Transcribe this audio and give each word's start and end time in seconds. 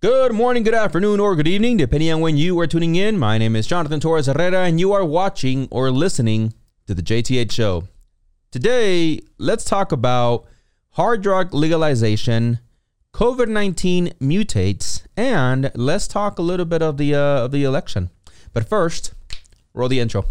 Good 0.00 0.30
morning, 0.30 0.62
good 0.62 0.74
afternoon, 0.74 1.18
or 1.18 1.34
good 1.34 1.48
evening, 1.48 1.76
depending 1.76 2.12
on 2.12 2.20
when 2.20 2.36
you 2.36 2.56
are 2.60 2.68
tuning 2.68 2.94
in. 2.94 3.18
My 3.18 3.36
name 3.36 3.56
is 3.56 3.66
Jonathan 3.66 3.98
Torres 3.98 4.26
Herrera, 4.26 4.60
and 4.60 4.78
you 4.78 4.92
are 4.92 5.04
watching 5.04 5.66
or 5.72 5.90
listening 5.90 6.54
to 6.86 6.94
the 6.94 7.02
JTH 7.02 7.50
Show. 7.50 7.88
Today, 8.52 9.18
let's 9.38 9.64
talk 9.64 9.90
about 9.90 10.46
hard 10.90 11.20
drug 11.20 11.52
legalization, 11.52 12.60
COVID 13.12 13.48
19 13.48 14.12
mutates, 14.20 15.04
and 15.16 15.72
let's 15.74 16.06
talk 16.06 16.38
a 16.38 16.42
little 16.42 16.64
bit 16.64 16.80
of 16.80 16.96
the, 16.96 17.16
uh, 17.16 17.46
of 17.46 17.50
the 17.50 17.64
election. 17.64 18.10
But 18.52 18.68
first, 18.68 19.14
roll 19.74 19.88
the 19.88 19.98
intro. 19.98 20.26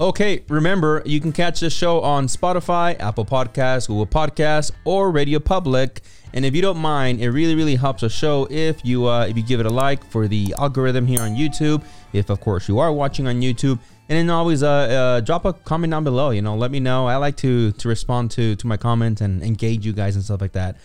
Okay, 0.00 0.44
remember 0.48 1.02
you 1.04 1.20
can 1.20 1.32
catch 1.32 1.58
this 1.58 1.72
show 1.72 2.00
on 2.02 2.28
Spotify, 2.28 2.96
Apple 3.00 3.24
Podcasts, 3.24 3.88
Google 3.88 4.06
Podcasts, 4.06 4.70
or 4.84 5.10
Radio 5.10 5.40
Public. 5.40 6.02
And 6.32 6.44
if 6.44 6.54
you 6.54 6.62
don't 6.62 6.78
mind, 6.78 7.20
it 7.20 7.30
really, 7.30 7.56
really 7.56 7.74
helps 7.74 8.02
the 8.02 8.08
show 8.08 8.46
if 8.48 8.84
you 8.84 9.08
uh, 9.08 9.26
if 9.26 9.36
you 9.36 9.42
give 9.42 9.58
it 9.58 9.66
a 9.66 9.70
like 9.70 10.08
for 10.08 10.28
the 10.28 10.54
algorithm 10.56 11.04
here 11.04 11.20
on 11.20 11.30
YouTube. 11.30 11.82
If 12.12 12.30
of 12.30 12.40
course 12.40 12.68
you 12.68 12.78
are 12.78 12.92
watching 12.92 13.26
on 13.26 13.40
YouTube, 13.40 13.80
and 14.08 14.16
then 14.16 14.30
always 14.30 14.62
uh, 14.62 14.68
uh, 14.68 15.20
drop 15.20 15.44
a 15.44 15.52
comment 15.52 15.90
down 15.90 16.04
below. 16.04 16.30
You 16.30 16.42
know, 16.42 16.54
let 16.54 16.70
me 16.70 16.78
know. 16.78 17.08
I 17.08 17.16
like 17.16 17.36
to 17.38 17.72
to 17.72 17.88
respond 17.88 18.30
to 18.32 18.54
to 18.54 18.66
my 18.68 18.76
comment 18.76 19.20
and 19.20 19.42
engage 19.42 19.84
you 19.84 19.92
guys 19.92 20.14
and 20.14 20.24
stuff 20.24 20.40
like 20.40 20.52
that. 20.52 20.76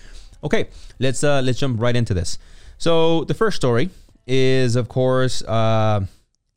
Okay, 0.43 0.69
let's 0.97 1.23
uh, 1.23 1.39
let's 1.45 1.59
jump 1.59 1.79
right 1.79 1.95
into 1.95 2.15
this. 2.15 2.39
So 2.79 3.25
the 3.25 3.35
first 3.35 3.57
story 3.57 3.91
is 4.25 4.75
of 4.75 4.89
course 4.89 5.43
uh, 5.43 5.99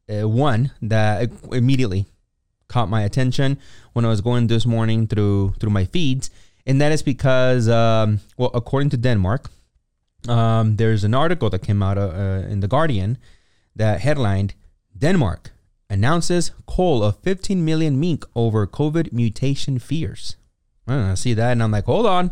uh 0.08 0.26
one 0.26 0.70
that 0.80 1.30
immediately 1.52 2.06
caught 2.68 2.88
my 2.88 3.02
attention 3.02 3.58
when 3.92 4.04
I 4.04 4.08
was 4.08 4.20
going 4.20 4.46
this 4.46 4.66
morning 4.66 5.06
through 5.06 5.54
through 5.60 5.70
my 5.70 5.84
feeds, 5.84 6.30
and 6.66 6.80
that 6.80 6.92
is 6.92 7.02
because, 7.02 7.68
um, 7.68 8.20
well, 8.36 8.50
according 8.54 8.90
to 8.90 8.96
Denmark, 8.96 9.50
um, 10.28 10.76
there's 10.76 11.04
an 11.04 11.14
article 11.14 11.50
that 11.50 11.62
came 11.62 11.82
out 11.82 11.98
uh, 11.98 12.08
uh 12.08 12.48
in 12.48 12.60
the 12.60 12.68
Guardian 12.68 13.18
that 13.74 14.00
headlined 14.00 14.54
Denmark 14.96 15.52
announces 15.88 16.52
cull 16.66 17.02
of 17.02 17.18
15 17.20 17.64
million 17.64 18.00
mink 18.00 18.24
over 18.34 18.66
COVID 18.66 19.12
mutation 19.12 19.78
fears. 19.78 20.36
I 20.88 21.14
see 21.14 21.34
that, 21.34 21.52
and 21.52 21.62
I'm 21.62 21.72
like, 21.72 21.84
hold 21.84 22.06
on, 22.06 22.30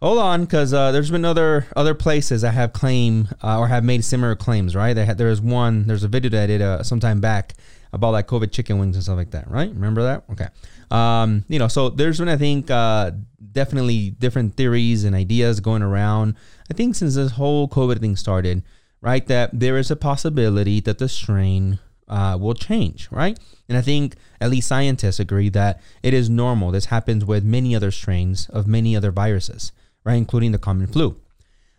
hold 0.00 0.18
on, 0.18 0.44
because 0.44 0.72
uh, 0.72 0.92
there's 0.92 1.10
been 1.10 1.24
other 1.24 1.66
other 1.74 1.94
places 1.94 2.42
that 2.42 2.52
have 2.52 2.72
claim 2.72 3.28
uh, 3.42 3.58
or 3.58 3.68
have 3.68 3.84
made 3.84 4.04
similar 4.04 4.36
claims, 4.36 4.76
right? 4.76 4.96
Had, 4.96 5.18
there 5.18 5.28
was 5.28 5.40
one, 5.40 5.86
there's 5.86 6.04
a 6.04 6.08
video 6.08 6.30
that 6.30 6.44
I 6.44 6.46
did 6.46 6.62
uh, 6.62 6.82
some 6.82 7.00
time 7.00 7.20
back 7.20 7.54
about 7.94 8.10
like 8.10 8.26
COVID 8.26 8.50
chicken 8.50 8.78
wings 8.78 8.96
and 8.96 9.02
stuff 9.02 9.16
like 9.16 9.30
that, 9.30 9.48
right? 9.50 9.70
Remember 9.70 10.02
that? 10.02 10.24
Okay. 10.32 10.48
Um, 10.90 11.44
you 11.48 11.58
know, 11.58 11.68
so 11.68 11.88
there's 11.88 12.18
been 12.18 12.28
I 12.28 12.36
think 12.36 12.70
uh, 12.70 13.12
definitely 13.52 14.10
different 14.10 14.56
theories 14.56 15.04
and 15.04 15.14
ideas 15.14 15.60
going 15.60 15.82
around. 15.82 16.34
I 16.70 16.74
think 16.74 16.96
since 16.96 17.14
this 17.14 17.32
whole 17.32 17.68
COVID 17.68 18.00
thing 18.00 18.16
started, 18.16 18.62
right, 19.00 19.24
that 19.28 19.50
there 19.52 19.78
is 19.78 19.90
a 19.90 19.96
possibility 19.96 20.80
that 20.80 20.98
the 20.98 21.08
strain 21.08 21.78
uh, 22.08 22.36
will 22.38 22.54
change, 22.54 23.08
right? 23.10 23.38
And 23.68 23.78
I 23.78 23.80
think 23.80 24.16
at 24.40 24.50
least 24.50 24.68
scientists 24.68 25.20
agree 25.20 25.48
that 25.50 25.80
it 26.02 26.12
is 26.12 26.28
normal. 26.28 26.72
This 26.72 26.86
happens 26.86 27.24
with 27.24 27.44
many 27.44 27.74
other 27.76 27.90
strains 27.90 28.48
of 28.50 28.66
many 28.66 28.96
other 28.96 29.12
viruses, 29.12 29.72
right, 30.04 30.16
including 30.16 30.52
the 30.52 30.58
common 30.58 30.88
flu. 30.88 31.16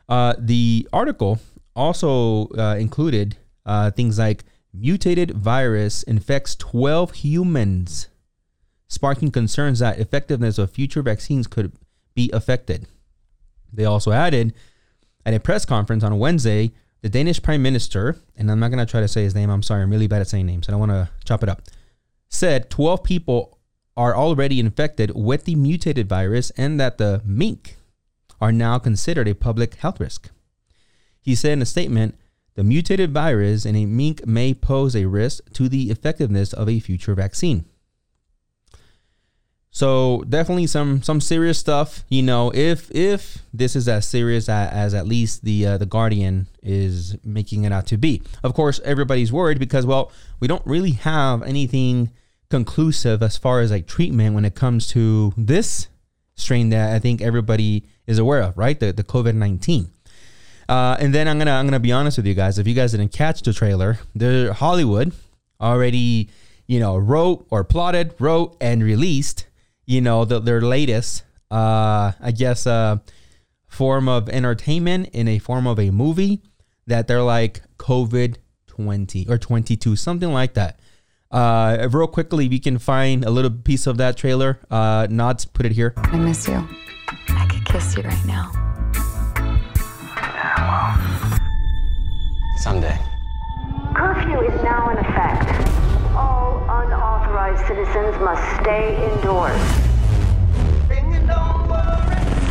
Uh, 0.08 0.34
the 0.40 0.88
article 0.94 1.40
also 1.76 2.48
uh, 2.58 2.78
included 2.80 3.38
uh, 3.66 3.92
things 3.92 4.18
like 4.18 4.44
mutated 4.78 5.32
virus 5.32 6.04
infects 6.04 6.56
12 6.56 7.14
humans, 7.14 8.10
sparking 8.88 9.32
concerns 9.32 9.80
that 9.80 10.00
effectiveness 10.00 10.58
of 10.58 10.72
future 10.72 11.02
vaccines 11.02 11.48
could 11.48 11.72
be 12.14 12.30
affected. 12.32 12.88
They 13.72 13.86
also 13.86 14.12
added 14.12 14.54
at 15.26 15.34
a 15.34 15.40
press 15.40 15.66
conference 15.66 16.04
on 16.04 16.20
Wednesday, 16.20 16.72
the 17.02 17.10
Danish 17.10 17.42
Prime 17.42 17.62
Minister, 17.62 18.18
and 18.36 18.50
I'm 18.50 18.60
not 18.60 18.70
going 18.70 18.86
to 18.86 18.90
try 18.90 19.02
to 19.02 19.08
say 19.08 19.24
his 19.24 19.36
name, 19.36 19.50
I'm 19.50 19.64
sorry, 19.64 19.82
I'm 19.82 19.92
really 19.92 20.08
bad 20.08 20.22
at 20.22 20.28
saying 20.28 20.46
names, 20.46 20.68
and 20.68 20.76
I 20.76 20.80
want 20.80 20.92
to 20.92 21.10
chop 21.26 21.44
it 21.44 21.50
up, 21.50 21.62
said 22.30 22.70
12 22.70 23.04
people 23.04 23.60
are 23.98 24.16
already 24.16 24.60
infected 24.60 25.12
with 25.16 25.46
the 25.46 25.56
mutated 25.56 26.10
virus 26.10 26.52
and 26.52 26.80
that 26.80 26.98
the 26.98 27.22
mink 27.24 27.78
are 28.42 28.52
now 28.52 28.78
considered 28.78 29.28
a 29.28 29.36
public 29.36 29.76
health 29.76 30.00
risk. 30.00 30.30
He 31.22 31.34
said 31.34 31.54
in 31.54 31.62
a 31.62 31.66
statement, 31.66 32.16
the 32.56 32.64
mutated 32.64 33.12
virus 33.12 33.66
in 33.66 33.76
a 33.76 33.86
mink 33.86 34.26
may 34.26 34.54
pose 34.54 34.96
a 34.96 35.06
risk 35.06 35.52
to 35.54 35.70
the 35.70 35.92
effectiveness 35.92 36.54
of 36.54 36.70
a 36.70 36.80
future 36.80 37.14
vaccine. 37.14 37.66
So 39.76 40.24
definitely 40.30 40.68
some 40.68 41.02
some 41.04 41.20
serious 41.20 41.60
stuff. 41.60 42.06
You 42.08 42.24
know, 42.24 42.50
if 42.56 42.90
if 42.96 43.40
this 43.54 43.76
is 43.76 43.90
as 43.90 44.08
serious 44.08 44.48
as, 44.48 44.72
as 44.72 44.94
at 44.94 45.06
least 45.06 45.44
the 45.44 45.68
uh, 45.68 45.78
the 45.78 45.86
Guardian 45.86 46.48
is 46.64 47.18
making 47.26 47.66
it 47.66 47.74
out 47.74 47.86
to 47.88 47.98
be. 47.98 48.22
Of 48.42 48.54
course, 48.54 48.80
everybody's 48.86 49.34
worried 49.34 49.60
because 49.60 49.86
well, 49.86 50.14
we 50.40 50.48
don't 50.48 50.66
really 50.66 50.92
have 50.92 51.44
anything 51.44 52.12
conclusive 52.50 53.22
as 53.22 53.36
far 53.36 53.60
as 53.60 53.72
like 53.72 53.86
treatment 53.86 54.34
when 54.34 54.46
it 54.46 54.56
comes 54.56 54.88
to 54.88 55.34
this 55.36 55.90
strain 56.36 56.70
that 56.70 56.96
I 56.96 57.00
think 57.00 57.22
everybody 57.22 57.86
is 58.08 58.18
aware 58.18 58.44
of, 58.44 58.58
right? 58.58 58.80
The 58.80 58.94
the 58.94 59.04
COVID 59.04 59.36
nineteen. 59.36 59.92
Uh, 60.68 60.98
and 61.00 61.14
then 61.14 61.28
I'm 61.28 61.38
gonna 61.38 61.52
I'm 61.52 61.66
gonna 61.66 61.80
be 61.80 61.92
honest 61.92 62.18
with 62.18 62.26
you 62.26 62.34
guys. 62.34 62.58
If 62.58 62.68
you 62.68 62.74
guys 62.74 62.92
didn't 62.92 63.12
catch 63.12 63.42
the 63.42 63.54
trailer, 63.54 64.00
the 64.16 64.54
Hollywood 64.54 65.14
already 65.62 66.30
you 66.68 66.80
know 66.80 66.98
wrote 66.98 67.46
or 67.50 67.64
plotted, 67.64 68.16
wrote 68.20 68.58
and 68.60 68.84
released 68.84 69.48
you 69.86 70.02
know 70.02 70.26
the, 70.26 70.40
their 70.40 70.62
latest 70.62 71.24
uh, 71.52 72.12
I 72.20 72.32
guess 72.32 72.66
uh, 72.66 72.98
form 73.68 74.10
of 74.10 74.30
entertainment 74.30 75.10
in 75.14 75.28
a 75.28 75.40
form 75.40 75.68
of 75.68 75.80
a 75.80 75.92
movie 75.92 76.42
that 76.88 77.08
they're 77.08 77.22
like 77.22 77.62
COVID 77.78 78.38
twenty 78.68 79.28
or 79.30 79.38
twenty 79.38 79.76
two 79.76 79.96
something 79.96 80.32
like 80.32 80.54
that. 80.56 80.80
Uh, 81.32 81.90
real 81.92 82.08
quickly, 82.08 82.48
we 82.48 82.60
can 82.60 82.78
find 82.78 83.26
a 83.26 83.30
little 83.30 83.52
piece 83.52 83.88
of 83.88 83.98
that 83.98 84.16
trailer. 84.16 84.60
Uh, 84.72 85.06
Nods, 85.10 85.46
put 85.46 85.66
it 85.66 85.74
here. 85.74 85.94
I 85.98 86.18
miss 86.18 86.48
you. 86.48 86.66
I 87.28 87.46
could 87.48 87.66
kiss 87.66 87.98
you 87.98 88.04
right 88.04 88.26
now. 88.26 88.75
Someday. 92.58 92.98
Curfew 93.94 94.42
is 94.42 94.64
now 94.64 94.90
in 94.90 94.98
effect. 94.98 95.50
All 96.16 96.58
unauthorized 96.64 97.66
citizens 97.68 98.18
must 98.22 98.62
stay 98.62 98.96
indoors. 99.14 99.62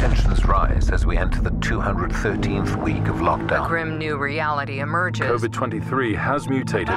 Tensions 0.00 0.44
rise 0.44 0.90
as 0.90 1.06
we 1.06 1.16
enter 1.16 1.40
the 1.40 1.50
213th 1.50 2.82
week 2.82 3.08
of 3.08 3.16
lockdown. 3.16 3.64
A 3.64 3.68
grim 3.68 3.98
new 3.98 4.18
reality 4.18 4.80
emerges. 4.80 5.26
COVID 5.26 5.52
23 5.52 6.14
has 6.14 6.48
mutated. 6.48 6.94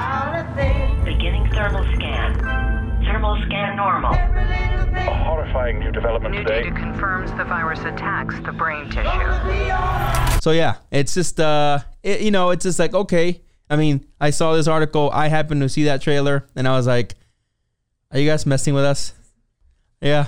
Beginning 1.04 1.48
thermal 1.50 1.84
scan. 1.96 2.38
Thermal 3.04 3.42
scan 3.46 3.76
normal. 3.76 4.12
A 4.12 5.24
horrifying 5.24 5.78
new 5.78 5.90
development 5.90 6.34
New 6.34 6.42
today. 6.42 6.64
data 6.64 6.74
confirms 6.74 7.30
the 7.32 7.44
virus 7.44 7.80
attacks 7.80 8.34
the 8.40 8.52
brain 8.52 8.90
tissue. 8.90 10.40
So 10.40 10.50
yeah, 10.50 10.76
it's 10.90 11.14
just 11.14 11.40
uh, 11.40 11.80
it, 12.08 12.20
you 12.22 12.30
know, 12.30 12.50
it's 12.50 12.64
just 12.64 12.78
like 12.78 12.94
okay. 12.94 13.40
I 13.70 13.76
mean, 13.76 14.06
I 14.20 14.30
saw 14.30 14.54
this 14.54 14.66
article. 14.66 15.10
I 15.12 15.28
happened 15.28 15.60
to 15.60 15.68
see 15.68 15.84
that 15.84 16.00
trailer, 16.00 16.46
and 16.56 16.66
I 16.66 16.72
was 16.72 16.86
like, 16.86 17.14
"Are 18.10 18.18
you 18.18 18.28
guys 18.28 18.46
messing 18.46 18.74
with 18.74 18.84
us?" 18.84 19.12
Yeah. 20.00 20.26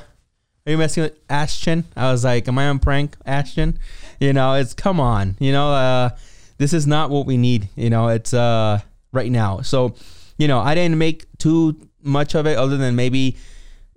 Are 0.66 0.72
you 0.72 0.78
messing 0.78 1.04
with 1.04 1.18
Ashton? 1.30 1.84
I 1.96 2.12
was 2.12 2.24
like, 2.24 2.46
"Am 2.48 2.58
I 2.58 2.68
on 2.68 2.78
prank, 2.78 3.16
Ashton?" 3.24 3.78
You 4.20 4.32
know, 4.32 4.54
it's 4.54 4.74
come 4.74 5.00
on. 5.00 5.36
You 5.40 5.52
know, 5.52 5.72
uh, 5.72 6.10
this 6.58 6.72
is 6.72 6.86
not 6.86 7.08
what 7.08 7.24
we 7.26 7.38
need. 7.38 7.68
You 7.76 7.88
know, 7.88 8.08
it's 8.08 8.34
uh 8.34 8.80
right 9.12 9.30
now. 9.30 9.62
So, 9.62 9.94
you 10.36 10.48
know, 10.48 10.60
I 10.60 10.74
didn't 10.74 10.98
make 10.98 11.26
too 11.38 11.88
much 12.02 12.34
of 12.34 12.46
it, 12.46 12.58
other 12.58 12.76
than 12.76 12.94
maybe 12.94 13.36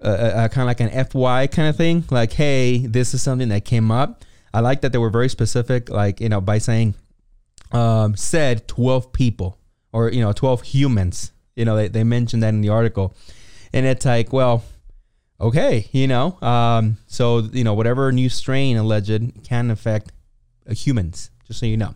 uh, 0.01 0.47
kind 0.49 0.61
of 0.61 0.67
like 0.67 0.79
an 0.79 1.05
FY 1.05 1.47
kind 1.47 1.69
of 1.69 1.75
thing. 1.75 2.03
Like, 2.09 2.33
hey, 2.33 2.85
this 2.85 3.13
is 3.13 3.21
something 3.21 3.49
that 3.49 3.65
came 3.65 3.91
up. 3.91 4.23
I 4.53 4.59
like 4.59 4.81
that 4.81 4.91
they 4.91 4.97
were 4.97 5.09
very 5.09 5.29
specific, 5.29 5.89
like, 5.89 6.19
you 6.19 6.29
know, 6.29 6.41
by 6.41 6.59
saying, 6.59 6.93
um, 7.73 8.15
said 8.15 8.67
12 8.67 9.11
people 9.11 9.57
or, 9.91 10.11
you 10.11 10.21
know, 10.21 10.31
12 10.31 10.61
humans. 10.63 11.31
You 11.55 11.65
know, 11.65 11.75
they, 11.75 11.87
they 11.87 12.03
mentioned 12.03 12.43
that 12.43 12.49
in 12.49 12.61
the 12.61 12.69
article. 12.69 13.15
And 13.73 13.85
it's 13.85 14.05
like, 14.05 14.31
well, 14.31 14.63
okay, 15.39 15.87
you 15.91 16.07
know, 16.07 16.39
um, 16.41 16.97
so, 17.07 17.39
you 17.39 17.63
know, 17.63 17.73
whatever 17.73 18.11
new 18.11 18.29
strain 18.29 18.77
alleged 18.77 19.43
can 19.43 19.71
affect 19.71 20.11
humans, 20.69 21.31
just 21.47 21.59
so 21.59 21.65
you 21.65 21.77
know. 21.77 21.95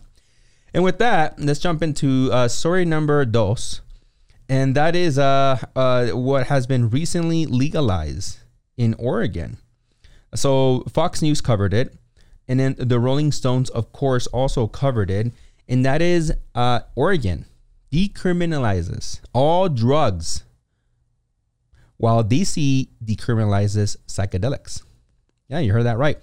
And 0.74 0.84
with 0.84 0.98
that, 0.98 1.40
let's 1.40 1.60
jump 1.60 1.82
into 1.82 2.30
uh, 2.32 2.48
story 2.48 2.84
number 2.84 3.24
dos 3.24 3.80
and 4.48 4.74
that 4.74 4.96
is 4.96 5.18
uh, 5.18 5.58
uh, 5.76 6.08
what 6.08 6.46
has 6.46 6.66
been 6.66 6.88
recently 6.88 7.44
legalized 7.44 8.38
in 8.76 8.94
Oregon. 8.94 9.58
So 10.34 10.84
Fox 10.92 11.20
News 11.20 11.40
covered 11.40 11.74
it, 11.74 11.94
and 12.46 12.58
then 12.58 12.74
the 12.78 12.98
Rolling 12.98 13.30
Stones, 13.30 13.68
of 13.70 13.92
course, 13.92 14.26
also 14.28 14.66
covered 14.66 15.10
it, 15.10 15.32
and 15.68 15.84
that 15.84 16.02
is 16.02 16.32
uh, 16.54 16.80
Oregon 16.94 17.44
decriminalizes 17.92 19.20
all 19.32 19.68
drugs 19.68 20.44
while 21.96 22.24
DC 22.24 22.88
decriminalizes 23.04 23.96
psychedelics. 24.06 24.82
Yeah, 25.48 25.58
you 25.58 25.72
heard 25.72 25.84
that 25.84 25.98
right. 25.98 26.22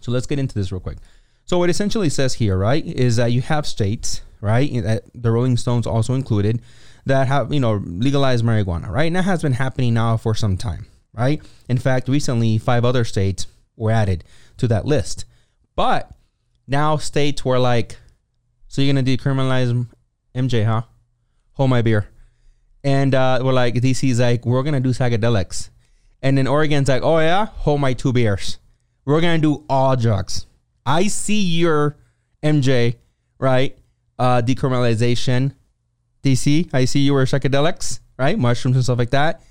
So 0.00 0.12
let's 0.12 0.26
get 0.26 0.38
into 0.38 0.54
this 0.54 0.72
real 0.72 0.80
quick. 0.80 0.98
So 1.44 1.58
what 1.58 1.70
essentially 1.70 2.08
says 2.08 2.34
here, 2.34 2.56
right, 2.56 2.84
is 2.84 3.16
that 3.16 3.32
you 3.32 3.40
have 3.42 3.66
states, 3.66 4.22
right, 4.40 4.70
the 5.14 5.30
Rolling 5.30 5.56
Stones 5.56 5.86
also 5.86 6.14
included, 6.14 6.62
that 7.04 7.26
have 7.26 7.52
you 7.52 7.60
know 7.60 7.82
legalized 7.84 8.44
marijuana, 8.44 8.88
right, 8.88 9.04
and 9.04 9.16
that 9.16 9.24
has 9.24 9.42
been 9.42 9.54
happening 9.54 9.94
now 9.94 10.16
for 10.16 10.34
some 10.34 10.56
time, 10.56 10.86
right. 11.12 11.42
In 11.68 11.78
fact, 11.78 12.08
recently 12.08 12.58
five 12.58 12.84
other 12.84 13.04
states 13.04 13.46
were 13.76 13.90
added 13.90 14.24
to 14.58 14.68
that 14.68 14.84
list, 14.84 15.24
but 15.74 16.12
now 16.66 16.96
states 16.96 17.44
were 17.44 17.58
like, 17.58 17.96
so 18.72 18.80
you're 18.80 18.94
gonna 18.94 19.04
decriminalize 19.04 19.86
MJ, 20.34 20.64
huh? 20.64 20.80
Hold 21.52 21.68
my 21.68 21.82
beer, 21.82 22.08
and 22.82 23.14
uh, 23.14 23.38
we're 23.44 23.52
like, 23.52 23.74
DC's 23.74 24.18
like, 24.18 24.46
we're 24.46 24.62
gonna 24.62 24.80
do 24.80 24.94
psychedelics, 24.94 25.68
and 26.22 26.38
then 26.38 26.46
Oregon's 26.46 26.88
like, 26.88 27.02
oh 27.02 27.18
yeah, 27.18 27.44
hold 27.44 27.82
my 27.82 27.92
two 27.92 28.14
beers, 28.14 28.56
we're 29.04 29.20
gonna 29.20 29.36
do 29.36 29.62
all 29.68 29.94
drugs. 29.94 30.46
I 30.86 31.08
see 31.08 31.42
your 31.42 31.98
MJ, 32.42 32.96
right? 33.38 33.76
Uh, 34.18 34.40
decriminalization, 34.40 35.54
DC. 36.24 36.70
I 36.72 36.86
see 36.86 37.00
your 37.00 37.26
psychedelics, 37.26 38.00
right? 38.18 38.38
Mushrooms 38.38 38.78
and 38.78 38.84
stuff 38.84 38.98
like 38.98 39.10
that. 39.10 39.42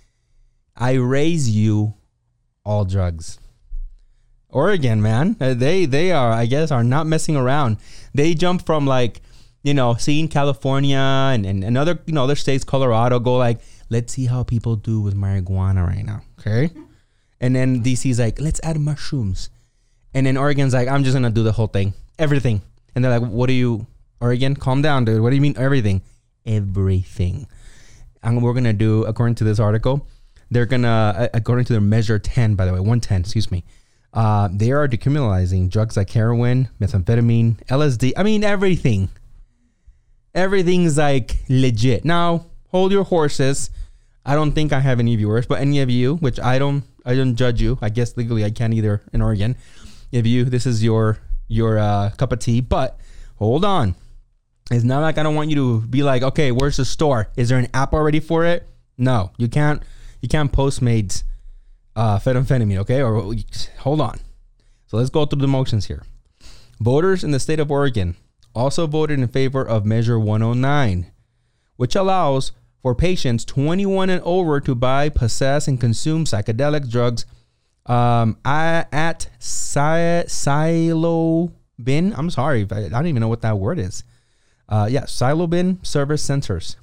I 0.76 0.94
raise 0.94 1.48
you 1.48 1.94
all 2.66 2.86
drugs. 2.86 3.38
Oregon, 4.52 5.02
man, 5.02 5.38
uh, 5.40 5.54
they 5.54 5.86
they 5.86 6.12
are, 6.12 6.32
I 6.32 6.46
guess, 6.46 6.72
are 6.72 6.84
not 6.84 7.08
messing 7.08 7.36
around. 7.36 7.78
They 8.14 8.34
jump 8.34 8.66
from 8.66 8.86
like, 8.86 9.22
you 9.64 9.74
know, 9.74 9.96
seeing 9.96 10.28
California 10.28 10.98
and, 10.98 11.46
and, 11.46 11.64
and 11.64 11.78
other, 11.78 12.00
you 12.06 12.14
know, 12.14 12.24
other 12.24 12.36
states, 12.36 12.64
Colorado, 12.64 13.20
go 13.20 13.38
like, 13.38 13.62
let's 13.90 14.14
see 14.14 14.26
how 14.26 14.44
people 14.44 14.76
do 14.76 15.02
with 15.02 15.16
marijuana 15.16 15.86
right 15.86 16.06
now, 16.06 16.22
okay? 16.40 16.72
And 17.40 17.56
then 17.56 17.84
DC's 17.84 18.20
like, 18.20 18.40
let's 18.40 18.60
add 18.64 18.80
mushrooms. 18.80 19.50
And 20.14 20.26
then 20.26 20.38
Oregon's 20.38 20.74
like, 20.74 20.88
I'm 20.88 21.04
just 21.04 21.16
gonna 21.16 21.30
do 21.30 21.44
the 21.44 21.52
whole 21.52 21.68
thing, 21.68 21.94
everything. 22.20 22.62
And 22.96 23.04
they're 23.04 23.20
like, 23.20 23.30
what 23.30 23.48
do 23.48 23.54
you, 23.54 23.88
Oregon? 24.20 24.56
Calm 24.56 24.82
down, 24.82 25.06
dude. 25.06 25.22
What 25.22 25.30
do 25.30 25.36
you 25.36 25.42
mean 25.42 25.58
everything? 25.58 26.02
Everything. 26.46 27.48
And 28.24 28.44
we're 28.44 28.54
gonna 28.54 28.74
do, 28.74 29.06
according 29.06 29.36
to 29.36 29.44
this 29.44 29.60
article, 29.60 30.08
they're 30.50 30.66
gonna, 30.66 31.14
uh, 31.18 31.28
according 31.34 31.66
to 31.66 31.74
their 31.74 31.82
measure 31.82 32.20
10, 32.20 32.56
by 32.56 32.66
the 32.66 32.74
way, 32.74 32.80
110, 32.80 33.22
excuse 33.22 33.50
me, 33.52 33.64
uh, 34.14 34.50
they 34.52 34.72
are 34.72 34.88
decriminalizing 34.88 35.70
drugs 35.70 35.96
like 35.96 36.10
heroin, 36.10 36.70
methamphetamine, 36.80 37.64
LSD. 37.68 38.14
I 38.18 38.24
mean, 38.24 38.44
everything. 38.44 39.10
Everything's 40.34 40.98
like 40.98 41.38
legit. 41.50 42.06
Now, 42.06 42.46
hold 42.68 42.92
your 42.92 43.04
horses. 43.04 43.70
I 44.26 44.36
don't 44.36 44.52
think 44.52 44.72
I 44.72 44.80
have 44.80 45.00
any 45.00 45.16
viewers, 45.16 45.46
but 45.46 45.60
any 45.60 45.82
of 45.82 45.90
you, 45.90 46.16
which 46.18 46.40
I 46.40 46.60
don't, 46.60 46.84
I 47.06 47.16
don't 47.16 47.36
judge 47.36 47.62
you. 47.62 47.78
I 47.82 47.90
guess 47.90 48.16
legally 48.18 48.46
I 48.46 48.52
can't 48.52 48.74
either 48.74 49.02
in 49.14 49.22
Oregon 49.22 49.56
if 50.12 50.28
you 50.28 50.46
this 50.46 50.66
is 50.66 50.84
your 50.84 51.18
your 51.48 51.80
uh, 51.80 52.12
cup 52.18 52.32
of 52.32 52.40
tea. 52.40 52.62
But 52.62 53.00
hold 53.38 53.66
on, 53.66 53.96
it's 54.70 54.84
not 54.84 55.02
like 55.02 55.18
I 55.18 55.24
don't 55.24 55.36
want 55.36 55.50
you 55.50 55.56
to 55.56 55.82
be 55.88 56.04
like, 56.04 56.22
okay, 56.22 56.52
where's 56.52 56.78
the 56.78 56.86
store? 56.86 57.30
Is 57.36 57.50
there 57.50 57.58
an 57.58 57.68
app 57.74 57.94
already 57.94 58.20
for 58.20 58.46
it? 58.46 58.68
No, 58.98 59.32
you 59.38 59.48
can't. 59.48 59.82
You 60.22 60.30
can't 60.30 60.52
Postmates 60.52 61.24
uh, 61.96 62.20
methamphetamine. 62.20 62.78
Okay, 62.80 63.02
or 63.02 63.34
hold 63.80 64.02
on. 64.02 64.20
So 64.88 64.98
let's 64.98 65.10
go 65.10 65.26
through 65.26 65.42
the 65.42 65.48
motions 65.48 65.86
here. 65.86 66.04
Voters 66.80 67.24
in 67.24 67.32
the 67.32 67.40
state 67.40 67.60
of 67.60 67.72
Oregon 67.72 68.16
also 68.54 68.88
voted 68.88 69.20
in 69.20 69.28
favor 69.28 69.66
of 69.66 69.86
Measure 69.86 70.20
109, 70.20 71.12
which 71.78 71.96
allows 71.96 72.52
for 72.82 72.96
patients 72.96 73.46
21 73.46 74.10
and 74.10 74.22
over 74.24 74.60
to 74.60 74.76
buy, 74.76 75.10
possess, 75.10 75.68
and 75.68 75.80
consume 75.80 76.26
psychedelic 76.26 76.90
drugs 76.90 77.26
um, 77.86 78.38
I 78.46 78.86
at 78.92 79.30
si- 79.40 80.28
Silo 80.28 81.52
Bin. 81.82 82.14
I'm 82.16 82.30
sorry, 82.30 82.68
I, 82.72 82.90
don't 82.90 83.08
even 83.08 83.22
know 83.22 83.28
what 83.28 83.42
that 83.42 83.58
word 83.58 83.80
is. 83.80 84.04
Uh, 84.70 84.88
yeah, 84.90 85.06
Silo 85.06 85.48
Bin 85.48 85.84
service 85.84 86.24
centers 86.24 86.78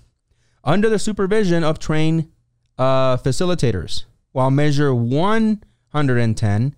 under 0.64 0.88
the 0.88 0.98
supervision 0.98 1.64
of 1.64 1.78
trained 1.78 2.30
uh, 2.76 3.16
facilitators. 3.16 4.04
While 4.32 4.50
Measure 4.50 4.94
110 4.94 6.74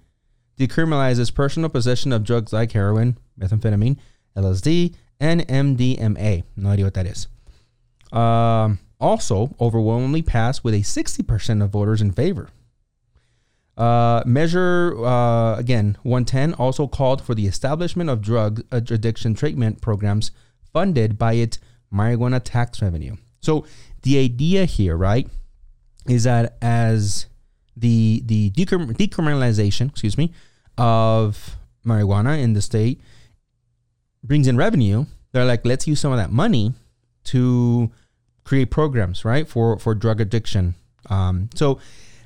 decriminalizes 0.59 1.35
personal 1.35 1.69
possession 1.69 2.13
of 2.13 2.23
drugs 2.23 2.53
like 2.53 2.73
heroin, 2.73 3.19
methamphetamine, 3.39 3.97
LSD, 4.37 4.95
and 5.19 5.47
MDMA. 5.49 6.45
No 6.57 6.71
idea 6.71 6.85
what 6.85 6.95
that 6.95 7.07
is. 7.07 7.29
Um, 8.13 8.79
also, 9.01 9.55
overwhelmingly 9.61 10.23
passed 10.23 10.63
with 10.63 10.75
a 10.75 10.79
60% 10.79 11.65
of 11.65 11.71
voters 11.71 12.03
in 12.03 12.13
favor. 12.13 12.51
Uh, 13.77 14.23
measure 14.27 14.95
uh, 15.07 15.57
again 15.57 15.97
110 16.03 16.53
also 16.55 16.87
called 16.87 17.23
for 17.23 17.35
the 17.35 17.47
establishment 17.47 18.11
of 18.11 18.21
drug 18.21 18.63
addiction 18.71 19.33
treatment 19.33 19.81
programs 19.81 20.33
funded 20.71 21.17
by 21.17 21.33
its 21.33 21.59
marijuana 21.93 22.41
tax 22.45 22.83
revenue. 22.83 23.17
So 23.41 23.65
the 24.03 24.19
idea 24.19 24.67
here, 24.67 24.99
right, 24.99 25.27
is 26.07 26.25
that 26.25 26.59
as 26.61 27.27
the 27.81 28.23
the 28.27 28.51
decriminalization, 28.51 29.89
excuse 29.91 30.17
me, 30.17 30.33
of 30.79 31.57
marijuana 31.85 32.41
in 32.43 32.53
the 32.53 32.63
state 32.63 33.01
brings 34.23 34.47
in 34.47 34.57
revenue, 34.57 35.07
they're 35.33 35.47
like, 35.47 35.65
let's 35.65 35.87
use 35.87 36.01
some 36.01 36.13
of 36.13 36.19
that 36.19 36.31
money 36.31 36.75
to 37.25 37.91
create 38.45 38.71
programs, 38.71 39.25
right, 39.25 39.49
for 39.49 39.79
for 39.79 39.95
drug 39.95 40.21
addiction. 40.21 40.75
Um, 41.09 41.49
so 41.55 41.79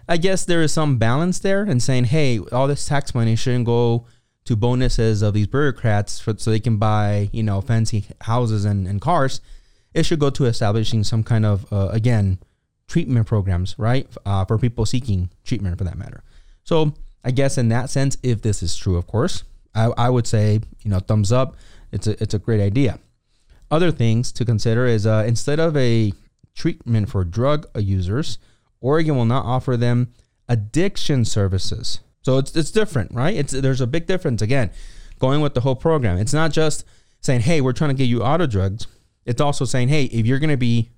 I 0.09 0.17
guess 0.17 0.45
there 0.45 0.62
is 0.62 0.73
some 0.73 0.99
balance 0.99 1.39
there 1.39 1.62
and 1.62 1.83
saying, 1.83 2.05
hey, 2.05 2.39
all 2.53 2.69
this 2.69 2.87
tax 2.87 3.15
money 3.15 3.37
shouldn't 3.37 3.67
go 3.67 4.06
to 4.45 4.56
bonuses 4.56 5.23
of 5.23 5.33
these 5.33 5.47
bureaucrats 5.47 6.21
for, 6.21 6.35
so 6.37 6.51
they 6.51 6.61
can 6.61 6.77
buy, 6.77 7.31
you 7.33 7.43
know, 7.43 7.61
fancy 7.62 8.05
houses 8.21 8.65
and, 8.67 8.87
and 8.87 9.01
cars. 9.01 9.41
It 9.95 10.05
should 10.05 10.19
go 10.19 10.31
to 10.31 10.45
establishing 10.45 11.05
some 11.05 11.23
kind 11.23 11.47
of, 11.47 11.73
uh, 11.73 11.89
again, 11.93 12.39
treatment 12.88 13.26
programs, 13.26 13.75
right? 13.78 14.06
Uh, 14.25 14.44
for 14.44 14.58
people 14.58 14.86
seeking 14.86 15.31
treatment 15.44 15.78
for 15.78 15.84
that 15.84 15.98
matter. 15.98 16.22
So 16.64 16.94
I 17.25 17.31
guess 17.31 17.58
in 17.58 17.69
that 17.69 17.90
sense, 17.90 18.16
if 18.22 18.42
this 18.42 18.62
is 18.62 18.76
true, 18.76 18.96
of 18.96 19.06
course, 19.06 19.44
I, 19.75 19.90
I 19.96 20.10
would 20.10 20.26
say, 20.26 20.60
you 20.82 20.90
know, 20.90 21.00
thumbs 21.00 21.32
up. 21.32 21.56
It's 21.92 22.06
a, 22.06 22.22
it's 22.22 22.34
a 22.34 22.38
great 22.38 22.60
idea. 22.60 22.98
Other 23.70 23.90
things 23.90 24.32
to 24.32 24.44
consider 24.44 24.86
is 24.86 25.06
uh, 25.06 25.25
instead 25.26 25.58
of 25.58 25.76
a 25.76 26.12
treatment 26.54 27.08
for 27.10 27.25
drug 27.25 27.66
users, 27.76 28.38
Oregon 28.81 29.16
will 29.16 29.25
not 29.25 29.44
offer 29.44 29.76
them 29.76 30.12
addiction 30.48 31.24
services. 31.24 32.00
So 32.22 32.38
it's 32.38 32.55
it's 32.56 32.70
different, 32.70 33.12
right? 33.12 33.34
It's 33.34 33.53
there's 33.53 33.81
a 33.81 33.86
big 33.86 34.06
difference 34.06 34.43
again. 34.43 34.70
Going 35.19 35.41
with 35.41 35.55
the 35.55 35.60
whole 35.60 35.76
program. 35.76 36.19
It's 36.19 36.32
not 36.32 36.53
just 36.53 36.84
saying, 37.20 37.41
"Hey, 37.41 37.60
we're 37.60 37.72
trying 37.72 37.91
to 37.91 37.94
get 37.94 38.05
you 38.05 38.24
out 38.24 38.41
of 38.41 38.50
drugs." 38.50 38.86
It's 39.24 39.41
also 39.41 39.64
saying, 39.64 39.88
"Hey, 39.88 40.05
if 40.05 40.26
you're 40.26 40.38
going 40.38 40.50
to 40.50 40.56
be 40.56 40.91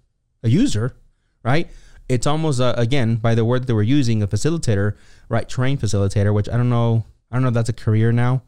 a 0.42 0.48
user, 0.48 0.96
right? 1.46 1.70
It's 2.08 2.26
almost 2.26 2.60
uh, 2.60 2.74
again 2.76 3.16
by 3.16 3.34
the 3.34 3.44
word 3.44 3.66
that 3.66 3.74
we're 3.74 3.82
using, 3.82 4.22
a 4.22 4.28
facilitator, 4.28 4.96
right? 5.30 5.48
Trained 5.48 5.80
facilitator, 5.80 6.34
which 6.34 6.48
I 6.48 6.58
don't 6.58 6.68
know. 6.68 7.04
I 7.30 7.36
don't 7.36 7.42
know 7.42 7.48
if 7.48 7.54
that's 7.54 7.70
a 7.70 7.72
career 7.72 8.12
now. 8.12 8.42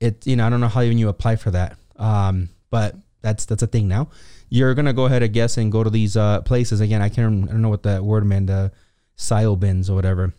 It 0.00 0.26
you 0.26 0.34
know 0.34 0.46
I 0.46 0.50
don't 0.50 0.60
know 0.60 0.68
how 0.68 0.82
even 0.82 0.98
you 0.98 1.08
apply 1.08 1.36
for 1.36 1.52
that. 1.52 1.76
Um, 1.96 2.48
but 2.70 2.96
that's 3.20 3.44
that's 3.44 3.62
a 3.62 3.68
thing 3.68 3.86
now 3.86 4.08
you're 4.52 4.74
gonna 4.74 4.92
go 4.92 5.06
ahead 5.06 5.22
and 5.22 5.32
guess 5.32 5.56
and 5.56 5.72
go 5.72 5.82
to 5.82 5.88
these 5.88 6.14
uh, 6.14 6.42
places 6.42 6.82
again. 6.82 7.00
I 7.00 7.08
can't. 7.08 7.48
I 7.48 7.52
don't 7.52 7.62
know 7.62 7.70
what 7.70 7.84
that 7.84 8.04
word 8.04 8.26
meant. 8.26 8.50
Silo 9.16 9.56
bins 9.56 9.88
or 9.88 9.94
whatever. 9.94 10.34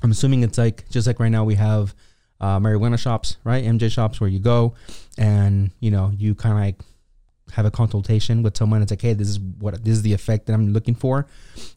I'm 0.00 0.12
assuming 0.12 0.44
it's 0.44 0.58
like 0.58 0.88
just 0.90 1.08
like 1.08 1.18
right 1.18 1.28
now 1.28 1.42
we 1.42 1.56
have 1.56 1.92
uh, 2.40 2.60
marijuana 2.60 3.00
shops, 3.00 3.36
right? 3.42 3.64
MJ 3.64 3.90
shops 3.90 4.20
where 4.20 4.30
you 4.30 4.38
go 4.38 4.74
and 5.16 5.72
you 5.80 5.90
know 5.90 6.12
you 6.16 6.36
kind 6.36 6.52
of 6.52 6.60
like 6.60 6.87
have 7.52 7.66
a 7.66 7.70
consultation 7.70 8.42
with 8.42 8.56
someone. 8.56 8.82
It's 8.82 8.92
like, 8.92 9.02
hey, 9.02 9.14
this 9.14 9.28
is 9.28 9.38
what 9.38 9.84
this 9.84 9.94
is 9.94 10.02
the 10.02 10.12
effect 10.12 10.46
that 10.46 10.52
I'm 10.52 10.72
looking 10.72 10.94
for, 10.94 11.26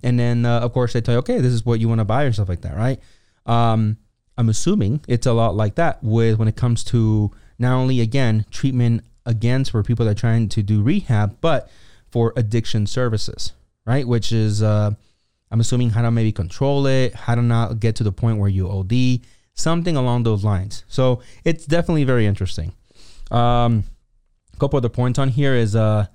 and 0.03 0.19
then 0.19 0.45
uh, 0.45 0.59
of 0.59 0.73
course 0.73 0.93
they 0.93 1.01
tell 1.01 1.15
you, 1.15 1.19
okay, 1.19 1.39
this 1.39 1.53
is 1.53 1.65
what 1.65 1.79
you 1.79 1.87
want 1.87 1.99
to 1.99 2.05
buy 2.05 2.23
or 2.23 2.31
stuff 2.31 2.49
like 2.49 2.61
that, 2.61 2.75
right? 2.75 2.99
Um, 3.45 3.97
I'm 4.37 4.49
assuming 4.49 5.01
it's 5.07 5.27
a 5.27 5.33
lot 5.33 5.55
like 5.55 5.75
that 5.75 6.03
with 6.03 6.39
when 6.39 6.47
it 6.47 6.55
comes 6.55 6.83
to 6.85 7.31
not 7.59 7.75
only 7.75 8.01
again 8.01 8.45
treatment 8.49 9.03
against 9.25 9.71
for 9.71 9.83
people 9.83 10.05
that 10.05 10.11
are 10.11 10.19
trying 10.19 10.49
to 10.49 10.63
do 10.63 10.81
rehab, 10.81 11.37
but 11.41 11.69
for 12.09 12.33
addiction 12.35 12.87
services, 12.87 13.53
right? 13.85 14.07
Which 14.07 14.31
is, 14.31 14.61
uh, 14.63 14.91
I'm 15.51 15.59
assuming 15.59 15.91
how 15.91 16.01
to 16.01 16.11
maybe 16.11 16.31
control 16.31 16.87
it, 16.87 17.13
how 17.13 17.35
to 17.35 17.41
not 17.41 17.79
get 17.79 17.95
to 17.97 18.03
the 18.03 18.11
point 18.11 18.37
where 18.37 18.49
you 18.49 18.69
OD, 18.69 19.21
something 19.53 19.95
along 19.95 20.23
those 20.23 20.43
lines. 20.43 20.83
So 20.87 21.21
it's 21.43 21.65
definitely 21.65 22.03
very 22.03 22.25
interesting. 22.25 22.73
Um, 23.29 23.83
couple 24.61 24.77
other 24.77 24.89
points 24.89 25.17
on 25.17 25.29
here 25.29 25.55
is 25.55 25.75
uh, 25.75 26.05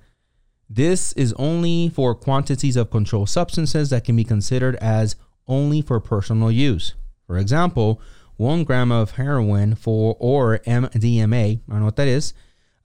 this 0.69 1.11
is 1.13 1.33
only 1.33 1.89
for 1.89 2.15
quantities 2.15 2.77
of 2.77 2.89
controlled 2.89 3.29
substances 3.29 3.89
that 3.89 4.05
can 4.05 4.15
be 4.15 4.23
considered 4.23 4.77
as 4.77 5.17
only 5.47 5.81
for 5.81 5.99
personal 5.99 6.49
use. 6.49 6.95
For 7.27 7.37
example, 7.37 8.01
one 8.37 8.63
gram 8.63 8.89
of 8.89 9.11
heroin 9.11 9.75
for 9.75 10.15
or 10.19 10.59
MDMA, 10.59 11.57
I 11.57 11.61
don't 11.69 11.79
know 11.79 11.85
what 11.85 11.97
that 11.97 12.07
is, 12.07 12.33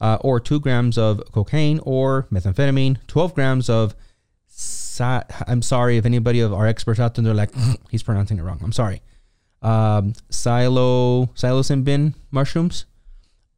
uh, 0.01 0.19
or 0.21 0.41
2 0.41 0.59
grams 0.59 0.99
of 0.99 1.23
cocaine 1.31 1.79
or 1.85 2.27
methamphetamine, 2.33 2.99
12 3.07 3.35
grams 3.35 3.71
of 3.71 3.95
I'm 5.47 5.63
sorry 5.63 5.97
if 5.97 6.05
anybody 6.05 6.41
of 6.41 6.53
our 6.53 6.67
experts 6.67 7.01
out 7.01 7.15
there 7.15 7.25
they're 7.25 7.35
like 7.35 7.55
he's 7.91 8.03
pronouncing 8.03 8.39
it 8.39 8.43
wrong. 8.43 8.61
I'm 8.63 8.73
sorry. 8.73 9.01
Um, 9.63 10.15
silo 10.29 11.27
psilocybin 11.35 12.15
mushrooms, 12.33 12.85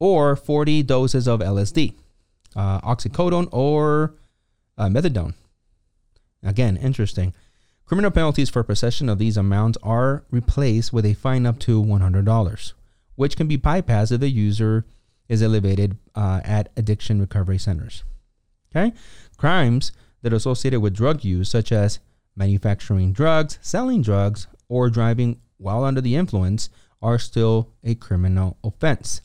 or 0.05 0.37
40 0.37 0.83
doses 0.83 1.27
of 1.27 1.41
LSD, 1.41 1.95
uh, 2.55 2.79
oxycodone, 2.83 3.49
or 3.51 4.15
uh, 4.77 4.85
methadone. 4.85 5.33
Again, 6.43 6.77
interesting. 6.77 7.33
Criminal 7.87 8.11
penalties 8.11 8.51
for 8.51 8.63
possession 8.63 9.09
of 9.09 9.19
these 9.19 9.39
amounts 9.39 9.79
are 9.83 10.25
replaced 10.31 10.93
with 10.93 11.07
a 11.07 11.15
fine 11.15 11.47
up 11.47 11.59
to 11.61 11.83
$100, 11.83 12.73
which 13.15 13.35
can 13.35 13.47
be 13.47 13.57
bypassed 13.57 14.13
if 14.13 14.21
the 14.21 14.29
user 14.29 14.85
is 15.27 15.43
elevated 15.43 15.97
uh, 16.15 16.43
at 16.45 16.71
addiction 16.77 17.19
recovery 17.19 17.57
centers. 17.57 18.05
Okay? 18.77 18.93
Crimes 19.39 19.91
that 20.21 20.35
are 20.35 20.37
associated 20.37 20.81
with 20.81 20.93
drug 20.93 21.25
use, 21.25 21.49
such 21.49 21.73
as 21.73 21.99
manufacturing 22.37 23.15
drugs, 23.15 23.59
selling 23.63 24.03
drugs, 24.03 24.49
or 24.69 24.91
driving 24.91 25.41
while 25.57 25.83
under 25.83 26.03
the 26.03 26.15
influence, 26.15 26.69
are 27.01 27.19
still 27.19 27.71
a 27.83 27.95
criminal 27.95 28.59
offense. 28.63 29.23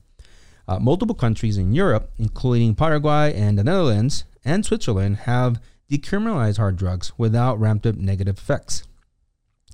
Uh, 0.70 0.78
multiple 0.78 1.16
countries 1.16 1.58
in 1.58 1.74
Europe, 1.74 2.12
including 2.20 2.76
Paraguay 2.76 3.34
and 3.34 3.58
the 3.58 3.64
Netherlands 3.64 4.26
and 4.46 4.64
Switzerland, 4.64 5.18
have 5.18 5.60
decriminalized 5.90 6.58
hard 6.58 6.76
drugs 6.76 7.12
without 7.18 7.60
ramped 7.60 7.88
up 7.88 7.96
negative 7.96 8.38
effects. 8.38 8.84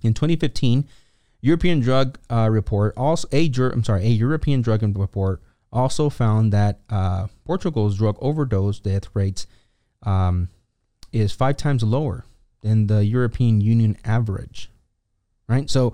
In 0.03 0.13
2015, 0.13 0.87
European 1.41 1.81
drug 1.81 2.17
uh, 2.29 2.47
report 2.49 2.93
also 2.95 3.27
a 3.33 3.51
I'm 3.57 3.83
sorry 3.83 4.05
a 4.05 4.09
European 4.09 4.61
drug 4.61 4.83
report 4.97 5.41
also 5.69 6.09
found 6.09 6.53
that 6.53 6.79
uh, 6.89 7.27
Portugal's 7.43 7.97
drug 7.97 8.15
overdose 8.21 8.79
death 8.79 9.09
rates 9.13 9.47
um, 10.03 10.47
is 11.11 11.33
five 11.33 11.57
times 11.57 11.83
lower 11.83 12.23
than 12.61 12.87
the 12.87 13.03
European 13.03 13.59
Union 13.59 13.97
average. 14.05 14.69
Right. 15.49 15.69
So 15.69 15.93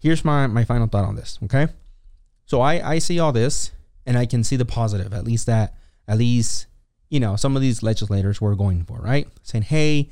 here's 0.00 0.24
my 0.24 0.48
my 0.48 0.64
final 0.64 0.88
thought 0.88 1.04
on 1.04 1.14
this. 1.14 1.38
Okay. 1.44 1.68
So 2.44 2.60
I 2.60 2.94
I 2.94 2.98
see 2.98 3.20
all 3.20 3.30
this 3.30 3.70
and 4.06 4.18
I 4.18 4.26
can 4.26 4.44
see 4.44 4.56
the 4.56 4.64
positive. 4.64 5.12
At 5.12 5.24
least 5.24 5.46
that 5.46 5.74
at 6.08 6.18
least 6.18 6.66
you 7.12 7.20
know, 7.20 7.36
some 7.36 7.56
of 7.56 7.60
these 7.60 7.82
legislators 7.82 8.40
were 8.40 8.56
going 8.56 8.84
for, 8.84 8.98
right? 8.98 9.28
Saying, 9.42 9.64
hey, 9.64 10.08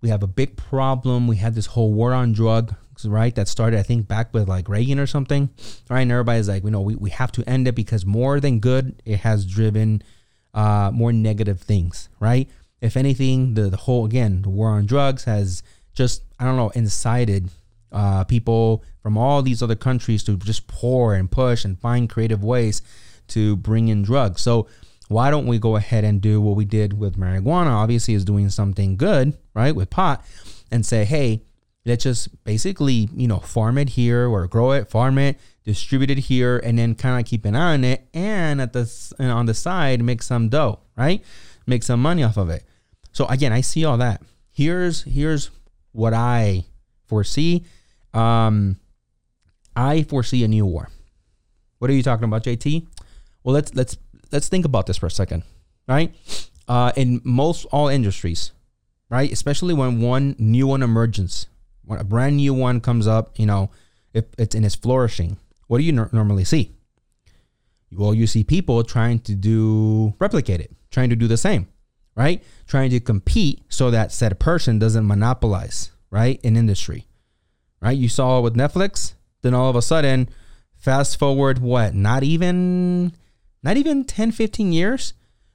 we 0.00 0.08
have 0.08 0.22
a 0.22 0.26
big 0.26 0.56
problem. 0.56 1.28
We 1.28 1.36
had 1.36 1.54
this 1.54 1.66
whole 1.66 1.92
war 1.92 2.14
on 2.14 2.32
drugs, 2.32 2.74
right? 3.04 3.34
That 3.34 3.48
started, 3.48 3.78
I 3.78 3.82
think, 3.82 4.08
back 4.08 4.32
with 4.32 4.48
like 4.48 4.66
Reagan 4.66 4.98
or 4.98 5.06
something, 5.06 5.50
right? 5.90 6.00
And 6.00 6.10
everybody's 6.10 6.48
like, 6.48 6.64
you 6.64 6.70
know, 6.70 6.80
we, 6.80 6.94
we 6.94 7.10
have 7.10 7.32
to 7.32 7.46
end 7.46 7.68
it 7.68 7.74
because 7.74 8.06
more 8.06 8.40
than 8.40 8.60
good, 8.60 9.02
it 9.04 9.18
has 9.18 9.44
driven 9.44 10.02
uh, 10.54 10.90
more 10.94 11.12
negative 11.12 11.60
things, 11.60 12.08
right? 12.18 12.48
If 12.80 12.96
anything, 12.96 13.52
the, 13.52 13.68
the 13.68 13.76
whole, 13.76 14.06
again, 14.06 14.40
the 14.40 14.48
war 14.48 14.70
on 14.70 14.86
drugs 14.86 15.24
has 15.24 15.62
just, 15.92 16.22
I 16.40 16.46
don't 16.46 16.56
know, 16.56 16.70
incited 16.70 17.50
uh, 17.92 18.24
people 18.24 18.82
from 19.02 19.18
all 19.18 19.42
these 19.42 19.62
other 19.62 19.76
countries 19.76 20.24
to 20.24 20.38
just 20.38 20.66
pour 20.66 21.12
and 21.14 21.30
push 21.30 21.66
and 21.66 21.78
find 21.78 22.08
creative 22.08 22.42
ways 22.42 22.80
to 23.32 23.56
bring 23.56 23.88
in 23.88 24.02
drugs. 24.02 24.42
So, 24.42 24.68
why 25.08 25.30
don't 25.30 25.46
we 25.46 25.58
go 25.58 25.76
ahead 25.76 26.04
and 26.04 26.22
do 26.22 26.40
what 26.40 26.56
we 26.56 26.64
did 26.64 26.98
with 26.98 27.18
marijuana? 27.18 27.70
Obviously, 27.70 28.14
is 28.14 28.24
doing 28.24 28.48
something 28.48 28.96
good, 28.96 29.36
right, 29.54 29.74
with 29.74 29.90
pot, 29.90 30.24
and 30.70 30.86
say, 30.86 31.04
hey, 31.04 31.42
let's 31.84 32.04
just 32.04 32.44
basically, 32.44 33.08
you 33.14 33.28
know, 33.28 33.38
farm 33.38 33.78
it 33.78 33.90
here 33.90 34.26
or 34.26 34.46
grow 34.46 34.72
it, 34.72 34.88
farm 34.88 35.18
it, 35.18 35.38
distribute 35.64 36.10
it 36.10 36.18
here, 36.18 36.58
and 36.58 36.78
then 36.78 36.94
kind 36.94 37.20
of 37.20 37.28
keep 37.28 37.44
an 37.44 37.54
eye 37.54 37.74
on 37.74 37.84
it, 37.84 38.08
and 38.14 38.60
at 38.60 38.72
the 38.72 39.14
and 39.18 39.30
on 39.30 39.46
the 39.46 39.54
side, 39.54 40.02
make 40.02 40.22
some 40.22 40.48
dough, 40.48 40.80
right? 40.96 41.22
Make 41.66 41.82
some 41.82 42.00
money 42.00 42.22
off 42.22 42.36
of 42.36 42.50
it. 42.50 42.64
So 43.12 43.26
again, 43.26 43.52
I 43.52 43.60
see 43.60 43.84
all 43.84 43.98
that. 43.98 44.22
Here's 44.50 45.02
here's 45.02 45.50
what 45.92 46.14
I 46.14 46.64
foresee. 47.06 47.64
Um, 48.14 48.76
I 49.76 50.02
foresee 50.02 50.44
a 50.44 50.48
new 50.48 50.66
war. 50.66 50.88
What 51.78 51.90
are 51.90 51.94
you 51.94 52.02
talking 52.02 52.24
about, 52.24 52.44
JT? 52.44 52.86
Well, 53.44 53.54
let's 53.54 53.74
let's 53.74 53.96
let's 54.30 54.48
think 54.48 54.64
about 54.64 54.86
this 54.86 54.96
for 54.96 55.06
a 55.06 55.10
second, 55.10 55.42
right? 55.88 56.14
Uh, 56.68 56.92
in 56.96 57.20
most 57.24 57.66
all 57.66 57.88
industries, 57.88 58.52
right? 59.08 59.30
Especially 59.30 59.74
when 59.74 60.00
one 60.00 60.36
new 60.38 60.66
one 60.66 60.82
emerges, 60.82 61.46
when 61.84 61.98
a 61.98 62.04
brand 62.04 62.36
new 62.36 62.54
one 62.54 62.80
comes 62.80 63.06
up, 63.06 63.38
you 63.38 63.46
know, 63.46 63.70
if 64.14 64.24
it's 64.38 64.54
in 64.54 64.64
its 64.64 64.74
flourishing, 64.74 65.38
what 65.66 65.78
do 65.78 65.84
you 65.84 65.98
n- 65.98 66.08
normally 66.12 66.44
see? 66.44 66.72
Well, 67.92 68.14
you 68.14 68.26
see 68.26 68.44
people 68.44 68.82
trying 68.84 69.18
to 69.20 69.34
do 69.34 70.14
replicate 70.18 70.60
it, 70.60 70.70
trying 70.90 71.10
to 71.10 71.16
do 71.16 71.26
the 71.26 71.36
same, 71.36 71.68
right? 72.14 72.42
Trying 72.66 72.90
to 72.90 73.00
compete 73.00 73.62
so 73.68 73.90
that 73.90 74.12
said 74.12 74.38
person 74.38 74.78
doesn't 74.78 75.06
monopolize, 75.06 75.90
right? 76.10 76.40
In 76.42 76.56
industry, 76.56 77.06
right? 77.80 77.96
You 77.96 78.08
saw 78.08 78.40
with 78.40 78.54
Netflix, 78.54 79.14
then 79.42 79.52
all 79.52 79.68
of 79.68 79.76
a 79.76 79.82
sudden, 79.82 80.28
fast 80.76 81.18
forward, 81.18 81.58
what? 81.58 81.94
Not 81.94 82.22
even 82.22 83.12
not 83.62 83.76
even 83.76 84.04
10, 84.04 84.32
15 84.32 84.72
years, 84.72 85.14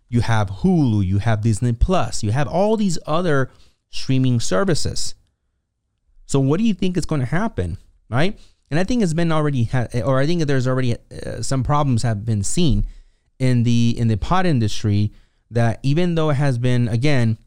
you 0.09 0.21
have 0.21 0.49
Hulu, 0.49 1.05
you 1.05 1.17
have 1.19 1.41
Disney 1.41 1.73
Plus, 1.73 2.23
you 2.23 2.31
have 2.31 2.47
all 2.47 2.77
these 2.77 2.97
other 3.05 3.49
streaming 3.89 4.39
services. 4.39 5.15
So 6.25 6.39
what 6.39 6.57
do 6.59 6.63
you 6.63 6.73
think 6.73 6.97
is 6.97 7.05
going 7.05 7.21
to 7.21 7.27
happen, 7.27 7.77
right? 8.09 8.39
And 8.69 8.79
I 8.79 8.83
think 8.83 9.01
it's 9.01 9.13
been 9.13 9.31
already, 9.31 9.65
ha- 9.65 9.87
or 10.05 10.19
I 10.19 10.25
think 10.25 10.43
there's 10.43 10.67
already 10.67 10.95
uh, 10.95 11.41
some 11.41 11.63
problems 11.63 12.03
have 12.03 12.25
been 12.25 12.43
seen 12.43 12.85
in 13.39 13.63
the 13.63 13.95
in 13.97 14.07
the 14.07 14.17
pot 14.17 14.45
industry 14.45 15.11
that 15.51 15.79
even 15.83 16.15
though 16.15 16.29
it 16.31 16.35
has 16.35 16.57
been 16.57 16.87
again 16.87 17.37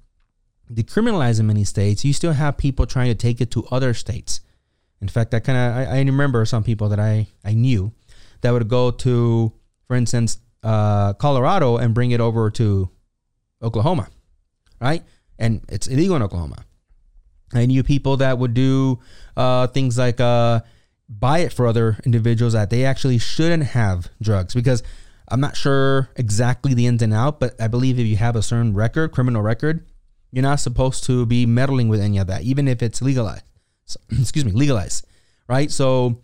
decriminalized 0.73 1.40
in 1.40 1.47
many 1.47 1.64
states, 1.64 2.05
you 2.05 2.12
still 2.12 2.33
have 2.33 2.57
people 2.57 2.87
trying 2.87 3.09
to 3.09 3.14
take 3.14 3.40
it 3.40 3.50
to 3.50 3.67
other 3.71 3.93
states. 3.93 4.40
In 5.00 5.09
fact, 5.09 5.35
I 5.35 5.40
kind 5.40 5.59
of 5.59 5.76
I, 5.76 5.97
I 5.97 6.02
remember 6.02 6.45
some 6.45 6.62
people 6.62 6.88
that 6.90 7.00
I 7.00 7.26
I 7.45 7.55
knew 7.55 7.93
that 8.40 8.52
would 8.52 8.69
go 8.69 8.90
to, 8.90 9.52
for 9.87 9.97
instance, 9.97 10.38
uh, 10.62 11.14
Colorado 11.14 11.76
and 11.76 11.95
bring 11.95 12.11
it 12.11 12.21
over 12.21 12.50
to 12.50 12.90
Oklahoma, 13.62 14.09
right? 14.81 15.02
And 15.38 15.62
it's 15.69 15.87
illegal 15.87 16.17
in 16.17 16.23
Oklahoma. 16.23 16.64
I 17.52 17.67
knew 17.67 17.83
people 17.83 18.19
that 18.19 18.38
would 18.38 18.55
do 18.55 19.00
uh, 19.37 19.67
things 19.69 19.99
like 19.99 20.21
uh, 20.21 20.61
buy 21.09 21.40
it 21.40 21.52
for 21.52 21.67
other 21.67 21.99
individuals 22.05 22.52
that 22.52 22.71
they 22.71 22.85
actually 22.85 23.19
shouldn't 23.19 23.64
have 23.64 24.09
drugs 24.23 24.55
because 24.55 24.83
I'm 25.29 25.40
not 25.40 25.57
sure 25.57 26.11
exactly 26.17 26.75
the 26.75 26.87
ins 26.87 27.02
and 27.02 27.14
out, 27.14 27.40
but 27.40 27.61
I 27.61 27.69
believe 27.69 27.99
if 27.99 28.07
you 28.07 28.17
have 28.17 28.37
a 28.37 28.43
certain 28.43 28.75
record, 28.75 29.12
criminal 29.12 29.43
record, 29.43 29.87
you're 30.33 30.43
not 30.43 30.61
supposed 30.61 31.05
to 31.05 31.26
be 31.26 31.47
meddling 31.47 31.88
with 31.88 32.00
any 32.00 32.19
of 32.19 32.26
that, 32.29 32.43
even 32.43 32.69
if 32.69 32.83
it's 32.83 33.02
legalized. 33.02 33.45
So, 33.85 33.99
excuse 34.21 34.45
me, 34.45 34.52
legalized, 34.52 35.07
right? 35.49 35.71
So 35.71 36.23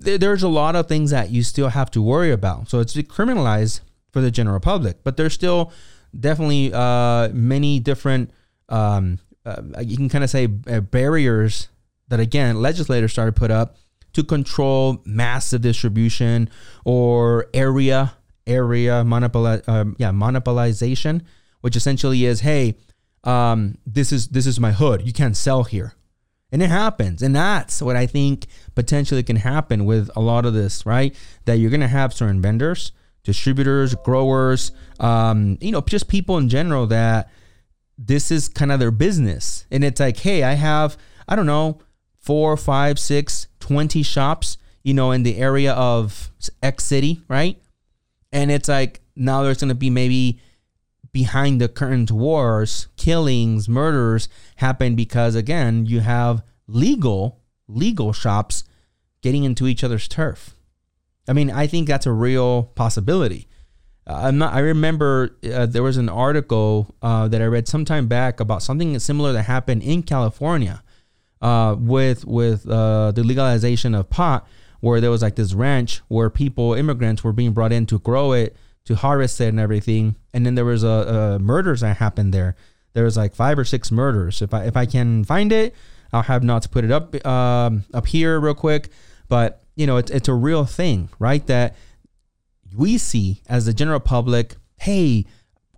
there's 0.00 0.42
a 0.42 0.48
lot 0.48 0.76
of 0.76 0.86
things 0.86 1.10
that 1.10 1.30
you 1.30 1.42
still 1.42 1.68
have 1.68 1.90
to 1.92 2.02
worry 2.02 2.30
about. 2.30 2.70
So 2.70 2.80
it's 2.80 2.94
decriminalized 2.94 3.80
for 4.12 4.20
the 4.20 4.30
general 4.30 4.60
public, 4.60 5.02
but 5.04 5.16
there's 5.16 5.34
still 5.34 5.72
definitely 6.18 6.72
uh, 6.72 7.28
many 7.30 7.80
different, 7.80 8.30
um, 8.68 9.18
uh, 9.44 9.62
you 9.82 9.96
can 9.96 10.08
kind 10.08 10.24
of 10.24 10.30
say 10.30 10.48
uh, 10.66 10.80
barriers 10.80 11.68
that 12.08 12.20
again 12.20 12.60
legislators 12.60 13.12
started 13.12 13.36
put 13.36 13.50
up 13.50 13.76
to 14.14 14.24
control 14.24 15.02
massive 15.04 15.60
distribution 15.60 16.48
or 16.84 17.46
area 17.52 18.14
area 18.46 19.04
monopoli- 19.04 19.66
um, 19.68 19.94
yeah 19.98 20.10
monopolization, 20.10 21.22
which 21.60 21.76
essentially 21.76 22.24
is 22.24 22.40
hey, 22.40 22.76
um, 23.24 23.76
this 23.86 24.10
is 24.12 24.28
this 24.28 24.46
is 24.46 24.58
my 24.58 24.72
hood. 24.72 25.06
You 25.06 25.12
can't 25.12 25.36
sell 25.36 25.64
here. 25.64 25.94
And 26.50 26.62
it 26.62 26.70
happens. 26.70 27.22
And 27.22 27.36
that's 27.36 27.82
what 27.82 27.94
I 27.94 28.06
think 28.06 28.46
potentially 28.78 29.24
can 29.24 29.34
happen 29.34 29.86
with 29.86 30.08
a 30.14 30.20
lot 30.20 30.46
of 30.46 30.54
this, 30.54 30.86
right? 30.86 31.12
That 31.46 31.54
you're 31.54 31.68
going 31.68 31.80
to 31.80 31.88
have 31.88 32.14
certain 32.14 32.40
vendors, 32.40 32.92
distributors, 33.24 33.96
growers, 33.96 34.70
um, 35.00 35.58
you 35.60 35.72
know, 35.72 35.80
just 35.80 36.06
people 36.06 36.38
in 36.38 36.48
general 36.48 36.86
that 36.86 37.28
this 37.98 38.30
is 38.30 38.48
kind 38.48 38.70
of 38.70 38.78
their 38.78 38.92
business. 38.92 39.66
And 39.72 39.82
it's 39.82 39.98
like, 39.98 40.18
hey, 40.18 40.44
I 40.44 40.52
have, 40.52 40.96
I 41.26 41.34
don't 41.34 41.44
know, 41.44 41.80
four, 42.20 42.56
five, 42.56 43.00
six, 43.00 43.48
20 43.58 44.04
shops, 44.04 44.58
you 44.84 44.94
know, 44.94 45.10
in 45.10 45.24
the 45.24 45.38
area 45.38 45.72
of 45.72 46.30
X 46.62 46.84
city, 46.84 47.20
right? 47.26 47.60
And 48.30 48.48
it's 48.48 48.68
like, 48.68 49.00
now 49.16 49.42
there's 49.42 49.58
going 49.58 49.70
to 49.70 49.74
be 49.74 49.90
maybe 49.90 50.38
behind 51.10 51.60
the 51.60 51.68
curtains 51.68 52.12
wars, 52.12 52.86
killings, 52.96 53.68
murders 53.68 54.28
happen 54.54 54.94
because 54.94 55.34
again, 55.34 55.84
you 55.84 55.98
have 55.98 56.44
legal 56.68 57.37
legal 57.68 58.12
shops 58.12 58.64
getting 59.22 59.44
into 59.44 59.66
each 59.66 59.84
other's 59.84 60.08
turf. 60.08 60.54
I 61.28 61.32
mean, 61.34 61.50
I 61.50 61.66
think 61.66 61.86
that's 61.86 62.06
a 62.06 62.12
real 62.12 62.64
possibility. 62.74 63.46
Uh, 64.06 64.22
I'm 64.24 64.38
not. 64.38 64.54
I 64.54 64.60
remember 64.60 65.36
uh, 65.52 65.66
there 65.66 65.82
was 65.82 65.98
an 65.98 66.08
article 66.08 66.94
uh, 67.02 67.28
that 67.28 67.42
I 67.42 67.44
read 67.44 67.68
some 67.68 67.84
time 67.84 68.08
back 68.08 68.40
about 68.40 68.62
something 68.62 68.98
similar 68.98 69.32
that 69.34 69.42
happened 69.42 69.82
in 69.82 70.02
California 70.02 70.82
uh, 71.42 71.76
with 71.78 72.24
with 72.24 72.66
uh, 72.66 73.12
the 73.12 73.22
legalization 73.22 73.94
of 73.94 74.08
pot, 74.08 74.48
where 74.80 75.00
there 75.00 75.10
was 75.10 75.20
like 75.20 75.36
this 75.36 75.52
ranch 75.52 76.00
where 76.08 76.30
people, 76.30 76.72
immigrants, 76.72 77.22
were 77.22 77.34
being 77.34 77.52
brought 77.52 77.72
in 77.72 77.84
to 77.86 77.98
grow 77.98 78.32
it 78.32 78.56
to 78.86 78.94
harvest 78.94 79.38
it 79.42 79.48
and 79.48 79.60
everything. 79.60 80.16
And 80.32 80.46
then 80.46 80.54
there 80.54 80.64
was 80.64 80.82
a, 80.82 80.88
a 81.36 81.38
murders 81.38 81.80
that 81.82 81.98
happened 81.98 82.32
there 82.32 82.56
There 82.94 83.04
was 83.04 83.16
like 83.16 83.34
five 83.34 83.58
or 83.58 83.64
six 83.64 83.92
murders. 83.92 84.40
If 84.40 84.54
I 84.54 84.64
if 84.64 84.76
I 84.76 84.86
can 84.86 85.24
find 85.24 85.52
it, 85.52 85.74
I'll 86.12 86.22
have 86.22 86.42
not 86.42 86.62
to 86.62 86.68
put 86.68 86.84
it 86.84 86.90
up 86.90 87.14
um, 87.26 87.84
up 87.92 88.06
here 88.06 88.40
real 88.40 88.54
quick. 88.54 88.90
But 89.28 89.62
you 89.76 89.86
know, 89.86 89.96
it's 89.96 90.10
it's 90.10 90.28
a 90.28 90.34
real 90.34 90.64
thing, 90.64 91.08
right? 91.18 91.46
That 91.46 91.76
we 92.76 92.98
see 92.98 93.42
as 93.48 93.66
the 93.66 93.74
general 93.74 94.00
public. 94.00 94.56
Hey, 94.76 95.26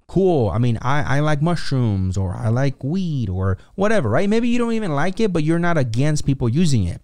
cool. 0.06 0.50
I 0.50 0.58
mean, 0.58 0.78
I, 0.82 1.18
I 1.18 1.20
like 1.20 1.40
mushrooms 1.40 2.16
or 2.16 2.34
I 2.34 2.48
like 2.48 2.82
weed 2.82 3.28
or 3.28 3.58
whatever, 3.76 4.08
right? 4.08 4.28
Maybe 4.28 4.48
you 4.48 4.58
don't 4.58 4.72
even 4.72 4.94
like 4.94 5.20
it, 5.20 5.32
but 5.32 5.44
you're 5.44 5.58
not 5.58 5.78
against 5.78 6.26
people 6.26 6.48
using 6.48 6.84
it. 6.84 7.00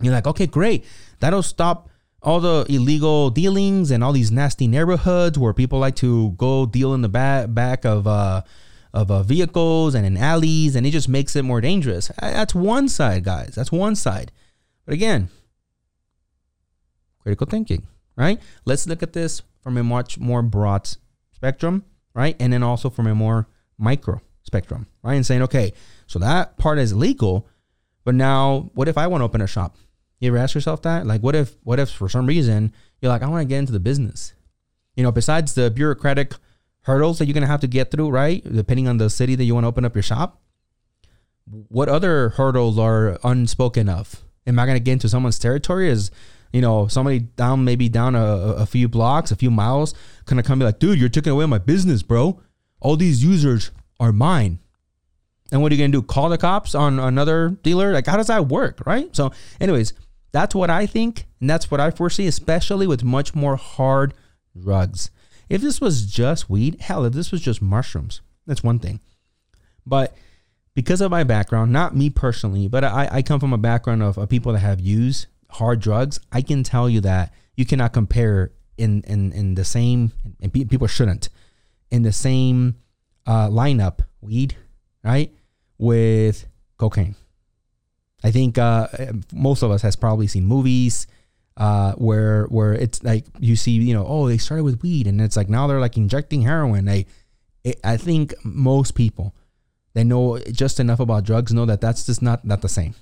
You're 0.00 0.14
like, 0.14 0.26
okay, 0.26 0.46
great. 0.46 0.84
That'll 1.20 1.42
stop 1.42 1.88
all 2.22 2.40
the 2.40 2.64
illegal 2.68 3.30
dealings 3.30 3.90
and 3.90 4.02
all 4.02 4.12
these 4.12 4.30
nasty 4.30 4.66
neighborhoods 4.66 5.38
where 5.38 5.52
people 5.52 5.78
like 5.78 5.96
to 5.96 6.30
go 6.32 6.66
deal 6.66 6.94
in 6.94 7.02
the 7.02 7.08
back 7.08 7.52
back 7.52 7.84
of 7.84 8.06
uh, 8.06 8.42
of 8.94 9.10
uh, 9.10 9.22
vehicles 9.22 9.94
and 9.94 10.04
in 10.04 10.16
alleys, 10.16 10.76
and 10.76 10.86
it 10.86 10.90
just 10.90 11.08
makes 11.08 11.34
it 11.34 11.42
more 11.42 11.60
dangerous. 11.60 12.10
That's 12.20 12.54
one 12.54 12.88
side, 12.88 13.24
guys. 13.24 13.54
That's 13.54 13.72
one 13.72 13.94
side. 13.94 14.32
But 14.84 14.94
again, 14.94 15.28
critical 17.20 17.46
thinking, 17.46 17.86
right? 18.16 18.40
Let's 18.64 18.86
look 18.86 19.02
at 19.02 19.12
this 19.12 19.42
from 19.62 19.76
a 19.76 19.84
much 19.84 20.18
more 20.18 20.42
broad 20.42 20.88
spectrum, 21.32 21.84
right? 22.14 22.36
And 22.38 22.52
then 22.52 22.62
also 22.62 22.90
from 22.90 23.06
a 23.06 23.14
more 23.14 23.48
micro 23.78 24.20
spectrum, 24.42 24.86
right? 25.02 25.14
And 25.14 25.24
saying, 25.24 25.42
okay, 25.42 25.72
so 26.06 26.18
that 26.18 26.58
part 26.58 26.78
is 26.78 26.94
legal, 26.94 27.48
but 28.04 28.14
now 28.14 28.70
what 28.74 28.88
if 28.88 28.98
I 28.98 29.06
want 29.06 29.20
to 29.20 29.24
open 29.24 29.40
a 29.40 29.46
shop? 29.46 29.76
You 30.18 30.28
ever 30.28 30.38
ask 30.38 30.54
yourself 30.54 30.82
that? 30.82 31.06
Like, 31.06 31.20
what 31.20 31.34
if, 31.34 31.56
what 31.62 31.80
if 31.80 31.90
for 31.90 32.08
some 32.08 32.26
reason 32.26 32.72
you're 33.00 33.10
like, 33.10 33.22
I 33.22 33.28
want 33.28 33.42
to 33.42 33.48
get 33.48 33.58
into 33.58 33.72
the 33.72 33.80
business? 33.80 34.34
You 34.94 35.02
know, 35.02 35.12
besides 35.12 35.54
the 35.54 35.70
bureaucratic 35.70 36.34
hurdles 36.82 37.18
that 37.18 37.26
you're 37.26 37.34
going 37.34 37.42
to 37.42 37.48
have 37.48 37.60
to 37.60 37.66
get 37.66 37.90
through, 37.90 38.10
right? 38.10 38.42
Depending 38.44 38.88
on 38.88 38.98
the 38.98 39.10
city 39.10 39.34
that 39.34 39.44
you 39.44 39.54
want 39.54 39.64
to 39.64 39.68
open 39.68 39.84
up 39.84 39.94
your 39.94 40.02
shop, 40.02 40.40
what 41.68 41.88
other 41.88 42.30
hurdles 42.30 42.78
are 42.78 43.18
unspoken 43.24 43.88
of? 43.88 44.22
Am 44.46 44.58
I 44.58 44.66
going 44.66 44.76
to 44.76 44.82
get 44.82 44.92
into 44.92 45.08
someone's 45.08 45.38
territory? 45.38 45.88
Is 45.88 46.10
you 46.52 46.60
know 46.60 46.86
somebody 46.86 47.20
down 47.20 47.64
maybe 47.64 47.88
down 47.88 48.14
a, 48.14 48.24
a 48.24 48.66
few 48.66 48.88
blocks, 48.88 49.30
a 49.30 49.36
few 49.36 49.50
miles, 49.50 49.94
gonna 50.26 50.42
come 50.42 50.58
be 50.58 50.64
like, 50.64 50.78
dude, 50.78 50.98
you're 50.98 51.08
taking 51.08 51.32
away 51.32 51.46
my 51.46 51.58
business, 51.58 52.02
bro. 52.02 52.40
All 52.80 52.96
these 52.96 53.24
users 53.24 53.70
are 53.98 54.12
mine. 54.12 54.58
And 55.50 55.62
what 55.62 55.70
are 55.70 55.74
you 55.74 55.82
gonna 55.82 55.92
do? 55.92 56.02
Call 56.02 56.28
the 56.28 56.38
cops 56.38 56.74
on 56.74 56.98
another 56.98 57.50
dealer? 57.62 57.92
Like, 57.92 58.06
how 58.06 58.16
does 58.16 58.26
that 58.26 58.48
work, 58.48 58.82
right? 58.86 59.14
So, 59.14 59.32
anyways, 59.60 59.92
that's 60.32 60.54
what 60.54 60.70
I 60.70 60.86
think, 60.86 61.26
and 61.40 61.48
that's 61.48 61.70
what 61.70 61.80
I 61.80 61.90
foresee, 61.90 62.26
especially 62.26 62.86
with 62.86 63.04
much 63.04 63.34
more 63.34 63.56
hard 63.56 64.14
drugs. 64.58 65.10
If 65.52 65.60
this 65.60 65.82
was 65.82 66.06
just 66.06 66.48
weed, 66.48 66.80
hell, 66.80 67.04
if 67.04 67.12
this 67.12 67.30
was 67.30 67.42
just 67.42 67.60
mushrooms, 67.60 68.22
that's 68.46 68.62
one 68.62 68.78
thing. 68.78 69.00
But 69.84 70.16
because 70.74 71.02
of 71.02 71.10
my 71.10 71.24
background, 71.24 71.70
not 71.70 71.94
me 71.94 72.08
personally, 72.08 72.68
but 72.68 72.84
I, 72.84 73.06
I 73.12 73.20
come 73.20 73.38
from 73.38 73.52
a 73.52 73.58
background 73.58 74.02
of, 74.02 74.16
of 74.16 74.30
people 74.30 74.54
that 74.54 74.60
have 74.60 74.80
used 74.80 75.26
hard 75.50 75.80
drugs. 75.80 76.18
I 76.32 76.40
can 76.40 76.62
tell 76.62 76.88
you 76.88 77.02
that 77.02 77.34
you 77.54 77.66
cannot 77.66 77.92
compare 77.92 78.52
in 78.78 79.02
in, 79.02 79.30
in 79.32 79.54
the 79.54 79.64
same, 79.66 80.12
and 80.40 80.50
people 80.50 80.86
shouldn't, 80.86 81.28
in 81.90 82.00
the 82.00 82.12
same 82.12 82.76
uh, 83.26 83.48
lineup, 83.48 83.98
weed, 84.22 84.56
right, 85.04 85.34
with 85.76 86.46
cocaine. 86.78 87.14
I 88.24 88.30
think 88.30 88.56
uh, 88.56 88.88
most 89.34 89.62
of 89.62 89.70
us 89.70 89.82
has 89.82 89.96
probably 89.96 90.28
seen 90.28 90.46
movies 90.46 91.06
uh, 91.56 91.92
where 91.92 92.44
where 92.44 92.72
it's 92.72 93.02
like 93.02 93.26
you 93.38 93.56
see, 93.56 93.72
you 93.72 93.94
know, 93.94 94.06
oh, 94.06 94.28
they 94.28 94.38
started 94.38 94.64
with 94.64 94.82
weed, 94.82 95.06
and 95.06 95.20
it's 95.20 95.36
like 95.36 95.48
now 95.48 95.66
they're 95.66 95.80
like 95.80 95.96
injecting 95.96 96.42
heroin. 96.42 96.88
It, 96.88 97.06
I 97.84 97.96
think 97.96 98.34
most 98.44 98.94
people 98.94 99.34
they 99.94 100.04
know 100.04 100.38
just 100.38 100.80
enough 100.80 101.00
about 101.00 101.24
drugs 101.24 101.52
know 101.52 101.66
that 101.66 101.80
that's 101.80 102.06
just 102.06 102.22
not 102.22 102.44
not 102.44 102.62
the 102.62 102.68
same, 102.68 102.94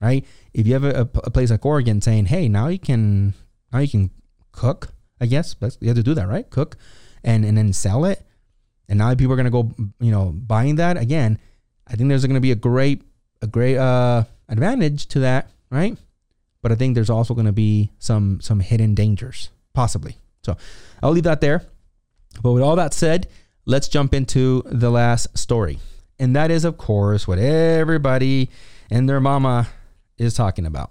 right? 0.00 0.24
If 0.52 0.66
you 0.66 0.74
have 0.74 0.84
a, 0.84 1.08
a 1.24 1.30
place 1.30 1.50
like 1.50 1.64
Oregon 1.64 2.00
saying, 2.00 2.26
hey, 2.26 2.48
now 2.48 2.68
you 2.68 2.78
can 2.78 3.34
now 3.72 3.78
you 3.78 3.88
can 3.88 4.10
cook, 4.52 4.88
I 5.20 5.26
guess, 5.26 5.54
but 5.54 5.76
you 5.80 5.88
have 5.88 5.96
to 5.96 6.02
do 6.02 6.14
that, 6.14 6.28
right? 6.28 6.48
Cook, 6.48 6.76
and 7.24 7.44
and 7.44 7.56
then 7.56 7.72
sell 7.72 8.04
it, 8.04 8.22
and 8.88 8.98
now 8.98 9.14
people 9.14 9.32
are 9.32 9.36
gonna 9.36 9.50
go, 9.50 9.72
you 10.00 10.10
know, 10.10 10.32
buying 10.32 10.76
that 10.76 10.96
again. 10.96 11.38
I 11.86 11.96
think 11.96 12.10
there's 12.10 12.26
gonna 12.26 12.40
be 12.40 12.52
a 12.52 12.56
great 12.56 13.02
a 13.40 13.46
great 13.46 13.78
uh 13.78 14.24
advantage 14.48 15.06
to 15.08 15.20
that, 15.20 15.50
right? 15.70 15.96
But 16.62 16.72
I 16.72 16.74
think 16.74 16.94
there's 16.94 17.10
also 17.10 17.34
going 17.34 17.46
to 17.46 17.52
be 17.52 17.92
some 17.98 18.40
some 18.40 18.60
hidden 18.60 18.94
dangers, 18.94 19.50
possibly. 19.74 20.16
So 20.42 20.56
I'll 21.02 21.12
leave 21.12 21.24
that 21.24 21.40
there. 21.40 21.62
But 22.42 22.52
with 22.52 22.62
all 22.62 22.76
that 22.76 22.94
said, 22.94 23.28
let's 23.64 23.88
jump 23.88 24.14
into 24.14 24.62
the 24.66 24.90
last 24.90 25.36
story, 25.36 25.78
and 26.18 26.34
that 26.36 26.50
is, 26.50 26.64
of 26.64 26.78
course, 26.78 27.26
what 27.26 27.38
everybody 27.38 28.50
and 28.90 29.08
their 29.08 29.20
mama 29.20 29.68
is 30.16 30.34
talking 30.34 30.66
about: 30.66 30.90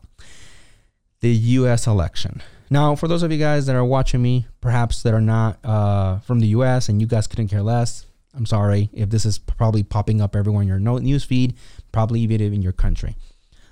the 1.20 1.32
U.S. 1.32 1.88
election. 1.88 2.42
Now, 2.70 2.96
for 2.96 3.08
those 3.08 3.24
of 3.24 3.32
you 3.32 3.38
guys 3.38 3.66
that 3.68 3.78
are 3.78 3.86
watching 3.86 4.22
me, 4.22 4.46
perhaps 4.60 5.04
that 5.04 5.14
are 5.14 5.22
not 5.22 5.64
uh, 5.64 6.20
from 6.20 6.40
the 6.40 6.48
U.S. 6.48 6.90
and 6.90 7.00
you 7.00 7.08
guys 7.08 7.26
couldn't 7.26 7.48
care 7.48 7.62
less, 7.62 8.06
I'm 8.34 8.46
sorry 8.46 8.90
if 8.92 9.10
this 9.10 9.26
is 9.26 9.38
probably 9.38 9.84
popping 9.84 10.20
up 10.20 10.36
everywhere 10.36 10.62
in 10.64 10.68
your 10.68 10.80
news 10.80 11.24
feed, 11.24 11.56
probably 11.94 12.20
even 12.22 12.42
in 12.42 12.62
your 12.62 12.74
country 12.74 13.16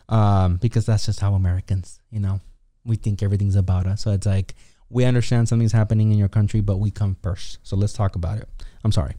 um, 0.10 0.58
because 0.58 0.86
that's 0.86 1.06
just 1.06 1.20
how 1.20 1.34
Americans, 1.34 2.00
you 2.12 2.20
know, 2.20 2.40
we 2.84 2.96
think 2.96 3.24
everything's 3.24 3.56
about 3.56 3.88
us. 3.88 4.02
So 4.02 4.12
it's 4.12 4.26
like 4.26 4.56
we 4.90 5.06
understand 5.06 5.50
something's 5.50 5.72
happening 5.72 6.12
in 6.12 6.18
your 6.18 6.30
country, 6.30 6.62
but 6.62 6.78
we 6.78 6.92
come 6.92 7.18
first. 7.22 7.60
So 7.64 7.76
let's 7.76 7.94
talk 7.94 8.16
about 8.16 8.38
it. 8.38 8.50
I'm 8.84 8.92
sorry, 8.92 9.16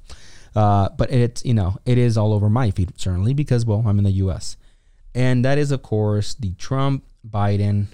uh, 0.55 0.89
but 0.97 1.11
it's 1.11 1.45
you 1.45 1.55
know 1.55 1.77
it 1.85 1.99
is 1.99 2.17
all 2.17 2.33
over 2.33 2.49
my 2.49 2.71
feed 2.71 2.99
certainly 2.99 3.35
because 3.35 3.67
well 3.67 3.83
I'm 3.87 3.99
in 3.99 4.05
the 4.05 4.13
U.S. 4.13 4.57
and 5.15 5.45
that 5.45 5.59
is 5.59 5.73
of 5.73 5.83
course 5.83 6.35
the 6.35 6.53
Trump 6.55 7.05
Biden 7.29 7.87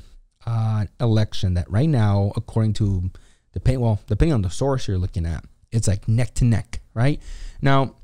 uh, 0.47 0.87
election 1.01 1.55
that 1.55 1.71
right 1.71 1.89
now 1.89 2.33
according 2.37 2.75
to 2.75 3.11
the 3.53 3.79
well 3.79 4.01
depending 4.07 4.35
on 4.35 4.43
the 4.43 4.51
source 4.51 4.87
you're 4.87 4.99
looking 4.99 5.25
at 5.25 5.45
it's 5.71 5.89
like 5.89 6.07
neck 6.09 6.35
to 6.35 6.45
neck 6.45 6.81
right 6.95 7.21
now 7.63 7.95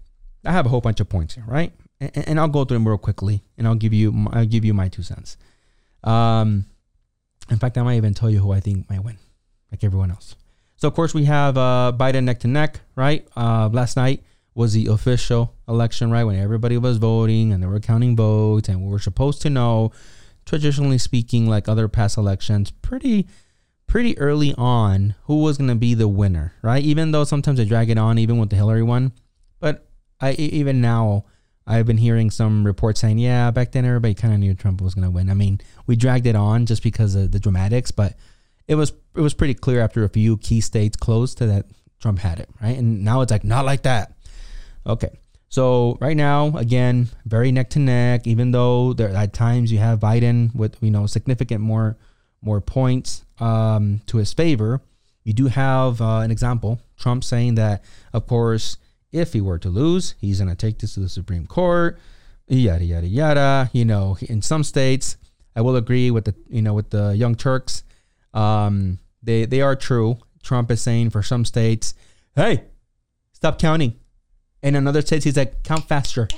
I 0.45 0.53
have 0.53 0.67
a 0.67 0.69
whole 0.71 0.81
bunch 0.81 1.01
of 1.01 1.09
points 1.09 1.35
here 1.35 1.45
right 1.47 1.73
and, 2.01 2.29
and 2.29 2.41
I'll 2.41 2.49
go 2.49 2.65
through 2.65 2.77
them 2.77 2.89
real 2.89 2.99
quickly, 2.99 3.43
and 3.57 3.67
I'll 3.67 3.75
give 3.75 3.93
you 3.93 4.13
my, 4.13 4.41
I'll 4.41 4.47
give 4.47 4.65
you 4.65 4.75
my 4.75 4.89
two 4.89 5.03
cents. 5.03 5.37
Um, 6.05 6.67
in 7.51 7.59
fact, 7.59 7.79
I 7.79 7.83
might 7.83 7.97
even 7.97 8.15
tell 8.15 8.31
you 8.31 8.41
who 8.41 8.53
I 8.53 8.61
think 8.61 8.89
might 8.91 9.03
win, 9.03 9.19
like 9.71 9.83
everyone 9.83 10.11
else. 10.11 10.37
So 10.77 10.87
of 10.87 10.95
course 10.95 11.13
we 11.13 11.25
have 11.25 11.57
uh, 11.57 11.93
Biden 11.97 12.25
neck 12.25 12.41
to 12.41 12.49
neck, 12.49 12.81
right? 12.95 13.27
Uh, 13.37 13.69
last 13.73 13.97
night 13.97 14.23
was 14.55 14.75
the 14.75 14.87
official 14.87 15.55
election, 15.69 16.11
right? 16.11 16.25
When 16.25 16.37
everybody 16.37 16.77
was 16.79 16.99
voting 16.99 17.53
and 17.53 17.63
they 17.63 17.67
were 17.67 17.81
counting 17.81 18.17
votes, 18.17 18.69
and 18.69 18.83
we 18.83 18.91
were 18.91 18.99
supposed 18.99 19.43
to 19.43 19.51
know, 19.51 19.93
traditionally 20.45 20.99
speaking, 20.99 21.49
like 21.49 21.69
other 21.69 21.89
past 21.89 22.17
elections, 22.17 22.71
pretty 22.71 23.27
pretty 23.87 24.19
early 24.19 24.55
on 24.59 25.15
who 25.23 25.43
was 25.43 25.57
going 25.57 25.69
to 25.69 25.75
be 25.75 25.95
the 25.95 26.07
winner, 26.07 26.53
right? 26.61 26.85
Even 26.85 27.11
though 27.11 27.25
sometimes 27.25 27.59
they 27.59 27.65
drag 27.65 27.89
it 27.89 27.97
on, 27.97 28.19
even 28.19 28.37
with 28.37 28.51
the 28.51 28.57
Hillary 28.57 28.83
one, 28.83 29.13
but 29.61 29.89
I 30.21 30.33
even 30.33 30.81
now 30.81 31.25
I've 31.69 31.87
been 31.87 31.99
hearing 31.99 32.31
some 32.31 32.65
reports 32.65 32.99
saying, 33.01 33.19
yeah, 33.19 33.51
back 33.51 33.73
then 33.73 33.85
everybody 33.85 34.15
kind 34.15 34.33
of 34.33 34.41
knew 34.41 34.55
Trump 34.55 34.81
was 34.81 34.95
going 34.95 35.05
to 35.05 35.11
win. 35.11 35.29
I 35.29 35.35
mean, 35.35 35.61
we 35.87 35.97
dragged 35.97 36.27
it 36.27 36.35
on 36.35 36.65
just 36.65 36.83
because 36.83 37.15
of 37.15 37.31
the 37.31 37.39
dramatics, 37.39 37.91
but 37.91 38.15
it 38.67 38.75
was 38.75 38.93
it 39.15 39.21
was 39.21 39.35
pretty 39.35 39.55
clear 39.55 39.81
after 39.81 40.03
a 40.03 40.09
few 40.09 40.39
key 40.39 40.63
states 40.63 40.97
closed 40.97 41.39
to 41.39 41.47
that 41.47 41.67
Trump 42.01 42.21
had 42.21 42.41
it, 42.41 42.49
right? 42.63 42.77
And 42.77 43.05
now 43.05 43.21
it's 43.21 43.31
like 43.31 43.45
not 43.45 43.67
like 43.67 43.83
that. 43.83 44.13
Okay. 44.87 45.11
So 45.51 45.99
right 46.01 46.17
now, 46.17 46.57
again, 46.57 47.09
very 47.27 47.53
neck 47.53 47.71
to 47.71 47.79
neck. 47.79 48.27
Even 48.27 48.51
though 48.51 48.95
there 48.95 49.11
at 49.11 49.35
times 49.35 49.71
you 49.71 49.79
have 49.79 50.01
Biden 50.01 50.55
with 50.55 50.77
you 50.81 50.91
know 50.91 51.07
significant 51.07 51.61
more 51.61 51.99
more 52.41 52.63
points 52.63 53.25
um, 53.41 54.01
to 54.07 54.17
his 54.17 54.33
favor, 54.33 54.81
you 55.25 55.35
do 55.35 55.47
have 55.47 56.01
uh, 56.01 56.21
an 56.21 56.31
example. 56.31 56.81
Trump 56.97 57.25
saying 57.25 57.57
that, 57.57 57.85
of 58.15 58.27
course, 58.27 58.79
if 59.13 59.33
he 59.33 59.41
were 59.41 59.59
to 59.59 59.69
lose, 59.69 60.15
he's 60.21 60.39
going 60.39 60.51
to 60.51 60.57
take 60.57 60.79
this 60.79 60.95
to 60.95 61.01
the 61.01 61.09
Supreme 61.09 61.47
Court, 61.47 61.99
yada 62.47 62.85
yada 62.85 63.07
yada. 63.07 63.71
You 63.73 63.85
know, 63.85 64.17
in 64.21 64.43
some 64.43 64.65
states, 64.65 65.17
I 65.57 65.61
will 65.61 65.77
agree 65.77 66.11
with 66.11 66.25
the 66.25 66.35
you 66.49 66.63
know 66.63 66.75
with 66.75 66.91
the 66.91 67.15
Young 67.17 67.35
Turks. 67.35 67.85
Um, 68.35 68.99
they 69.23 69.45
they 69.45 69.61
are 69.61 69.77
true. 69.77 70.19
Trump 70.43 70.71
is 70.71 70.81
saying 70.81 71.11
for 71.11 71.23
some 71.23 71.45
states, 71.45 71.95
hey, 72.37 72.65
stop 73.33 73.59
counting. 73.59 73.97
And 74.63 74.77
in 74.77 74.87
other 74.87 75.03
states, 75.03 75.25
he's 75.25 75.37
like, 75.37 75.63
count 75.63 75.87
faster, 75.89 76.29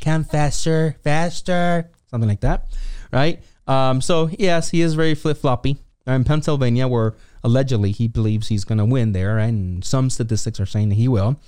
count 0.00 0.30
faster, 0.30 0.96
faster, 1.02 1.90
something 2.06 2.28
like 2.28 2.40
that, 2.40 2.66
right? 3.12 3.42
Um, 3.66 4.00
so 4.00 4.30
yes, 4.38 4.70
he 4.70 4.80
is 4.80 4.94
very 4.94 5.14
flip 5.14 5.38
floppy. 5.38 5.78
In 6.06 6.24
Pennsylvania, 6.24 6.88
where 6.88 7.16
allegedly 7.44 7.92
he 7.92 8.08
believes 8.08 8.48
he's 8.48 8.64
going 8.64 8.78
to 8.78 8.84
win 8.86 9.12
there, 9.12 9.38
and 9.38 9.84
some 9.84 10.08
statistics 10.08 10.58
are 10.58 10.64
saying 10.64 10.88
that 10.88 10.94
he 10.94 11.06
will. 11.06 11.38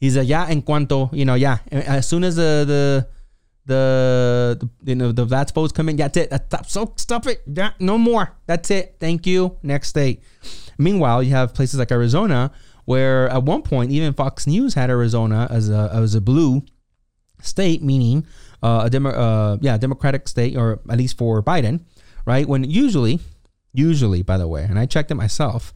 He's 0.00 0.16
like, 0.16 0.28
yeah, 0.28 0.46
en 0.48 0.62
cuanto, 0.62 1.10
you 1.12 1.26
know, 1.26 1.34
yeah, 1.34 1.58
as 1.70 2.08
soon 2.08 2.24
as 2.24 2.36
the 2.36 2.64
the 2.66 3.06
the, 3.66 4.58
the 4.82 4.90
you 4.90 4.96
know 4.96 5.12
the 5.12 5.26
VATS 5.26 5.52
votes 5.52 5.72
come 5.72 5.90
in, 5.90 5.96
that's 5.96 6.16
it. 6.16 6.32
Stop, 6.46 6.66
so 6.66 6.92
stop 6.96 7.26
it. 7.26 7.42
Yeah, 7.46 7.72
no 7.78 7.98
more. 7.98 8.34
That's 8.46 8.70
it. 8.70 8.96
Thank 8.98 9.26
you. 9.26 9.58
Next 9.62 9.88
state. 9.88 10.22
Meanwhile, 10.78 11.22
you 11.22 11.32
have 11.32 11.52
places 11.52 11.78
like 11.78 11.92
Arizona, 11.92 12.50
where 12.86 13.28
at 13.28 13.42
one 13.42 13.62
point 13.62 13.92
even 13.92 14.14
Fox 14.14 14.46
News 14.46 14.74
had 14.74 14.88
Arizona 14.88 15.46
as 15.50 15.68
a 15.68 15.90
as 15.92 16.14
a 16.14 16.20
blue 16.20 16.62
state, 17.42 17.82
meaning 17.82 18.26
uh, 18.62 18.82
a 18.84 18.90
demo, 18.90 19.10
uh, 19.10 19.58
yeah, 19.60 19.76
Democratic 19.76 20.28
state, 20.28 20.56
or 20.56 20.80
at 20.88 20.96
least 20.96 21.18
for 21.18 21.42
Biden, 21.42 21.84
right? 22.24 22.48
When 22.48 22.64
usually, 22.64 23.20
usually, 23.72 24.22
by 24.22 24.38
the 24.38 24.48
way, 24.48 24.64
and 24.64 24.78
I 24.78 24.86
checked 24.86 25.10
it 25.10 25.14
myself, 25.16 25.72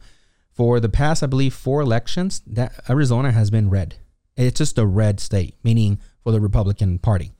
for 0.51 0.79
the 0.79 0.89
past, 0.89 1.21
I 1.21 1.27
believe, 1.27 1.53
four 1.53 1.81
elections, 1.81 2.41
that 2.47 2.83
Arizona 2.89 3.31
has 3.31 3.49
been 3.51 3.69
red. 3.69 3.97
It's 4.37 4.57
just 4.57 4.77
a 4.77 4.85
red 4.85 5.19
state, 5.19 5.55
meaning 5.63 5.99
for 6.23 6.31
the 6.31 6.41
Republican 6.41 6.99
Party. 6.99 7.31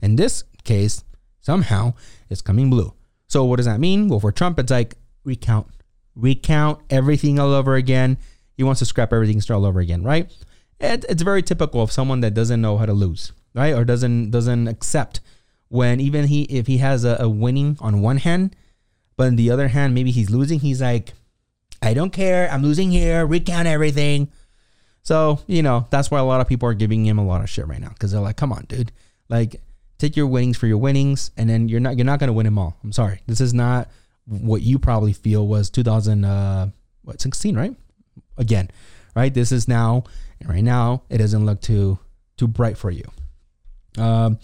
In 0.00 0.16
this 0.16 0.44
case, 0.64 1.04
somehow 1.40 1.94
it's 2.30 2.40
coming 2.40 2.70
blue. 2.70 2.94
So 3.26 3.44
what 3.44 3.56
does 3.56 3.66
that 3.66 3.80
mean? 3.80 4.08
Well, 4.08 4.20
for 4.20 4.32
Trump, 4.32 4.58
it's 4.58 4.70
like 4.70 4.96
recount, 5.24 5.66
recount 6.14 6.80
everything 6.88 7.38
all 7.38 7.52
over 7.52 7.74
again. 7.74 8.16
He 8.56 8.64
wants 8.64 8.78
to 8.78 8.86
scrap 8.86 9.12
everything, 9.12 9.40
start 9.40 9.58
all 9.58 9.66
over 9.66 9.80
again, 9.80 10.02
right? 10.02 10.32
It, 10.80 11.04
it's 11.08 11.22
very 11.22 11.42
typical 11.42 11.82
of 11.82 11.92
someone 11.92 12.20
that 12.20 12.34
doesn't 12.34 12.60
know 12.60 12.78
how 12.78 12.86
to 12.86 12.92
lose, 12.92 13.32
right? 13.54 13.74
Or 13.74 13.84
doesn't 13.84 14.30
doesn't 14.30 14.68
accept 14.68 15.20
when 15.68 16.00
even 16.00 16.26
he 16.28 16.42
if 16.44 16.66
he 16.66 16.78
has 16.78 17.04
a, 17.04 17.16
a 17.20 17.28
winning 17.28 17.76
on 17.80 18.00
one 18.00 18.18
hand, 18.18 18.56
but 19.16 19.26
on 19.26 19.36
the 19.36 19.50
other 19.50 19.68
hand, 19.68 19.94
maybe 19.94 20.10
he's 20.10 20.30
losing. 20.30 20.60
He's 20.60 20.80
like, 20.80 21.12
I 21.82 21.94
don't 21.94 22.12
care. 22.12 22.50
I'm 22.50 22.62
losing 22.62 22.90
here. 22.90 23.26
Recount 23.26 23.68
everything. 23.68 24.30
So 25.02 25.40
you 25.46 25.62
know 25.62 25.86
that's 25.90 26.10
why 26.10 26.18
a 26.18 26.24
lot 26.24 26.40
of 26.40 26.48
people 26.48 26.68
are 26.68 26.74
giving 26.74 27.06
him 27.06 27.18
a 27.18 27.26
lot 27.26 27.42
of 27.42 27.48
shit 27.48 27.66
right 27.66 27.80
now 27.80 27.90
because 27.90 28.12
they're 28.12 28.20
like, 28.20 28.36
come 28.36 28.52
on, 28.52 28.64
dude, 28.64 28.92
like 29.28 29.60
take 29.98 30.16
your 30.16 30.26
winnings 30.26 30.56
for 30.56 30.66
your 30.66 30.78
winnings, 30.78 31.30
and 31.36 31.48
then 31.48 31.68
you're 31.68 31.80
not 31.80 31.96
you're 31.96 32.04
not 32.06 32.20
gonna 32.20 32.32
win 32.32 32.44
them 32.44 32.58
all. 32.58 32.76
I'm 32.82 32.92
sorry, 32.92 33.20
this 33.26 33.40
is 33.40 33.54
not 33.54 33.88
what 34.26 34.62
you 34.62 34.78
probably 34.78 35.12
feel 35.12 35.46
was 35.46 35.70
2000 35.70 36.24
uh, 36.24 36.68
what 37.02 37.20
16, 37.20 37.56
right? 37.56 37.74
Again, 38.36 38.70
right? 39.16 39.32
This 39.32 39.52
is 39.52 39.66
now 39.66 40.04
and 40.40 40.48
right 40.48 40.62
now 40.62 41.02
it 41.08 41.18
doesn't 41.18 41.44
look 41.44 41.60
too 41.60 41.98
too 42.36 42.46
bright 42.46 42.78
for 42.78 42.90
you. 42.90 43.04
Um, 43.96 44.38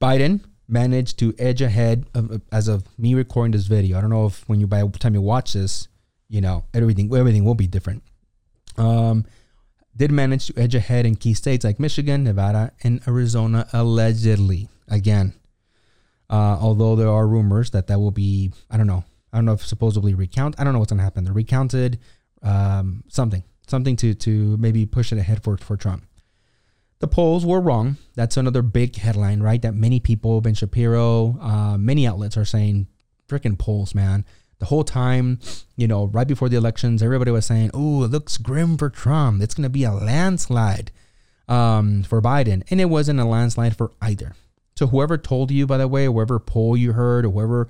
Biden 0.00 0.40
managed 0.66 1.18
to 1.20 1.34
edge 1.38 1.62
ahead 1.62 2.06
of, 2.14 2.42
as 2.52 2.68
of 2.68 2.84
me 2.98 3.14
recording 3.14 3.52
this 3.52 3.66
video. 3.66 3.96
I 3.96 4.00
don't 4.00 4.10
know 4.10 4.26
if 4.26 4.46
when 4.48 4.60
you 4.60 4.66
by 4.66 4.82
the 4.82 4.98
time 4.98 5.14
you 5.14 5.22
watch 5.22 5.52
this, 5.52 5.88
you 6.28 6.40
know 6.40 6.64
everything 6.74 7.14
everything 7.14 7.44
will 7.44 7.54
be 7.54 7.66
different. 7.66 8.02
Um, 8.76 9.24
did 9.98 10.12
manage 10.12 10.46
to 10.46 10.58
edge 10.58 10.74
ahead 10.74 11.04
in 11.04 11.16
key 11.16 11.34
states 11.34 11.64
like 11.64 11.80
Michigan, 11.80 12.24
Nevada, 12.24 12.72
and 12.82 13.00
Arizona 13.06 13.68
allegedly. 13.72 14.68
Again, 14.88 15.34
uh, 16.30 16.56
although 16.60 16.96
there 16.96 17.10
are 17.10 17.26
rumors 17.26 17.72
that 17.72 17.88
that 17.88 17.98
will 17.98 18.12
be, 18.12 18.52
I 18.70 18.76
don't 18.78 18.86
know, 18.86 19.04
I 19.32 19.36
don't 19.36 19.44
know 19.44 19.52
if 19.52 19.66
supposedly 19.66 20.14
recount. 20.14 20.54
I 20.58 20.64
don't 20.64 20.72
know 20.72 20.78
what's 20.78 20.92
gonna 20.92 21.02
happen. 21.02 21.24
They're 21.24 21.34
recounted, 21.34 21.98
um, 22.42 23.04
something, 23.08 23.42
something 23.66 23.96
to 23.96 24.14
to 24.14 24.56
maybe 24.56 24.86
push 24.86 25.12
it 25.12 25.18
ahead 25.18 25.42
for 25.42 25.58
for 25.58 25.76
Trump. 25.76 26.04
The 27.00 27.08
polls 27.08 27.44
were 27.44 27.60
wrong. 27.60 27.96
That's 28.14 28.36
another 28.36 28.62
big 28.62 28.96
headline, 28.96 29.40
right? 29.40 29.60
That 29.62 29.74
many 29.74 30.00
people, 30.00 30.40
Ben 30.40 30.54
Shapiro, 30.54 31.38
uh, 31.40 31.76
many 31.78 32.06
outlets 32.06 32.36
are 32.36 32.44
saying, 32.44 32.88
freaking 33.28 33.58
polls, 33.58 33.94
man. 33.94 34.24
The 34.58 34.66
whole 34.66 34.84
time, 34.84 35.38
you 35.76 35.86
know, 35.86 36.06
right 36.06 36.26
before 36.26 36.48
the 36.48 36.56
elections, 36.56 37.02
everybody 37.02 37.30
was 37.30 37.46
saying, 37.46 37.70
oh, 37.74 38.04
it 38.04 38.10
looks 38.10 38.38
grim 38.38 38.76
for 38.76 38.90
Trump. 38.90 39.42
It's 39.42 39.54
going 39.54 39.64
to 39.64 39.70
be 39.70 39.84
a 39.84 39.92
landslide 39.92 40.90
um, 41.48 42.02
for 42.02 42.20
Biden. 42.20 42.64
And 42.70 42.80
it 42.80 42.86
wasn't 42.86 43.20
a 43.20 43.24
landslide 43.24 43.76
for 43.76 43.92
either. 44.02 44.34
So 44.76 44.88
whoever 44.88 45.16
told 45.16 45.50
you, 45.50 45.66
by 45.66 45.78
the 45.78 45.88
way, 45.88 46.06
whoever 46.06 46.38
poll 46.38 46.76
you 46.76 46.92
heard, 46.92 47.24
or 47.24 47.30
whoever, 47.30 47.68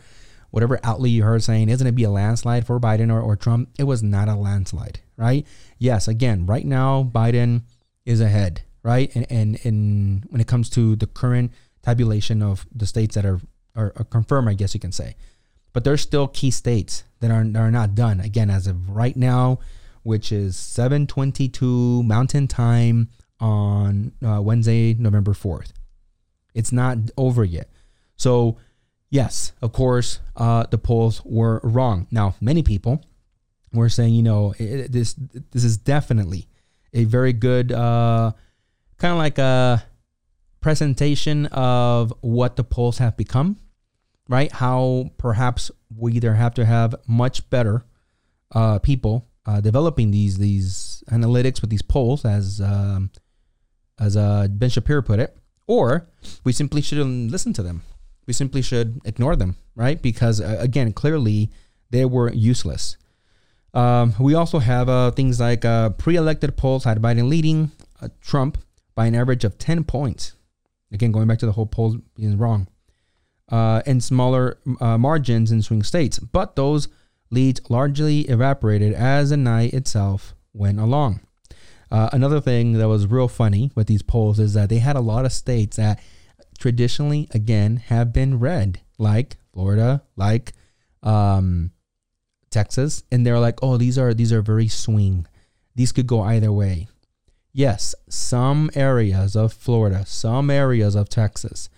whatever 0.50 0.80
outlet 0.82 1.10
you 1.10 1.24
heard 1.24 1.42
saying, 1.42 1.68
isn't 1.68 1.86
it 1.86 1.94
be 1.94 2.04
a 2.04 2.10
landslide 2.10 2.66
for 2.66 2.80
Biden 2.80 3.12
or, 3.12 3.20
or 3.20 3.36
Trump? 3.36 3.70
It 3.78 3.84
was 3.84 4.02
not 4.02 4.28
a 4.28 4.34
landslide, 4.34 5.00
right? 5.16 5.46
Yes, 5.78 6.08
again, 6.08 6.46
right 6.46 6.64
now, 6.64 7.02
Biden 7.02 7.62
is 8.06 8.20
ahead 8.20 8.62
right? 8.82 9.14
And, 9.14 9.26
and 9.30 9.58
and 9.64 10.24
when 10.30 10.40
it 10.40 10.46
comes 10.46 10.70
to 10.70 10.96
the 10.96 11.06
current 11.06 11.52
tabulation 11.82 12.42
of 12.42 12.66
the 12.74 12.86
states 12.86 13.14
that 13.14 13.24
are, 13.24 13.40
are, 13.76 13.92
are 13.96 14.04
confirmed, 14.04 14.48
I 14.48 14.54
guess 14.54 14.74
you 14.74 14.80
can 14.80 14.92
say, 14.92 15.14
but 15.72 15.84
there's 15.84 16.00
still 16.00 16.28
key 16.28 16.50
states 16.50 17.04
that 17.20 17.30
are, 17.30 17.44
that 17.44 17.58
are 17.58 17.70
not 17.70 17.94
done. 17.94 18.20
Again, 18.20 18.50
as 18.50 18.66
of 18.66 18.90
right 18.90 19.16
now, 19.16 19.58
which 20.02 20.32
is 20.32 20.56
7:22 20.56 22.04
Mountain 22.04 22.48
Time 22.48 23.08
on 23.40 24.12
uh, 24.24 24.40
Wednesday, 24.40 24.94
November 24.94 25.32
4th. 25.32 25.72
It's 26.54 26.72
not 26.72 26.98
over 27.16 27.44
yet. 27.44 27.70
So, 28.16 28.56
yes, 29.10 29.52
of 29.62 29.72
course, 29.72 30.20
uh, 30.36 30.64
the 30.70 30.78
polls 30.78 31.22
were 31.24 31.60
wrong. 31.62 32.06
Now, 32.10 32.34
many 32.40 32.62
people 32.62 33.04
were 33.72 33.88
saying, 33.88 34.14
you 34.14 34.22
know, 34.22 34.54
it, 34.58 34.90
this 34.90 35.14
this 35.52 35.64
is 35.64 35.76
definitely 35.76 36.48
a 36.92 37.04
very 37.04 37.32
good. 37.32 37.72
Uh, 37.72 38.32
kind 38.98 39.12
of 39.12 39.18
like 39.18 39.38
a 39.38 39.82
presentation 40.60 41.46
of 41.46 42.12
what 42.20 42.56
the 42.56 42.64
polls 42.64 42.98
have 42.98 43.16
become, 43.16 43.56
right? 44.28 44.52
How 44.52 45.10
perhaps 45.16 45.70
we 45.96 46.12
either 46.12 46.34
have 46.34 46.54
to 46.54 46.64
have 46.64 46.94
much 47.06 47.48
better 47.50 47.84
uh, 48.52 48.78
people 48.78 49.26
uh, 49.46 49.60
developing 49.60 50.10
these 50.10 50.38
these 50.38 51.02
analytics 51.10 51.60
with 51.60 51.70
these 51.70 51.82
polls, 51.82 52.24
as 52.24 52.60
um, 52.60 53.10
as 53.98 54.16
uh, 54.16 54.46
Ben 54.50 54.70
Shapiro 54.70 55.02
put 55.02 55.18
it, 55.18 55.36
or 55.66 56.08
we 56.44 56.52
simply 56.52 56.82
shouldn't 56.82 57.30
listen 57.30 57.52
to 57.54 57.62
them. 57.62 57.82
We 58.26 58.34
simply 58.34 58.60
should 58.60 59.00
ignore 59.04 59.36
them, 59.36 59.56
right? 59.74 60.00
Because 60.00 60.40
uh, 60.40 60.58
again, 60.60 60.92
clearly 60.92 61.50
they 61.90 62.04
were 62.04 62.30
useless. 62.32 62.98
Um, 63.72 64.14
we 64.18 64.34
also 64.34 64.58
have 64.58 64.88
uh, 64.88 65.10
things 65.12 65.40
like 65.40 65.64
uh, 65.64 65.90
pre-elected 65.90 66.56
polls 66.56 66.84
had 66.84 67.00
Biden 67.00 67.28
leading, 67.28 67.70
Trump 68.20 68.58
by 68.94 69.06
an 69.06 69.14
average 69.14 69.44
of 69.44 69.58
10 69.58 69.84
points. 69.84 70.34
Again, 70.92 71.12
going 71.12 71.28
back 71.28 71.38
to 71.38 71.46
the 71.46 71.52
whole 71.52 71.66
poll 71.66 71.98
being 72.16 72.36
wrong. 72.36 72.66
Uh, 73.50 73.80
and 73.86 74.04
smaller 74.04 74.58
uh, 74.80 74.98
margins 74.98 75.50
in 75.50 75.62
swing 75.62 75.82
states. 75.82 76.18
But 76.18 76.56
those 76.56 76.88
leads 77.30 77.60
largely 77.70 78.20
evaporated 78.22 78.92
as 78.92 79.30
the 79.30 79.36
night 79.36 79.72
itself 79.72 80.34
went 80.52 80.78
along. 80.78 81.20
Uh, 81.90 82.10
another 82.12 82.40
thing 82.40 82.74
that 82.74 82.88
was 82.88 83.06
real 83.06 83.28
funny 83.28 83.70
with 83.74 83.86
these 83.86 84.02
polls 84.02 84.38
is 84.38 84.52
that 84.52 84.68
they 84.68 84.78
had 84.78 84.96
a 84.96 85.00
lot 85.00 85.24
of 85.24 85.32
states 85.32 85.78
that 85.78 85.98
traditionally, 86.58 87.28
again, 87.32 87.76
have 87.76 88.12
been 88.12 88.38
red, 88.38 88.80
like 88.98 89.36
Florida, 89.54 90.02
like 90.14 90.52
um, 91.02 91.70
Texas, 92.50 93.02
and 93.10 93.24
they're 93.24 93.38
like, 93.38 93.58
oh, 93.62 93.78
these 93.78 93.96
are 93.96 94.12
these 94.12 94.32
are 94.32 94.42
very 94.42 94.68
swing. 94.68 95.26
These 95.74 95.92
could 95.92 96.06
go 96.06 96.20
either 96.20 96.52
way 96.52 96.88
yes, 97.58 97.92
some 98.08 98.70
areas 98.76 99.34
of 99.34 99.52
Florida, 99.52 100.04
some 100.06 100.48
areas 100.48 100.94
of 100.94 101.08
Texas 101.08 101.68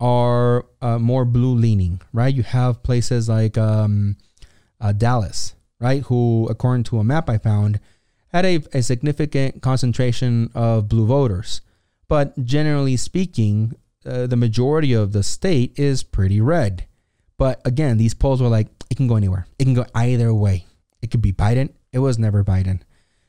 are 0.00 0.66
uh, 0.80 0.98
more 0.98 1.24
blue 1.24 1.54
leaning, 1.54 2.00
right? 2.12 2.34
You 2.34 2.42
have 2.42 2.82
places 2.82 3.28
like 3.28 3.58
um, 3.58 4.16
uh, 4.80 4.92
Dallas, 4.92 5.54
right? 5.80 6.02
Who, 6.04 6.46
according 6.50 6.84
to 6.84 6.98
a 6.98 7.04
map 7.04 7.28
I 7.28 7.38
found, 7.38 7.80
had 8.32 8.44
a, 8.44 8.62
a 8.72 8.82
significant 8.82 9.62
concentration 9.62 10.50
of 10.54 10.88
blue 10.88 11.06
voters. 11.06 11.60
But 12.08 12.44
generally 12.44 12.96
speaking, 12.96 13.74
uh, 14.06 14.26
the 14.26 14.36
majority 14.36 14.92
of 14.92 15.12
the 15.12 15.22
state 15.22 15.78
is 15.78 16.02
pretty 16.02 16.40
red. 16.40 16.86
But 17.36 17.60
again, 17.64 17.98
these 17.98 18.14
polls 18.14 18.40
were 18.40 18.48
like, 18.48 18.68
it 18.90 18.96
can 18.96 19.08
go 19.08 19.16
anywhere. 19.16 19.46
It 19.58 19.64
can 19.64 19.74
go 19.74 19.86
either 19.94 20.32
way. 20.32 20.66
It 21.02 21.10
could 21.10 21.22
be 21.22 21.32
Biden. 21.32 21.72
It 21.92 21.98
was 21.98 22.18
never 22.18 22.42
Biden 22.44 22.80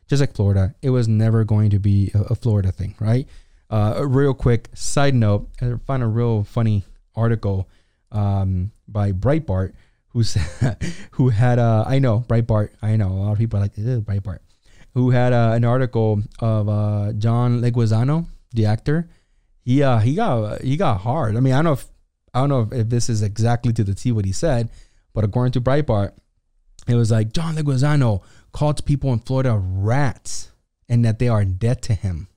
just 0.10 0.22
like 0.22 0.34
Florida, 0.34 0.74
it 0.82 0.90
was 0.90 1.08
never 1.08 1.44
going 1.46 1.70
to 1.70 1.80
be 1.80 2.12
a, 2.14 2.34
a 2.34 2.36
Florida 2.36 2.72
thing, 2.72 2.96
right? 3.00 3.28
Uh, 3.70 3.94
a 3.98 4.08
real 4.08 4.34
quick 4.34 4.70
side 4.74 5.14
note, 5.14 5.48
I 5.62 5.74
found 5.86 6.04
a 6.04 6.08
real 6.08 6.44
funny 6.44 6.86
article 7.16 7.70
um, 8.12 8.72
by 8.88 9.12
Breitbart 9.12 9.74
who 10.10 10.24
said, 10.24 10.78
who 11.12 11.30
had 11.30 11.60
uh, 11.60 11.84
I 11.88 12.00
know 12.00 12.26
Breitbart, 12.28 12.72
I 12.82 12.96
know 12.96 13.10
a 13.10 13.14
lot 13.14 13.32
of 13.34 13.38
people 13.38 13.60
are 13.60 13.64
like 13.64 13.76
Breitbart, 13.76 14.40
who 14.94 15.12
had 15.12 15.34
uh, 15.34 15.52
an 15.54 15.66
article 15.66 16.24
of 16.40 16.68
uh, 16.68 17.14
John 17.14 17.62
Leguizamo, 17.62 18.28
the 18.54 18.66
actor. 18.66 19.10
He 19.62 19.84
uh, 19.84 20.00
he 20.00 20.16
got 20.16 20.62
he 20.62 20.78
got 20.78 21.02
hard. 21.02 21.36
I 21.36 21.40
mean, 21.40 21.54
I 21.54 21.58
don't 21.58 21.66
know 21.66 21.74
if 21.74 21.86
I 22.34 22.40
don't 22.40 22.50
know 22.50 22.78
if, 22.78 22.90
this 22.90 23.10
is 23.10 23.22
exactly 23.22 23.74
to 23.74 23.84
the 23.84 23.94
T 23.94 24.12
what 24.12 24.26
he 24.26 24.32
said, 24.32 24.70
but 25.14 25.24
according 25.24 25.52
to 25.54 25.62
Breitbart, 25.62 26.14
it 26.88 26.96
was 26.96 27.12
like 27.12 27.34
John 27.34 27.56
Leguizamo 27.56 28.24
called 28.52 28.84
people 28.86 29.14
in 29.14 29.20
Florida 29.20 29.58
rats 29.58 30.52
and 30.88 31.06
that 31.06 31.20
they 31.20 31.28
are 31.28 31.46
dead 31.46 31.84
to 31.84 31.94
him. 31.94 32.29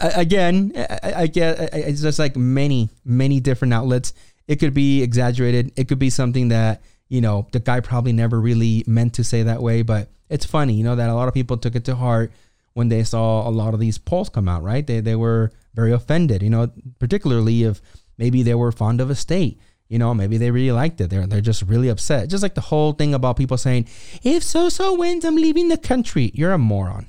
Again, 0.00 0.72
I, 1.02 1.26
get 1.26 1.58
it's 1.72 2.02
just 2.02 2.18
like 2.18 2.36
many, 2.36 2.90
many 3.04 3.40
different 3.40 3.72
outlets. 3.72 4.12
It 4.46 4.56
could 4.56 4.74
be 4.74 5.02
exaggerated. 5.02 5.72
It 5.76 5.88
could 5.88 5.98
be 5.98 6.10
something 6.10 6.48
that 6.48 6.82
you 7.08 7.20
know 7.20 7.46
the 7.52 7.60
guy 7.60 7.80
probably 7.80 8.12
never 8.12 8.40
really 8.40 8.84
meant 8.86 9.14
to 9.14 9.24
say 9.24 9.42
that 9.44 9.62
way, 9.62 9.82
but 9.82 10.08
it's 10.28 10.44
funny, 10.44 10.74
you 10.74 10.84
know, 10.84 10.96
that 10.96 11.08
a 11.08 11.14
lot 11.14 11.28
of 11.28 11.34
people 11.34 11.56
took 11.56 11.74
it 11.74 11.84
to 11.86 11.96
heart 11.96 12.32
when 12.74 12.88
they 12.88 13.02
saw 13.02 13.48
a 13.48 13.50
lot 13.50 13.72
of 13.72 13.80
these 13.80 13.96
polls 13.96 14.28
come 14.28 14.48
out. 14.48 14.62
Right? 14.62 14.86
They 14.86 15.00
they 15.00 15.16
were 15.16 15.52
very 15.74 15.92
offended. 15.92 16.42
You 16.42 16.50
know, 16.50 16.70
particularly 16.98 17.62
if 17.62 17.80
maybe 18.18 18.42
they 18.42 18.54
were 18.54 18.72
fond 18.72 19.00
of 19.00 19.10
a 19.10 19.14
state 19.14 19.58
you 19.88 19.98
know, 19.98 20.12
maybe 20.12 20.36
they 20.36 20.50
really 20.50 20.72
liked 20.72 21.00
it. 21.00 21.08
They're 21.08 21.26
they're 21.26 21.40
just 21.40 21.62
really 21.62 21.88
upset. 21.88 22.28
Just 22.28 22.42
like 22.42 22.54
the 22.54 22.60
whole 22.60 22.92
thing 22.92 23.14
about 23.14 23.36
people 23.36 23.56
saying, 23.56 23.88
"If 24.22 24.42
so 24.42 24.68
so 24.68 24.94
wins, 24.94 25.24
I'm 25.24 25.36
leaving 25.36 25.68
the 25.68 25.78
country." 25.78 26.30
You're 26.34 26.52
a 26.52 26.58
moron. 26.58 27.08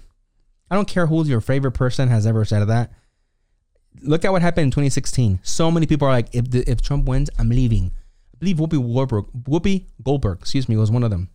I 0.70 0.76
don't 0.76 0.88
care 0.88 1.08
who 1.08 1.24
your 1.26 1.42
favorite 1.42 1.72
person 1.72 2.10
has 2.10 2.28
ever 2.28 2.46
said 2.46 2.64
that. 2.66 2.92
look 4.02 4.24
at 4.24 4.32
what 4.32 4.42
happened 4.42 4.66
in 4.66 4.72
2016. 4.72 5.40
So 5.44 5.72
many 5.72 5.86
people 5.86 6.08
are 6.08 6.12
like, 6.12 6.34
if 6.34 6.50
the, 6.50 6.70
if 6.70 6.82
Trump 6.82 7.06
wins, 7.06 7.30
I'm 7.38 7.50
leaving. 7.50 7.92
I 8.34 8.38
believe 8.40 8.58
Whoopi 8.58 8.82
Goldberg, 8.82 9.26
Whoopi 9.44 9.86
Goldberg, 10.04 10.40
excuse 10.42 10.70
me, 10.70 10.78
was 10.78 10.92
one 10.92 11.04
of 11.04 11.10
them. 11.10 11.30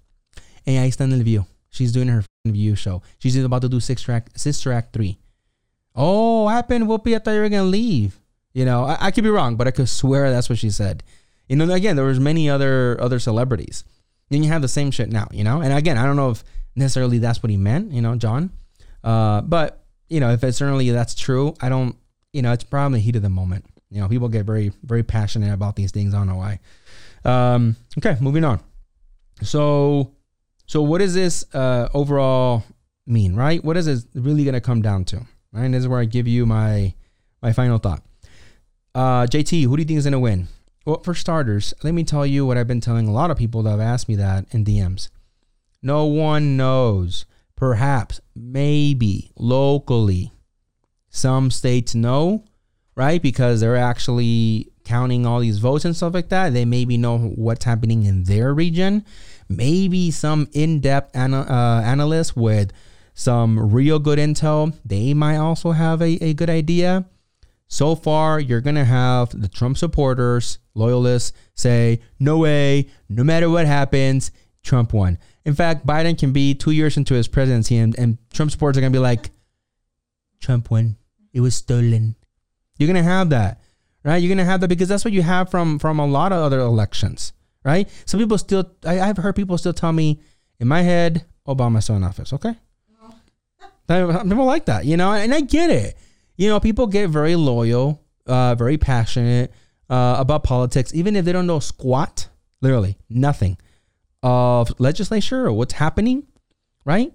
And 0.66 0.77
ahí 0.77 0.88
está 0.88 1.03
en 1.03 1.12
el 1.12 1.23
view. 1.23 1.47
She's 1.70 1.92
doing 1.92 2.09
her 2.09 2.25
view 2.44 2.77
show. 2.77 3.03
She's 3.18 3.37
about 3.37 3.62
to 3.62 3.68
do 3.68 3.81
Sister 3.81 4.12
Act, 4.12 4.38
Sister 4.38 4.73
Act 4.73 4.92
3. 4.92 5.18
Oh, 5.97 6.49
happened, 6.49 6.87
Whoopi? 6.87 7.14
I 7.14 7.18
thought 7.18 7.33
you 7.33 7.40
were 7.40 7.49
to 7.49 7.62
leave. 7.62 8.20
You 8.53 8.64
know, 8.64 8.85
I, 8.85 8.97
I 9.01 9.11
could 9.11 9.25
be 9.25 9.31
wrong, 9.31 9.57
but 9.57 9.66
I 9.66 9.73
could 9.73 9.88
swear 9.88 10.31
that's 10.31 10.49
what 10.49 10.59
she 10.59 10.70
said. 10.70 11.03
You 11.49 11.57
know, 11.57 11.70
again, 11.73 11.97
there 11.97 12.05
was 12.05 12.20
many 12.20 12.49
other 12.49 12.97
other 13.01 13.18
celebrities. 13.18 13.85
Then 14.31 14.42
you 14.42 14.51
have 14.51 14.62
the 14.62 14.68
same 14.68 14.90
shit 14.90 15.11
now, 15.11 15.29
you 15.33 15.44
know? 15.44 15.61
And 15.61 15.73
again, 15.73 15.99
I 15.99 16.07
don't 16.07 16.16
know 16.16 16.31
if 16.31 16.42
necessarily 16.75 17.18
that's 17.18 17.42
what 17.42 17.51
he 17.51 17.57
meant, 17.57 17.92
you 17.92 18.01
know, 18.01 18.16
John. 18.16 18.51
Uh, 19.05 19.43
but, 19.43 19.85
you 20.09 20.19
know, 20.19 20.31
if 20.31 20.43
it's 20.43 20.59
certainly 20.59 20.90
that's 20.90 21.14
true, 21.14 21.55
I 21.61 21.69
don't, 21.69 21.97
you 22.33 22.43
know, 22.43 22.53
it's 22.53 22.64
probably 22.64 23.01
heat 23.01 23.14
of 23.14 23.23
the 23.23 23.29
moment. 23.29 23.67
You 23.90 24.01
know, 24.01 24.09
people 24.09 24.29
get 24.29 24.45
very, 24.45 24.73
very 24.83 25.05
passionate 25.05 25.53
about 25.53 25.77
these 25.77 25.93
things. 25.93 26.14
I 26.14 26.19
don't 26.19 26.27
know 26.27 26.37
why. 26.37 26.59
Um, 27.25 27.77
okay, 27.99 28.17
moving 28.21 28.45
on. 28.45 28.61
So, 29.43 30.12
so 30.67 30.83
what 30.83 30.99
does 30.99 31.14
this 31.14 31.45
uh, 31.55 31.88
overall 31.95 32.64
mean, 33.07 33.37
right? 33.37 33.62
What 33.62 33.77
is 33.77 33.87
it 33.87 34.05
really 34.14 34.45
going 34.45 34.55
to 34.55 34.61
come 34.61 34.83
down 34.83 35.05
to? 35.07 35.19
Right, 35.53 35.64
and 35.64 35.75
this 35.75 35.83
is 35.83 35.88
where 35.88 36.01
I 36.01 36.05
give 36.05 36.27
you 36.27 36.47
my 36.47 36.95
my 37.40 37.53
final 37.53 37.79
thought. 37.79 38.03
Uh, 38.95 39.27
JT, 39.27 39.64
who 39.64 39.77
do 39.77 39.83
you 39.83 39.87
think 39.87 39.99
is 39.99 40.05
going 40.05 40.12
to 40.12 40.19
win? 40.19 40.49
Well, 40.85 41.03
for 41.03 41.14
starters, 41.14 41.75
let 41.83 41.95
me 41.95 42.05
tell 42.05 42.27
you 42.27 42.45
what 42.45 42.59
I've 42.59 42.67
been 42.67 42.81
telling 42.81 43.07
a 43.07 43.12
lot 43.12 43.31
of 43.31 43.38
people 43.38 43.62
that 43.62 43.71
have 43.71 43.81
asked 43.81 44.09
me 44.09 44.17
that 44.17 44.47
in 44.51 44.64
DMs. 44.64 45.11
No 45.83 46.07
one 46.07 46.57
knows. 46.57 47.25
Perhaps, 47.57 48.21
maybe, 48.35 49.31
locally, 49.37 50.33
some 51.09 51.51
states 51.51 51.95
know, 51.95 52.45
right? 52.97 53.23
Because 53.23 53.61
they're 53.61 53.77
actually 53.77 54.73
counting 54.85 55.25
all 55.25 55.40
these 55.40 55.59
votes 55.59 55.85
and 55.85 55.97
stuff 55.97 56.14
like 56.14 56.29
that. 56.29 56.53
They 56.53 56.64
maybe 56.64 56.97
know 56.97 57.19
what's 57.19 57.64
happening 57.64 58.05
in 58.05 58.25
their 58.25 58.53
region. 58.53 59.05
Maybe 59.49 60.11
some 60.11 60.49
in-depth 60.53 61.14
ana- 61.17 61.47
uh, 61.49 61.83
analysts 61.85 62.37
with 62.37 62.73
some 63.14 63.73
real 63.73 63.99
good 63.99 64.19
intel, 64.19 64.77
they 64.85 65.14
might 65.14 65.37
also 65.37 65.71
have 65.71 66.03
a, 66.03 66.23
a 66.23 66.35
good 66.35 66.51
idea. 66.51 67.05
So 67.69 67.95
far, 67.95 68.40
you're 68.40 68.61
going 68.61 68.75
to 68.75 68.85
have 68.85 69.31
the 69.40 69.49
Trump 69.49 69.79
supporters, 69.79 70.59
loyalists, 70.75 71.33
say, 71.55 72.01
no 72.19 72.38
way, 72.38 72.88
no 73.09 73.25
matter 73.25 73.49
what 73.49 73.67
happens, 73.67 74.33
Trump 74.64 74.92
won. 74.92 75.18
In 75.44 75.55
fact, 75.55 75.87
Biden 75.87 76.18
can 76.18 76.33
be 76.33 76.55
two 76.55 76.72
years 76.72 76.96
into 76.96 77.14
his 77.14 77.29
presidency 77.29 77.77
and, 77.77 77.96
and 77.98 78.18
Trump 78.33 78.50
supporters 78.50 78.79
are 78.79 78.81
going 78.81 78.92
to 78.92 78.96
be 78.96 79.03
like, 79.03 79.31
Trump 80.40 80.70
won. 80.70 80.96
It 81.33 81.40
was 81.40 81.55
stolen. 81.55 82.16
You're 82.79 82.88
going 82.88 83.03
to 83.03 83.09
have 83.09 83.31
that, 83.31 83.61
right? 84.03 84.16
You're 84.16 84.29
going 84.29 84.44
to 84.44 84.50
have 84.50 84.61
that 84.62 84.68
because 84.68 84.88
that's 84.88 85.05
what 85.05 85.12
you 85.12 85.22
have 85.22 85.50
from, 85.50 85.79
from 85.79 86.00
a 86.00 86.07
lot 86.07 86.33
of 86.33 86.38
other 86.38 86.59
elections, 86.61 87.33
right? 87.64 87.88
Some 88.07 88.18
people 88.18 88.38
still, 88.38 88.70
I, 88.85 89.00
I've 89.00 89.18
heard 89.18 89.37
people 89.37 89.59
still 89.59 89.72
tell 89.72 89.92
me, 89.92 90.20
in 90.59 90.66
my 90.66 90.83
head, 90.83 91.24
Obama's 91.46 91.85
still 91.85 91.96
in 91.96 92.05
office, 92.05 92.33
okay? 92.33 92.55
People 93.87 94.46
like 94.46 94.64
that, 94.64 94.87
you 94.87 94.96
know, 94.96 95.12
and 95.12 95.35
I 95.35 95.42
get 95.42 95.68
it. 95.68 95.98
You 96.37 96.48
know, 96.48 96.59
people 96.59 96.87
get 96.87 97.11
very 97.11 97.37
loyal, 97.37 98.00
uh, 98.27 98.55
very 98.55 98.79
passionate 98.79 99.53
uh, 99.90 100.16
about 100.18 100.42
politics, 100.42 100.94
even 100.94 101.16
if 101.16 101.27
they 101.27 101.33
don't 101.33 101.46
know 101.46 101.59
squat, 101.59 102.29
literally 102.62 102.96
nothing 103.11 103.59
of 104.25 104.75
legislature 104.81 105.47
or 105.47 105.53
what's 105.53 105.75
happening, 105.75 106.27
right? 106.85 107.13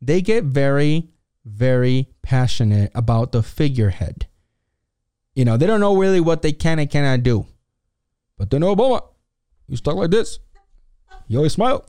They 0.00 0.22
get 0.22 0.44
very, 0.44 1.10
very 1.44 2.08
passionate 2.22 2.90
about 2.94 3.32
the 3.32 3.42
figurehead. 3.42 4.26
You 5.34 5.44
know, 5.44 5.58
they 5.58 5.66
don't 5.66 5.80
know 5.80 5.96
really 5.96 6.20
what 6.20 6.40
they 6.40 6.52
can 6.52 6.78
and 6.78 6.90
cannot 6.90 7.22
do. 7.22 7.46
But 8.38 8.50
they 8.50 8.58
know 8.58 8.74
Obama. 8.74 9.02
You 9.68 9.76
talk 9.76 9.96
like 9.96 10.10
this. 10.10 10.38
You 11.28 11.36
always 11.38 11.52
smile. 11.52 11.84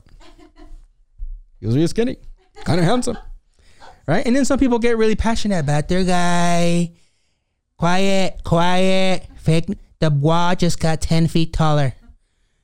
He 1.60 1.66
was 1.66 1.74
really 1.74 1.86
skinny, 1.86 2.18
kind 2.64 2.78
of 2.78 2.84
handsome 2.84 3.16
right? 4.06 4.26
And 4.26 4.34
then 4.34 4.44
some 4.44 4.58
people 4.58 4.78
get 4.78 4.96
really 4.96 5.16
passionate 5.16 5.58
about 5.58 5.88
their 5.88 6.04
guy. 6.04 6.92
Quiet, 7.76 8.40
quiet. 8.44 9.26
Fake. 9.36 9.66
The 10.00 10.10
wall 10.10 10.54
just 10.54 10.80
got 10.80 11.00
ten 11.00 11.28
feet 11.28 11.52
taller. 11.52 11.94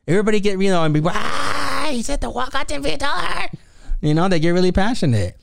Everybody 0.07 0.41
get 0.41 0.61
you 0.61 0.71
know 0.71 0.85
and 0.85 0.93
be 0.93 1.01
ah, 1.05 1.40
he 1.91 2.03
said 2.03 2.21
the 2.21 2.31
wall 2.31 2.49
got 2.51 2.69
ten 2.69 2.83
feet 2.83 3.01
taller. 3.01 3.49
You 4.01 4.15
know 4.15 4.29
they 4.29 4.41
get 4.41 4.51
really 4.51 4.73
passionate. 4.73 5.37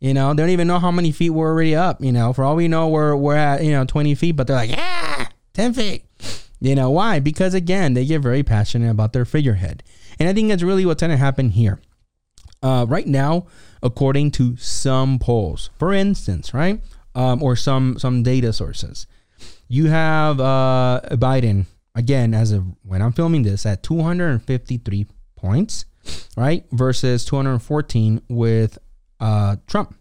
You 0.00 0.14
know 0.14 0.34
they 0.34 0.42
don't 0.42 0.50
even 0.50 0.66
know 0.66 0.78
how 0.78 0.90
many 0.90 1.12
feet 1.12 1.30
we're 1.30 1.48
already 1.48 1.74
up. 1.74 2.02
You 2.02 2.12
know 2.12 2.32
for 2.32 2.44
all 2.44 2.56
we 2.56 2.68
know 2.68 2.88
we're 2.88 3.16
we're 3.16 3.36
at 3.36 3.62
you 3.64 3.72
know 3.72 3.84
twenty 3.84 4.14
feet, 4.14 4.32
but 4.32 4.46
they're 4.46 4.56
like 4.56 4.70
yeah, 4.70 5.28
ten 5.52 5.72
feet. 5.72 6.04
You 6.60 6.74
know 6.74 6.90
why? 6.90 7.20
Because 7.20 7.54
again 7.54 7.94
they 7.94 8.04
get 8.04 8.20
very 8.20 8.42
passionate 8.42 8.90
about 8.90 9.12
their 9.12 9.24
figurehead, 9.24 9.82
and 10.18 10.28
I 10.28 10.32
think 10.32 10.48
that's 10.48 10.62
really 10.62 10.86
what's 10.86 11.00
going 11.00 11.10
to 11.10 11.16
happen 11.16 11.50
here. 11.50 11.80
Uh, 12.62 12.86
right 12.88 13.06
now, 13.06 13.46
according 13.82 14.30
to 14.32 14.56
some 14.56 15.18
polls. 15.18 15.68
For 15.78 15.92
instance, 15.92 16.54
right, 16.54 16.80
um, 17.14 17.42
or 17.42 17.54
some 17.54 17.98
some 17.98 18.22
data 18.22 18.52
sources, 18.52 19.06
you 19.68 19.86
have 19.86 20.40
uh, 20.40 21.00
Biden 21.12 21.66
again 21.94 22.34
as 22.34 22.50
of 22.52 22.64
when 22.82 23.02
I'm 23.02 23.12
filming 23.12 23.42
this 23.42 23.66
at 23.66 23.82
253 23.82 25.06
points, 25.44 25.84
right, 26.36 26.64
versus 26.72 27.24
214 27.24 28.22
with 28.28 28.78
uh, 29.20 29.56
Trump. 29.66 29.94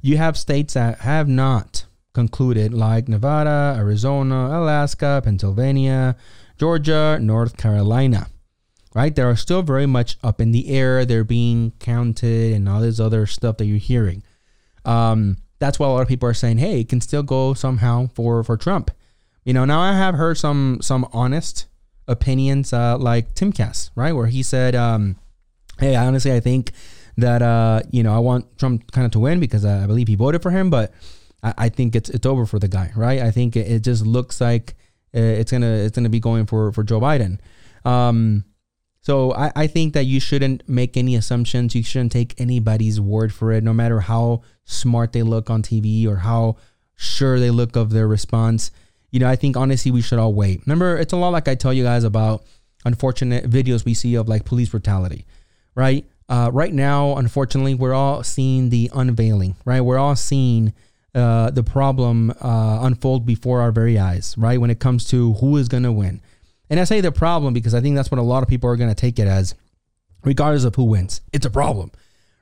You 0.00 0.16
have 0.16 0.36
states 0.36 0.74
that 0.74 1.00
have 1.00 1.28
not 1.28 1.84
concluded, 2.14 2.72
like 2.72 3.08
Nevada, 3.08 3.76
Arizona, 3.78 4.58
Alaska, 4.58 5.20
Pennsylvania, 5.22 6.16
Georgia, 6.58 7.18
North 7.20 7.56
Carolina 7.56 8.28
right? 8.94 9.14
They 9.14 9.22
are 9.22 9.36
still 9.36 9.62
very 9.62 9.86
much 9.86 10.16
up 10.22 10.40
in 10.40 10.52
the 10.52 10.68
air. 10.68 11.04
They're 11.04 11.24
being 11.24 11.72
counted 11.78 12.52
and 12.52 12.68
all 12.68 12.80
this 12.80 13.00
other 13.00 13.26
stuff 13.26 13.56
that 13.58 13.66
you're 13.66 13.78
hearing. 13.78 14.22
Um, 14.84 15.36
that's 15.58 15.78
why 15.78 15.86
a 15.86 15.90
lot 15.90 16.02
of 16.02 16.08
people 16.08 16.28
are 16.28 16.34
saying, 16.34 16.58
"Hey, 16.58 16.80
it 16.80 16.88
can 16.88 17.00
still 17.00 17.22
go 17.22 17.54
somehow 17.54 18.08
for 18.14 18.42
for 18.42 18.56
Trump." 18.56 18.90
You 19.44 19.52
know, 19.52 19.64
now 19.64 19.80
I 19.80 19.92
have 19.92 20.14
heard 20.14 20.38
some 20.38 20.78
some 20.80 21.06
honest 21.12 21.66
opinions, 22.10 22.72
uh, 22.72 22.98
like 22.98 23.34
Timcast, 23.34 23.90
right, 23.94 24.12
where 24.12 24.26
he 24.26 24.42
said, 24.42 24.74
um, 24.74 25.16
"Hey, 25.78 25.94
honestly, 25.96 26.32
I 26.32 26.40
think 26.40 26.72
that 27.16 27.42
uh, 27.42 27.82
you 27.90 28.02
know 28.02 28.14
I 28.14 28.18
want 28.18 28.58
Trump 28.58 28.90
kind 28.92 29.04
of 29.04 29.12
to 29.12 29.20
win 29.20 29.40
because 29.40 29.64
I 29.64 29.86
believe 29.86 30.08
he 30.08 30.14
voted 30.14 30.42
for 30.42 30.50
him, 30.50 30.70
but 30.70 30.92
I, 31.42 31.54
I 31.56 31.68
think 31.68 31.94
it's 31.94 32.10
it's 32.10 32.26
over 32.26 32.46
for 32.46 32.58
the 32.58 32.68
guy, 32.68 32.92
right? 32.96 33.20
I 33.20 33.30
think 33.30 33.56
it, 33.56 33.70
it 33.70 33.80
just 33.80 34.04
looks 34.04 34.40
like 34.40 34.74
uh, 35.14 35.20
it's 35.20 35.52
gonna 35.52 35.70
it's 35.70 35.96
gonna 35.96 36.08
be 36.08 36.20
going 36.20 36.46
for 36.46 36.72
for 36.72 36.82
Joe 36.82 37.00
Biden." 37.00 37.38
Um, 37.84 38.44
so 39.02 39.32
I, 39.32 39.50
I 39.56 39.66
think 39.66 39.94
that 39.94 40.04
you 40.04 40.20
shouldn't 40.20 40.68
make 40.68 40.96
any 40.96 41.16
assumptions. 41.16 41.74
You 41.74 41.82
shouldn't 41.82 42.12
take 42.12 42.38
anybody's 42.38 43.00
word 43.00 43.32
for 43.32 43.52
it, 43.52 43.64
no 43.64 43.72
matter 43.72 44.00
how 44.00 44.42
smart 44.64 45.12
they 45.12 45.22
look 45.22 45.48
on 45.48 45.62
TV 45.62 46.06
or 46.06 46.16
how 46.16 46.56
sure 46.96 47.40
they 47.40 47.50
look 47.50 47.76
of 47.76 47.90
their 47.90 48.06
response. 48.06 48.70
You 49.10 49.20
know, 49.20 49.28
I 49.28 49.36
think 49.36 49.56
honestly 49.56 49.90
we 49.90 50.02
should 50.02 50.18
all 50.18 50.32
wait. 50.32 50.60
Remember, 50.66 50.96
it's 50.96 51.12
a 51.12 51.16
lot 51.16 51.30
like 51.30 51.48
I 51.48 51.54
tell 51.54 51.72
you 51.72 51.82
guys 51.84 52.04
about 52.04 52.44
unfortunate 52.84 53.48
videos 53.48 53.84
we 53.84 53.94
see 53.94 54.14
of 54.14 54.28
like 54.28 54.44
police 54.44 54.68
brutality, 54.70 55.26
right? 55.74 56.04
Uh, 56.28 56.48
right 56.52 56.72
now, 56.72 57.16
unfortunately, 57.16 57.74
we're 57.74 57.92
all 57.92 58.22
seeing 58.22 58.70
the 58.70 58.90
unveiling, 58.94 59.56
right? 59.64 59.80
We're 59.80 59.98
all 59.98 60.14
seeing 60.14 60.72
uh, 61.12 61.50
the 61.50 61.64
problem 61.64 62.30
uh, 62.40 62.78
unfold 62.82 63.26
before 63.26 63.60
our 63.60 63.72
very 63.72 63.98
eyes, 63.98 64.36
right? 64.38 64.60
When 64.60 64.70
it 64.70 64.78
comes 64.78 65.04
to 65.06 65.32
who 65.34 65.56
is 65.56 65.68
going 65.68 65.82
to 65.82 65.92
win. 65.92 66.20
And 66.70 66.78
I 66.78 66.84
say 66.84 67.00
the 67.00 67.10
problem 67.10 67.52
because 67.52 67.74
I 67.74 67.80
think 67.80 67.96
that's 67.96 68.12
what 68.12 68.20
a 68.20 68.22
lot 68.22 68.44
of 68.44 68.48
people 68.48 68.70
are 68.70 68.76
going 68.76 68.90
to 68.90 68.94
take 68.94 69.18
it 69.18 69.26
as, 69.26 69.56
regardless 70.24 70.62
of 70.62 70.76
who 70.76 70.84
wins. 70.84 71.20
It's 71.32 71.46
a 71.46 71.50
problem, 71.50 71.90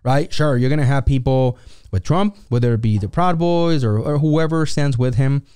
right? 0.05 0.31
Sure, 0.31 0.59
you're 0.59 0.69
going 0.69 0.81
to 0.81 0.85
have 0.85 1.07
people 1.07 1.59
with 1.91 2.05
Trump, 2.05 2.37
whether 2.51 2.75
it 2.75 2.83
be 2.83 2.99
the 2.99 3.09
Proud 3.09 3.39
Boys 3.39 3.83
or, 3.83 3.99
or 3.99 4.19
whoever 4.19 4.67
stands 4.67 4.99
with 4.99 5.15
him, 5.15 5.47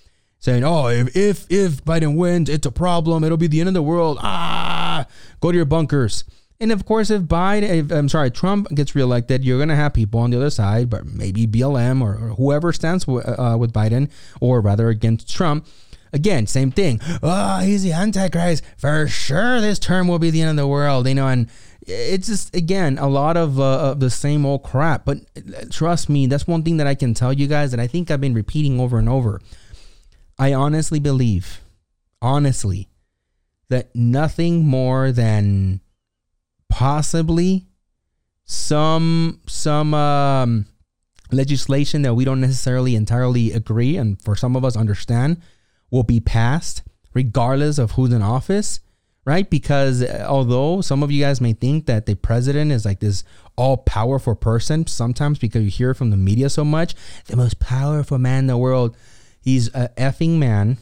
saying, 0.43 0.65
"Oh, 0.65 0.89
if, 0.89 1.17
if 1.17 1.47
if 1.49 1.83
Biden 1.83 2.17
wins, 2.17 2.51
it's 2.51 2.67
a 2.67 2.71
problem. 2.71 3.25
It'll 3.25 3.39
be 3.39 3.47
the 3.47 3.61
end 3.61 3.69
of 3.69 3.75
the 3.75 3.83
world." 3.83 4.19
Ah, 4.21 5.07
go 5.41 5.51
to 5.51 5.57
your 5.57 5.65
bunkers. 5.65 6.25
And 6.61 6.71
of 6.71 6.85
course, 6.85 7.11
if 7.11 7.23
Biden, 7.23 7.63
if, 7.63 7.91
I'm 7.91 8.09
sorry, 8.09 8.31
Trump 8.31 8.69
gets 8.69 8.95
reelected, 8.95 9.43
you're 9.45 9.59
gonna 9.59 9.75
have 9.75 9.95
people 9.95 10.21
on 10.21 10.31
the 10.31 10.37
other 10.37 10.51
side, 10.51 10.91
but 10.91 11.07
maybe 11.07 11.47
BLM 11.47 12.03
or, 12.03 12.13
or 12.13 12.35
whoever 12.37 12.73
stands 12.73 13.07
w- 13.07 13.25
uh, 13.25 13.57
with 13.57 13.73
Biden, 13.73 14.11
or 14.41 14.61
rather 14.61 14.89
against 14.91 15.35
Trump, 15.35 15.67
Again, 16.15 16.47
same 16.47 16.71
thing. 16.71 17.01
Oh, 17.23 17.61
he's 17.61 17.83
the 17.83 17.93
Antichrist. 17.93 18.63
For 18.77 19.09
sure, 19.09 19.63
this 19.63 19.79
term 19.79 20.09
will 20.09 20.19
be 20.19 20.31
the 20.31 20.43
end 20.43 20.51
of 20.51 20.57
the 20.57 20.67
world, 20.67 21.09
you 21.09 21.15
know, 21.15 21.27
and 21.27 21.49
it's 21.87 22.27
just, 22.27 22.55
again, 22.55 22.99
a 22.99 23.09
lot 23.09 23.39
of, 23.39 23.59
uh, 23.59 23.93
of 23.93 24.01
the 24.01 24.11
same 24.11 24.45
old 24.45 24.63
crap. 24.63 25.07
But 25.07 25.19
uh, 25.37 25.65
trust 25.71 26.11
me, 26.11 26.27
that's 26.27 26.47
one 26.47 26.63
thing 26.65 26.77
that 26.77 26.87
I 26.87 26.95
can 26.95 27.15
tell 27.15 27.33
you 27.33 27.47
guys 27.47 27.71
that 27.71 27.81
I 27.81 27.87
think 27.87 28.11
I've 28.11 28.21
been 28.21 28.35
repeating 28.35 28.79
over 28.79 28.99
and 28.99 29.09
over. 29.09 29.41
I 30.39 30.55
honestly 30.55 30.99
believe, 30.99 31.61
honestly, 32.21 32.89
that 33.69 33.95
nothing 33.95 34.65
more 34.65 35.13
than 35.13 35.81
possibly 36.69 37.67
some 38.45 39.41
some 39.47 39.95
um, 39.95 40.67
legislation 41.31 42.03
that 42.03 42.15
we 42.15 42.25
don't 42.25 42.41
necessarily 42.41 42.95
entirely 42.95 43.53
agree 43.53 43.97
and 43.97 44.21
for 44.21 44.37
some 44.37 44.57
of 44.57 44.65
us 44.65 44.77
understand 44.77 45.41
will 45.91 46.03
be 46.03 46.21
passed 46.21 46.83
regardless 47.15 47.79
of 47.79 47.93
who's 47.93 48.13
in 48.13 48.23
office, 48.23 48.81
right? 49.25 49.49
Because 49.49 50.03
uh, 50.03 50.25
although 50.29 50.81
some 50.81 51.03
of 51.03 51.11
you 51.11 51.23
guys 51.23 51.41
may 51.41 51.53
think 51.53 51.87
that 51.87 52.07
the 52.07 52.15
president 52.15 52.73
is 52.73 52.85
like 52.85 53.01
this 53.01 53.25
all 53.57 53.77
powerful 53.77 54.35
person, 54.35 54.87
sometimes 54.87 55.39
because 55.39 55.63
you 55.63 55.71
hear 55.71 55.95
from 55.95 56.11
the 56.11 56.17
media 56.17 56.49
so 56.49 56.65
much, 56.65 56.95
the 57.27 57.37
most 57.37 57.61
powerful 57.61 58.19
man 58.19 58.41
in 58.41 58.47
the 58.47 58.57
world, 58.57 58.97
he's 59.43 59.69
a 59.75 59.91
effing 59.99 60.39
man, 60.39 60.79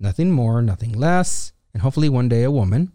nothing 0.00 0.32
more, 0.32 0.62
nothing 0.62 0.92
less, 0.92 1.52
and 1.72 1.82
hopefully 1.82 2.08
one 2.08 2.28
day 2.28 2.42
a 2.42 2.50
woman. 2.50 2.92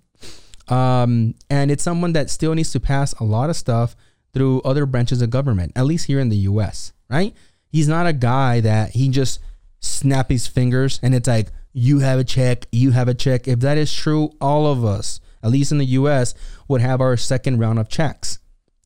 Um, 0.67 1.35
and 1.49 1.71
it's 1.71 1.83
someone 1.83 2.13
that 2.13 2.29
still 2.29 2.53
needs 2.53 2.71
to 2.73 2.79
pass 2.79 3.13
a 3.13 3.23
lot 3.23 3.49
of 3.49 3.55
stuff 3.55 3.95
through 4.33 4.61
other 4.61 4.85
branches 4.85 5.21
of 5.21 5.29
government, 5.29 5.71
at 5.75 5.85
least 5.85 6.07
here 6.07 6.19
in 6.19 6.29
the 6.29 6.37
US, 6.37 6.91
right? 7.09 7.33
He's 7.69 7.87
not 7.87 8.07
a 8.07 8.13
guy 8.13 8.59
that 8.61 8.91
he 8.91 9.09
just 9.09 9.39
snap 9.79 10.29
his 10.29 10.47
fingers 10.47 10.99
and 11.01 11.15
it's 11.15 11.27
like, 11.27 11.51
you 11.73 11.99
have 11.99 12.19
a 12.19 12.23
check, 12.23 12.65
you 12.71 12.91
have 12.91 13.07
a 13.07 13.13
check. 13.13 13.47
If 13.47 13.59
that 13.59 13.77
is 13.77 13.93
true, 13.93 14.31
all 14.41 14.65
of 14.65 14.83
us, 14.83 15.19
at 15.43 15.51
least 15.51 15.71
in 15.71 15.77
the 15.77 15.85
US, 15.85 16.33
would 16.67 16.81
have 16.81 16.99
our 17.01 17.15
second 17.15 17.59
round 17.59 17.77
of 17.77 17.87
checks. 17.87 18.39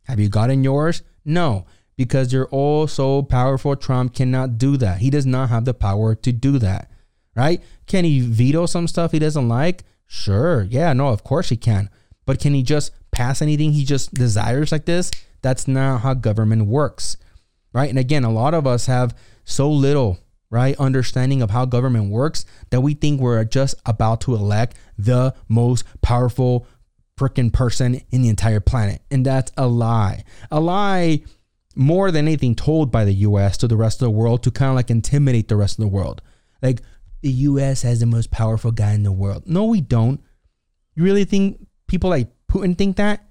Have 0.04 0.20
you 0.20 0.28
gotten 0.28 0.64
yours? 0.64 1.02
No, 1.24 1.66
because 2.04 2.34
you're 2.34 2.48
all 2.48 2.88
so 2.88 3.22
powerful. 3.22 3.76
Trump 3.76 4.16
cannot 4.16 4.58
do 4.58 4.76
that. 4.76 5.02
He 5.02 5.12
does 5.12 5.28
not 5.28 5.50
have 5.50 5.66
the 5.66 5.74
power 5.76 6.16
to 6.16 6.32
do 6.32 6.58
that, 6.58 6.90
right? 7.36 7.62
Can 7.86 8.06
he 8.06 8.22
veto 8.22 8.66
some 8.66 8.88
stuff 8.88 9.12
he 9.12 9.20
doesn't 9.20 9.48
like? 9.48 9.84
Sure. 10.08 10.64
Yeah, 10.64 10.94
no, 10.94 11.10
of 11.10 11.24
course 11.24 11.50
he 11.50 11.58
can. 11.58 11.92
But 12.26 12.40
can 12.40 12.56
he 12.56 12.64
just 12.64 12.92
pass 13.12 13.40
anything 13.40 13.74
he 13.74 13.86
just 13.86 14.16
desires 14.16 14.72
like 14.72 14.86
this? 14.86 15.12
That's 15.44 15.68
not 15.68 16.00
how 16.00 16.16
government 16.16 16.66
works, 16.66 17.18
right? 17.72 17.90
And 17.92 18.00
again, 18.00 18.24
a 18.24 18.32
lot 18.32 18.56
of 18.56 18.66
us 18.66 18.88
have 18.88 19.16
so 19.44 19.70
little, 19.70 20.18
right, 20.50 20.76
understanding 20.80 21.44
of 21.44 21.52
how 21.52 21.66
government 21.66 22.10
works 22.10 22.46
that 22.72 22.82
we 22.82 22.96
think 22.96 23.22
we're 23.22 23.44
just 23.44 23.76
about 23.86 24.22
to 24.22 24.34
elect 24.34 24.76
the 24.98 25.36
most 25.48 25.86
powerful 26.02 26.66
freaking 27.16 27.54
person 27.54 28.02
in 28.10 28.24
the 28.24 28.30
entire 28.30 28.60
planet. 28.60 29.04
And 29.12 29.24
that's 29.24 29.52
a 29.56 29.68
lie. 29.68 30.24
A 30.50 30.60
lie 30.60 31.22
more 31.76 32.12
than 32.12 32.28
anything 32.28 32.56
told 32.56 32.92
by 32.92 33.06
the 33.06 33.14
US 33.14 33.58
to 33.58 33.68
the 33.68 33.78
rest 33.78 34.02
of 34.02 34.06
the 34.06 34.12
world 34.12 34.44
to 34.44 34.52
kind 34.52 34.70
of 34.70 34.76
like 34.76 34.90
intimidate 34.90 35.48
the 35.48 35.56
rest 35.56 35.78
of 35.78 35.84
the 35.84 35.88
world. 35.88 36.22
Like, 36.62 36.82
the 37.22 37.32
US 37.32 37.84
has 37.84 38.00
the 38.00 38.06
most 38.06 38.32
powerful 38.32 38.72
guy 38.72 38.94
in 38.94 39.04
the 39.04 39.12
world. 39.12 39.44
No, 39.46 39.66
we 39.66 39.82
don't. 39.82 40.20
You 40.96 41.04
really 41.04 41.26
think 41.26 41.66
people 41.88 42.10
like 42.10 42.30
Putin 42.50 42.78
think 42.78 42.98
that? 42.98 43.24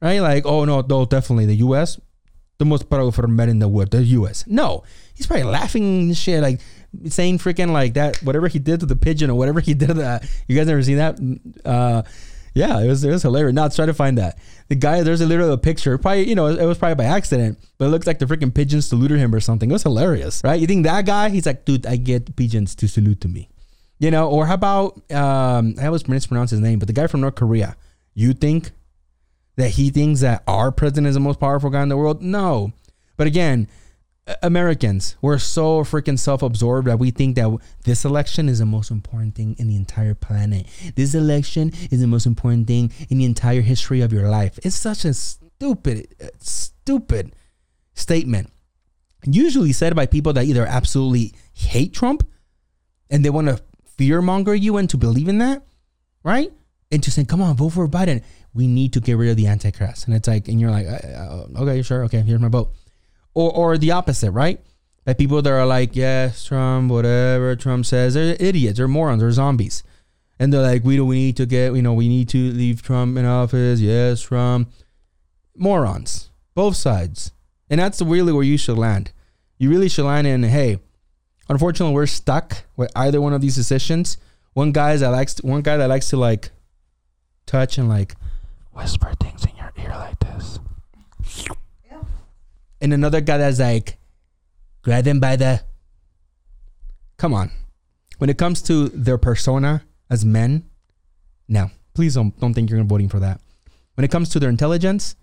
Right? 0.00 0.20
Like, 0.20 0.46
oh 0.46 0.64
no, 0.64 0.80
no, 0.80 1.04
definitely 1.04 1.46
the 1.46 1.56
US, 1.56 2.00
the 2.58 2.64
most 2.64 2.88
powerful 2.88 3.26
man 3.28 3.48
in 3.48 3.58
the 3.58 3.68
world, 3.68 3.90
the 3.90 4.02
US. 4.02 4.46
No. 4.46 4.82
He's 5.14 5.26
probably 5.26 5.44
laughing 5.44 6.00
and 6.00 6.16
shit, 6.16 6.42
like 6.42 6.60
saying 7.08 7.38
freaking 7.38 7.72
like 7.72 7.94
that, 7.94 8.16
whatever 8.22 8.48
he 8.48 8.58
did 8.58 8.80
to 8.80 8.86
the 8.86 8.96
pigeon 8.96 9.30
or 9.30 9.34
whatever 9.36 9.60
he 9.60 9.74
did 9.74 9.88
to 9.88 9.94
that. 9.94 10.28
You 10.48 10.56
guys 10.56 10.68
ever 10.68 10.82
seen 10.82 10.96
that? 10.96 11.18
Uh 11.64 12.02
yeah, 12.54 12.80
it 12.80 12.88
was 12.88 13.04
it 13.04 13.10
was 13.10 13.22
hilarious. 13.22 13.54
Now 13.54 13.68
try 13.68 13.86
to 13.86 13.94
find 13.94 14.18
that. 14.18 14.38
The 14.68 14.74
guy, 14.74 15.02
there's 15.02 15.20
a 15.20 15.26
literally 15.26 15.52
a 15.52 15.58
picture. 15.58 15.96
Probably, 15.98 16.28
you 16.28 16.34
know, 16.34 16.46
it 16.46 16.64
was 16.64 16.78
probably 16.78 16.94
by 16.94 17.04
accident, 17.04 17.58
but 17.78 17.86
it 17.86 17.88
looks 17.88 18.06
like 18.06 18.18
the 18.18 18.26
freaking 18.26 18.54
pigeons 18.54 18.86
saluted 18.86 19.18
him 19.18 19.34
or 19.34 19.40
something. 19.40 19.70
It 19.70 19.72
was 19.72 19.82
hilarious, 19.82 20.42
right? 20.44 20.60
You 20.60 20.66
think 20.66 20.84
that 20.84 21.06
guy? 21.06 21.28
He's 21.30 21.46
like, 21.46 21.64
dude, 21.64 21.86
I 21.86 21.96
get 21.96 22.36
pigeons 22.36 22.74
to 22.76 22.88
salute 22.88 23.20
to 23.22 23.28
me, 23.28 23.48
you 23.98 24.10
know. 24.10 24.28
Or 24.28 24.46
how 24.46 24.54
about 24.54 24.94
um, 25.12 25.74
I 25.80 25.86
always 25.86 26.06
mispronounce 26.08 26.50
his 26.50 26.60
name, 26.60 26.78
but 26.78 26.88
the 26.88 26.94
guy 26.94 27.06
from 27.06 27.20
North 27.20 27.36
Korea. 27.36 27.76
You 28.14 28.32
think 28.32 28.72
that 29.56 29.70
he 29.70 29.90
thinks 29.90 30.20
that 30.20 30.42
our 30.46 30.72
president 30.72 31.06
is 31.06 31.14
the 31.14 31.20
most 31.20 31.38
powerful 31.38 31.70
guy 31.70 31.82
in 31.82 31.88
the 31.88 31.96
world? 31.96 32.22
No, 32.22 32.72
but 33.16 33.26
again, 33.26 33.68
Americans, 34.42 35.16
we're 35.20 35.38
so 35.38 35.82
freaking 35.82 36.18
self-absorbed 36.18 36.86
that 36.86 36.98
we 36.98 37.10
think 37.10 37.36
that 37.36 37.56
this 37.84 38.04
election 38.04 38.48
is 38.48 38.60
the 38.60 38.66
most 38.66 38.90
important 38.90 39.34
thing 39.34 39.56
in 39.58 39.66
the 39.66 39.76
entire 39.76 40.14
planet. 40.14 40.66
This 40.94 41.14
election 41.14 41.72
is 41.90 42.00
the 42.00 42.06
most 42.06 42.26
important 42.26 42.66
thing 42.66 42.92
in 43.08 43.18
the 43.18 43.24
entire 43.24 43.60
history 43.60 44.00
of 44.02 44.12
your 44.12 44.28
life. 44.28 44.58
It's 44.62 44.76
such 44.76 45.04
a 45.04 45.14
stupid, 45.14 46.14
stupid 46.38 47.34
statement. 47.94 48.52
Usually 49.24 49.72
said 49.72 49.96
by 49.96 50.06
people 50.06 50.32
that 50.34 50.44
either 50.44 50.64
absolutely 50.64 51.34
hate 51.52 51.92
Trump 51.92 52.26
and 53.10 53.24
they 53.24 53.30
want 53.30 53.48
to 53.48 53.60
fear 53.96 54.22
monger 54.22 54.54
you 54.54 54.76
into 54.78 54.96
believing 54.96 55.38
that, 55.38 55.62
right? 56.22 56.52
And 56.92 57.02
to 57.02 57.10
say, 57.10 57.24
"Come 57.24 57.42
on, 57.42 57.56
vote 57.56 57.70
for 57.70 57.88
Biden." 57.88 58.22
We 58.54 58.66
need 58.66 58.92
to 58.94 59.00
get 59.00 59.16
rid 59.16 59.30
of 59.30 59.36
the 59.36 59.46
Antichrist, 59.46 60.06
and 60.06 60.16
it's 60.16 60.26
like, 60.26 60.48
and 60.48 60.60
you're 60.60 60.70
like, 60.70 60.86
uh, 60.86 61.44
"Okay, 61.56 61.82
sure, 61.82 62.04
okay, 62.04 62.20
here's 62.20 62.40
my 62.40 62.48
vote." 62.48 62.74
Or 63.34 63.50
or 63.52 63.78
the 63.78 63.90
opposite, 63.90 64.30
right? 64.32 64.60
That 65.04 65.18
people 65.18 65.40
that 65.42 65.50
are 65.50 65.66
like, 65.66 65.96
yes, 65.96 66.44
Trump, 66.44 66.90
whatever 66.90 67.56
Trump 67.56 67.86
says, 67.86 68.14
they're 68.14 68.36
idiots, 68.38 68.76
they're 68.76 68.88
morons, 68.88 69.20
they're 69.20 69.32
zombies, 69.32 69.82
and 70.38 70.52
they're 70.52 70.62
like, 70.62 70.84
we 70.84 70.96
do, 70.96 71.04
we 71.04 71.16
need 71.16 71.36
to 71.38 71.46
get, 71.46 71.74
you 71.74 71.82
know, 71.82 71.94
we 71.94 72.08
need 72.08 72.28
to 72.30 72.52
leave 72.52 72.82
Trump 72.82 73.16
in 73.16 73.24
office. 73.24 73.80
Yes, 73.80 74.22
Trump, 74.22 74.70
morons, 75.56 76.30
both 76.54 76.76
sides, 76.76 77.32
and 77.68 77.80
that's 77.80 78.02
really 78.02 78.32
where 78.32 78.44
you 78.44 78.58
should 78.58 78.78
land. 78.78 79.12
You 79.58 79.70
really 79.70 79.88
should 79.88 80.04
land 80.04 80.26
in, 80.26 80.42
hey, 80.42 80.78
unfortunately, 81.48 81.94
we're 81.94 82.06
stuck 82.06 82.64
with 82.76 82.90
either 82.94 83.20
one 83.20 83.32
of 83.32 83.40
these 83.40 83.56
decisions. 83.56 84.18
One 84.52 84.72
guy 84.72 84.96
that 84.96 85.08
likes, 85.10 85.34
to, 85.34 85.46
one 85.46 85.62
guy 85.62 85.76
that 85.76 85.88
likes 85.88 86.10
to 86.10 86.16
like 86.16 86.50
touch 87.46 87.78
and 87.78 87.88
like 87.88 88.16
whisper 88.72 89.12
things 89.20 89.44
in 89.44 89.56
your 89.56 89.72
ear 89.78 89.90
like 89.90 90.18
this 90.20 90.58
and 92.80 92.92
another 92.92 93.20
guy 93.20 93.38
that's 93.38 93.58
like, 93.58 93.98
grab 94.82 95.04
them 95.04 95.20
by 95.20 95.36
the. 95.36 95.62
Come 97.16 97.34
on, 97.34 97.50
when 98.18 98.30
it 98.30 98.38
comes 98.38 98.62
to 98.62 98.88
their 98.88 99.18
persona 99.18 99.82
as 100.08 100.24
men, 100.24 100.64
no, 101.48 101.70
please 101.94 102.14
don't 102.14 102.38
don't 102.40 102.54
think 102.54 102.70
you're 102.70 102.82
voting 102.84 103.08
for 103.08 103.20
that. 103.20 103.40
When 103.94 104.04
it 104.04 104.10
comes 104.10 104.30
to 104.30 104.38
their 104.38 104.48
intelligence, 104.48 105.16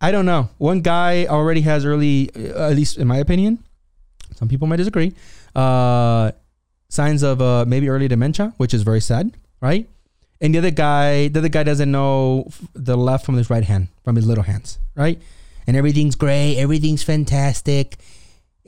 I 0.00 0.12
don't 0.12 0.26
know. 0.26 0.50
One 0.58 0.80
guy 0.80 1.26
already 1.26 1.62
has 1.62 1.84
early, 1.84 2.30
uh, 2.34 2.70
at 2.70 2.76
least 2.76 2.96
in 2.98 3.08
my 3.08 3.18
opinion, 3.18 3.58
some 4.36 4.48
people 4.48 4.66
might 4.66 4.76
disagree, 4.76 5.12
uh, 5.54 6.30
signs 6.88 7.22
of 7.22 7.42
uh, 7.42 7.64
maybe 7.66 7.88
early 7.88 8.08
dementia, 8.08 8.54
which 8.56 8.72
is 8.72 8.82
very 8.82 9.00
sad, 9.00 9.36
right? 9.60 9.88
And 10.40 10.54
the 10.54 10.58
other 10.58 10.70
guy, 10.70 11.28
the 11.28 11.40
other 11.40 11.48
guy 11.48 11.64
doesn't 11.64 11.90
know 11.90 12.48
the 12.72 12.96
left 12.96 13.26
from 13.26 13.36
his 13.36 13.50
right 13.50 13.64
hand, 13.64 13.88
from 14.04 14.16
his 14.16 14.26
little 14.26 14.44
hands, 14.44 14.78
right? 14.94 15.20
And 15.70 15.76
everything's 15.76 16.16
great, 16.16 16.56
everything's 16.56 17.04
fantastic, 17.04 17.98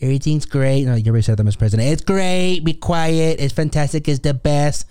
everything's 0.01 0.45
great. 0.45 0.85
No, 0.85 0.95
you 0.95 1.11
already 1.11 1.23
said 1.23 1.37
that, 1.37 1.43
Mr. 1.43 1.59
President. 1.59 1.89
It's 1.89 2.05
great. 2.05 2.61
Be 2.61 2.75
quiet. 2.75 3.41
It's 3.41 3.53
fantastic. 3.53 4.07
It's 4.07 4.21
the 4.21 4.33
best. 4.33 4.87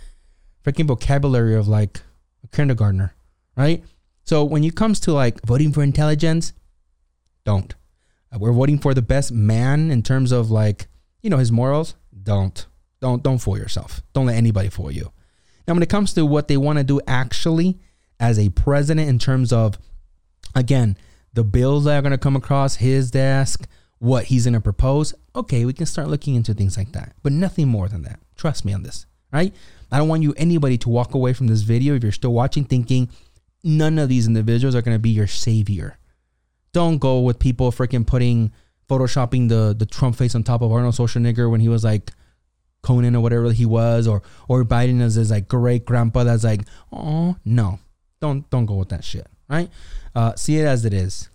Freaking 0.61 0.87
vocabulary 0.87 1.55
of 1.55 1.69
like 1.69 2.01
a 2.43 2.47
kindergartner, 2.49 3.15
right? 3.55 3.85
So 4.25 4.43
when 4.43 4.61
it 4.65 4.75
comes 4.75 4.99
to 5.01 5.13
like 5.13 5.41
voting 5.45 5.71
for 5.71 5.83
intelligence, 5.83 6.51
don't. 7.45 7.73
Uh, 8.29 8.39
we're 8.39 8.51
voting 8.51 8.77
for 8.77 8.93
the 8.93 9.01
best 9.01 9.31
man 9.31 9.89
in 9.89 10.03
terms 10.03 10.33
of 10.33 10.51
like 10.51 10.87
you 11.21 11.29
know 11.29 11.37
his 11.37 11.49
morals. 11.49 11.95
Don't, 12.23 12.65
don't, 12.99 13.23
don't 13.23 13.37
fool 13.37 13.57
yourself. 13.57 14.03
Don't 14.11 14.25
let 14.25 14.35
anybody 14.35 14.67
fool 14.67 14.91
you. 14.91 15.13
Now, 15.65 15.75
when 15.75 15.83
it 15.83 15.89
comes 15.89 16.13
to 16.15 16.25
what 16.25 16.49
they 16.49 16.57
want 16.57 16.77
to 16.77 16.83
do 16.83 16.99
actually 17.07 17.79
as 18.19 18.37
a 18.37 18.49
president, 18.49 19.07
in 19.07 19.17
terms 19.17 19.53
of 19.53 19.79
again 20.53 20.97
the 21.33 21.43
bills 21.43 21.85
that 21.85 21.97
are 21.97 22.01
going 22.01 22.11
to 22.11 22.17
come 22.17 22.35
across 22.35 22.75
his 22.75 23.11
desk, 23.11 23.67
what 23.99 24.25
he's 24.25 24.45
going 24.45 24.53
to 24.53 24.61
propose, 24.61 25.13
okay, 25.35 25.65
we 25.65 25.73
can 25.73 25.85
start 25.85 26.07
looking 26.07 26.35
into 26.35 26.53
things 26.53 26.77
like 26.77 26.91
that. 26.93 27.13
But 27.23 27.31
nothing 27.31 27.67
more 27.67 27.87
than 27.87 28.01
that. 28.03 28.19
Trust 28.35 28.65
me 28.65 28.73
on 28.73 28.83
this, 28.83 29.05
right? 29.31 29.53
I 29.91 29.97
don't 29.97 30.07
want 30.07 30.23
you 30.23 30.33
anybody 30.37 30.77
to 30.79 30.89
walk 30.89 31.13
away 31.13 31.33
from 31.33 31.47
this 31.47 31.61
video 31.61 31.95
if 31.95 32.03
you're 32.03 32.11
still 32.11 32.33
watching 32.33 32.65
thinking 32.65 33.09
none 33.63 33.99
of 33.99 34.09
these 34.09 34.27
individuals 34.27 34.75
are 34.75 34.81
going 34.81 34.95
to 34.95 34.99
be 34.99 35.09
your 35.09 35.27
savior. 35.27 35.97
Don't 36.73 36.97
go 36.97 37.19
with 37.19 37.39
people 37.39 37.71
freaking 37.71 38.07
putting 38.07 38.51
photoshopping 38.89 39.49
the 39.49 39.73
the 39.77 39.85
Trump 39.85 40.15
face 40.15 40.35
on 40.35 40.43
top 40.43 40.61
of 40.61 40.71
Arnold 40.71 40.95
Schwarzenegger 40.95 41.49
when 41.49 41.61
he 41.61 41.69
was 41.69 41.83
like 41.83 42.11
Conan 42.81 43.15
or 43.15 43.21
whatever 43.21 43.51
he 43.51 43.65
was, 43.65 44.07
or 44.07 44.21
or 44.47 44.63
Biden 44.63 45.01
as 45.01 45.15
his 45.15 45.31
like 45.31 45.47
great 45.47 45.85
grandpa 45.85 46.23
that's 46.23 46.43
like, 46.43 46.61
oh 46.91 47.35
no, 47.45 47.79
don't 48.21 48.49
don't 48.49 48.65
go 48.65 48.75
with 48.75 48.89
that 48.89 49.03
shit, 49.03 49.27
right? 49.51 49.69
Uh, 50.15 50.33
see 50.35 50.57
it 50.57 50.65
as 50.65 50.85
it 50.85 50.93
is. 50.93 51.29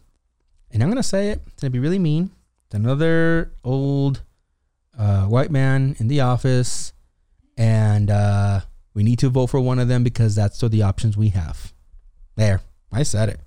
And 0.71 0.83
I'm 0.83 0.89
going 0.89 0.97
to 0.97 1.03
say 1.03 1.31
it. 1.31 1.41
It's 1.47 1.63
going 1.63 1.71
to 1.71 1.79
be 1.79 1.79
really 1.79 1.99
mean. 1.99 2.31
It's 2.67 2.75
another 2.75 3.53
old 3.63 4.23
uh, 4.99 5.27
white 5.27 5.51
man 5.51 5.97
in 5.99 6.09
the 6.09 6.21
office. 6.21 6.93
And 7.57 8.11
uh, 8.11 8.61
we 8.95 9.03
need 9.03 9.19
to 9.21 9.29
vote 9.29 9.49
for 9.49 9.61
one 9.61 9.79
of 9.79 9.89
them 9.89 10.03
because 10.03 10.35
that's 10.35 10.59
the 10.61 10.83
options 10.83 11.17
we 11.17 11.29
have. 11.31 11.73
There. 12.35 12.61
I 12.93 13.03
said 13.03 13.29
it. 13.29 13.41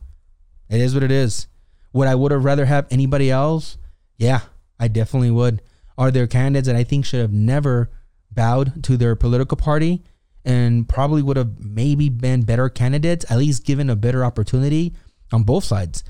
It 0.69 0.79
is 0.79 0.93
what 0.93 1.03
it 1.03 1.11
is. 1.11 1.47
Would 1.93 2.07
I 2.07 2.15
would 2.15 2.31
have 2.31 2.45
rather 2.45 2.65
have 2.65 2.87
anybody 2.91 3.31
else? 3.31 3.77
Yeah, 4.17 4.41
I 4.79 4.87
definitely 4.87 5.31
would. 5.31 5.61
Are 5.97 6.11
there 6.11 6.27
candidates 6.27 6.67
that 6.67 6.75
I 6.75 6.83
think 6.83 7.05
should 7.05 7.21
have 7.21 7.33
never 7.33 7.89
bowed 8.31 8.83
to 8.83 8.95
their 8.95 9.15
political 9.15 9.57
party 9.57 10.03
and 10.49 10.89
probably 10.89 11.21
would 11.21 11.37
have 11.37 11.59
maybe 11.59 12.09
been 12.09 12.41
better 12.41 12.69
candidates, 12.69 13.25
at 13.29 13.37
least 13.37 13.65
given 13.65 13.89
a 13.89 13.95
better 13.95 14.25
opportunity? 14.25 14.93
on 15.31 15.43
both 15.43 15.63
sides. 15.63 16.03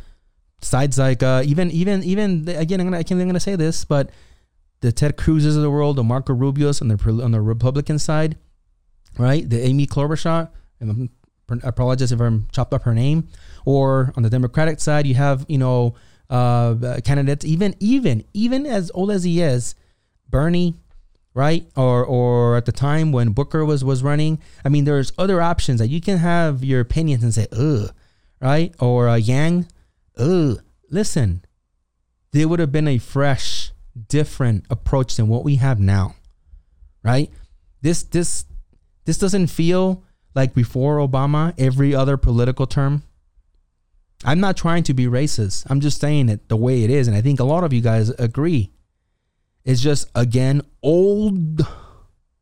Sides 0.62 0.98
like 0.98 1.24
uh, 1.24 1.42
even 1.46 1.72
even 1.72 2.04
even 2.04 2.48
again, 2.50 2.82
I'm 2.82 2.88
gonna 2.88 3.00
I 3.00 3.04
can't, 3.04 3.20
I'm 3.20 3.28
gonna 3.28 3.40
say 3.40 3.56
this, 3.56 3.86
but 3.86 4.10
the 4.82 4.92
Ted 4.92 5.18
Cruzes 5.18 5.56
of 5.56 5.62
the 5.62 5.72
world, 5.72 5.96
the 5.96 6.04
Marco 6.04 6.34
Rubios 6.34 6.82
on 6.82 6.90
the 6.90 7.24
on 7.24 7.32
the 7.32 7.42
Republican 7.42 7.98
side, 7.98 8.38
right? 9.18 9.50
The 9.50 9.62
Amy 9.62 9.88
Klobuchar. 9.88 10.50
And 10.82 11.10
I 11.50 11.68
apologize 11.68 12.12
if 12.12 12.20
I'm 12.20 12.48
chopped 12.52 12.74
up 12.74 12.84
her 12.84 12.94
name. 12.94 13.28
Or 13.66 14.14
on 14.16 14.24
the 14.24 14.30
Democratic 14.30 14.80
side, 14.80 15.08
you 15.08 15.16
have 15.16 15.46
you 15.48 15.58
know 15.58 15.96
uh, 16.30 17.00
candidates, 17.06 17.46
even 17.46 17.76
even 17.80 18.26
even 18.34 18.66
as 18.66 18.92
old 18.94 19.12
as 19.12 19.24
he 19.24 19.42
is, 19.42 19.76
Bernie, 20.30 20.76
right? 21.34 21.66
Or 21.76 22.06
or 22.06 22.58
at 22.58 22.66
the 22.66 22.72
time 22.72 23.12
when 23.12 23.32
Booker 23.32 23.64
was 23.66 23.84
was 23.84 24.04
running. 24.04 24.40
I 24.64 24.70
mean, 24.70 24.86
there's 24.86 25.12
other 25.18 25.42
options 25.42 25.80
that 25.80 25.88
you 25.88 26.02
can 26.02 26.18
have 26.18 26.64
your 26.64 26.82
opinions 26.82 27.24
and 27.24 27.34
say, 27.34 27.48
ugh, 27.52 27.94
right? 28.42 28.74
Or 28.80 29.08
uh, 29.08 29.16
Yang, 29.16 29.68
ugh. 30.18 30.62
Listen, 30.90 31.46
there 32.32 32.48
would 32.48 32.60
have 32.60 32.72
been 32.72 32.88
a 32.88 32.98
fresh, 32.98 33.72
different 34.08 34.66
approach 34.70 35.16
than 35.16 35.28
what 35.28 35.44
we 35.44 35.56
have 35.56 35.80
now, 35.80 36.16
right? 37.04 37.32
This 37.82 38.04
this 38.04 38.46
this 39.06 39.18
doesn't 39.18 39.48
feel 39.48 40.04
like 40.36 40.54
before 40.54 40.98
Obama. 40.98 41.54
Every 41.58 41.94
other 41.96 42.18
political 42.18 42.68
term. 42.68 43.04
I'm 44.26 44.42
not 44.42 44.58
trying 44.58 44.84
to 44.84 44.94
be 44.94 45.06
racist. 45.06 45.66
I'm 45.70 45.80
just 45.80 46.02
saying 46.02 46.28
it 46.28 46.50
the 46.50 46.58
way 46.58 46.84
it 46.84 46.90
is, 46.90 47.08
and 47.08 47.16
I 47.16 47.22
think 47.22 47.40
a 47.40 47.46
lot 47.46 47.64
of 47.64 47.72
you 47.72 47.80
guys 47.80 48.10
agree. 48.10 48.72
It's 49.70 49.82
just 49.82 50.10
again 50.16 50.64
old, 50.82 51.62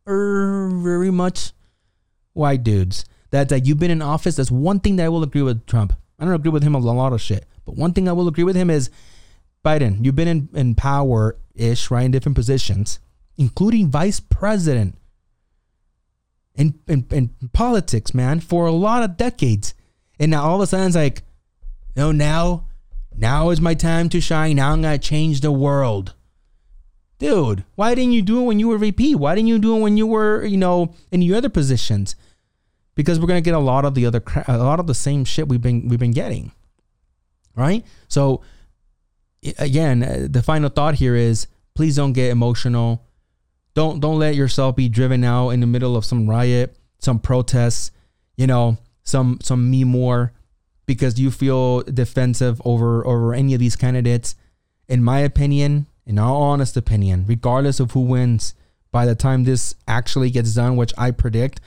er, 0.08 0.70
very 0.82 1.12
much 1.12 1.52
white 2.32 2.64
dudes. 2.64 3.04
That 3.32 3.50
that 3.50 3.66
you've 3.66 3.80
been 3.80 3.92
in 3.92 4.02
office. 4.02 4.38
That's 4.38 4.50
one 4.50 4.80
thing 4.80 4.96
that 4.96 5.08
I 5.08 5.10
will 5.10 5.24
agree 5.24 5.42
with 5.42 5.66
Trump. 5.66 5.92
I 6.18 6.24
don't 6.24 6.34
agree 6.34 6.52
with 6.52 6.64
him 6.64 6.74
on 6.74 6.84
a 6.84 6.86
lot 6.94 7.12
of 7.12 7.20
shit, 7.20 7.46
but 7.66 7.76
one 7.76 7.92
thing 7.92 8.08
I 8.08 8.14
will 8.14 8.30
agree 8.30 8.46
with 8.46 8.56
him 8.56 8.70
is 8.70 8.90
Biden. 9.66 10.06
You've 10.06 10.16
been 10.16 10.30
in, 10.30 10.50
in 10.54 10.76
power 10.76 11.36
ish, 11.54 11.92
right, 11.92 12.06
in 12.06 12.12
different 12.12 12.38
positions, 12.38 13.00
including 13.36 13.92
vice 13.92 14.22
president 14.22 14.98
in, 16.56 16.80
in 16.88 17.08
in 17.12 17.32
politics, 17.52 18.14
man, 18.14 18.40
for 18.40 18.68
a 18.68 18.72
lot 18.72 19.04
of 19.04 19.18
decades. 19.18 19.74
And 20.18 20.32
now 20.32 20.46
all 20.46 20.56
of 20.56 20.62
a 20.62 20.68
sudden 20.68 20.88
it's 20.88 20.96
like, 20.96 21.24
no, 21.94 22.14
now, 22.14 22.68
now 23.14 23.50
is 23.50 23.60
my 23.60 23.74
time 23.74 24.08
to 24.10 24.22
shine. 24.22 24.56
Now 24.56 24.72
I'm 24.72 24.82
gonna 24.82 24.98
change 24.98 25.42
the 25.42 25.52
world 25.52 26.14
dude, 27.20 27.64
why 27.76 27.96
didn't 27.96 28.14
you 28.14 28.22
do 28.22 28.42
it 28.42 28.46
when 28.46 28.60
you 28.60 28.68
were 28.68 28.78
VP? 28.78 29.16
Why 29.16 29.36
didn't 29.36 29.48
you 29.48 29.60
do 29.60 29.78
it 29.78 29.82
when 29.82 29.98
you 29.98 30.08
were, 30.08 30.46
you 30.46 30.58
know, 30.58 30.94
in 31.12 31.22
your 31.22 31.38
other 31.38 31.50
positions? 31.50 32.16
Because 32.96 33.20
we're 33.20 33.28
gonna 33.28 33.42
get 33.42 33.54
a 33.54 33.60
lot 33.60 33.86
of 33.86 33.96
the 33.96 34.06
other, 34.06 34.24
a 34.48 34.58
lot 34.58 34.80
of 34.80 34.88
the 34.88 34.96
same 34.96 35.26
shit 35.26 35.48
we've 35.48 35.62
been 35.62 35.88
we've 35.88 36.00
been 36.00 36.12
getting, 36.12 36.52
right? 37.56 37.86
So, 38.08 38.42
again, 39.60 40.04
uh, 40.04 40.28
the 40.30 40.42
final 40.42 40.70
thought 40.70 40.96
here 40.96 41.16
is: 41.16 41.48
please 41.76 41.96
don't 41.96 42.14
get 42.14 42.32
emotional. 42.32 43.04
Don't 43.76 44.00
don't 44.00 44.18
let 44.18 44.36
yourself 44.36 44.76
be 44.76 44.90
driven 44.90 45.24
out 45.24 45.50
in 45.50 45.60
the 45.60 45.68
middle 45.68 45.96
of 45.96 46.06
some 46.06 46.28
riot, 46.28 46.76
some 47.00 47.20
protests, 47.20 47.92
you 48.36 48.48
know, 48.48 48.78
some 49.04 49.38
some 49.44 49.70
me 49.70 49.84
more, 49.84 50.34
because 50.88 51.20
you 51.20 51.30
feel 51.30 51.82
defensive 51.82 52.60
over 52.66 53.06
over 53.06 53.36
any 53.36 53.54
of 53.54 53.60
these 53.60 53.76
candidates. 53.76 54.34
In 54.88 55.04
my 55.04 55.20
opinion, 55.20 55.86
in 56.08 56.18
all 56.18 56.42
honest 56.42 56.78
opinion, 56.78 57.26
regardless 57.28 57.82
of 57.82 57.92
who 57.92 58.00
wins, 58.00 58.56
by 58.92 59.06
the 59.06 59.14
time 59.14 59.44
this 59.44 59.76
actually 59.88 60.32
gets 60.32 60.56
done, 60.56 60.78
which 60.78 60.94
I 60.98 61.12
predict, 61.12 61.60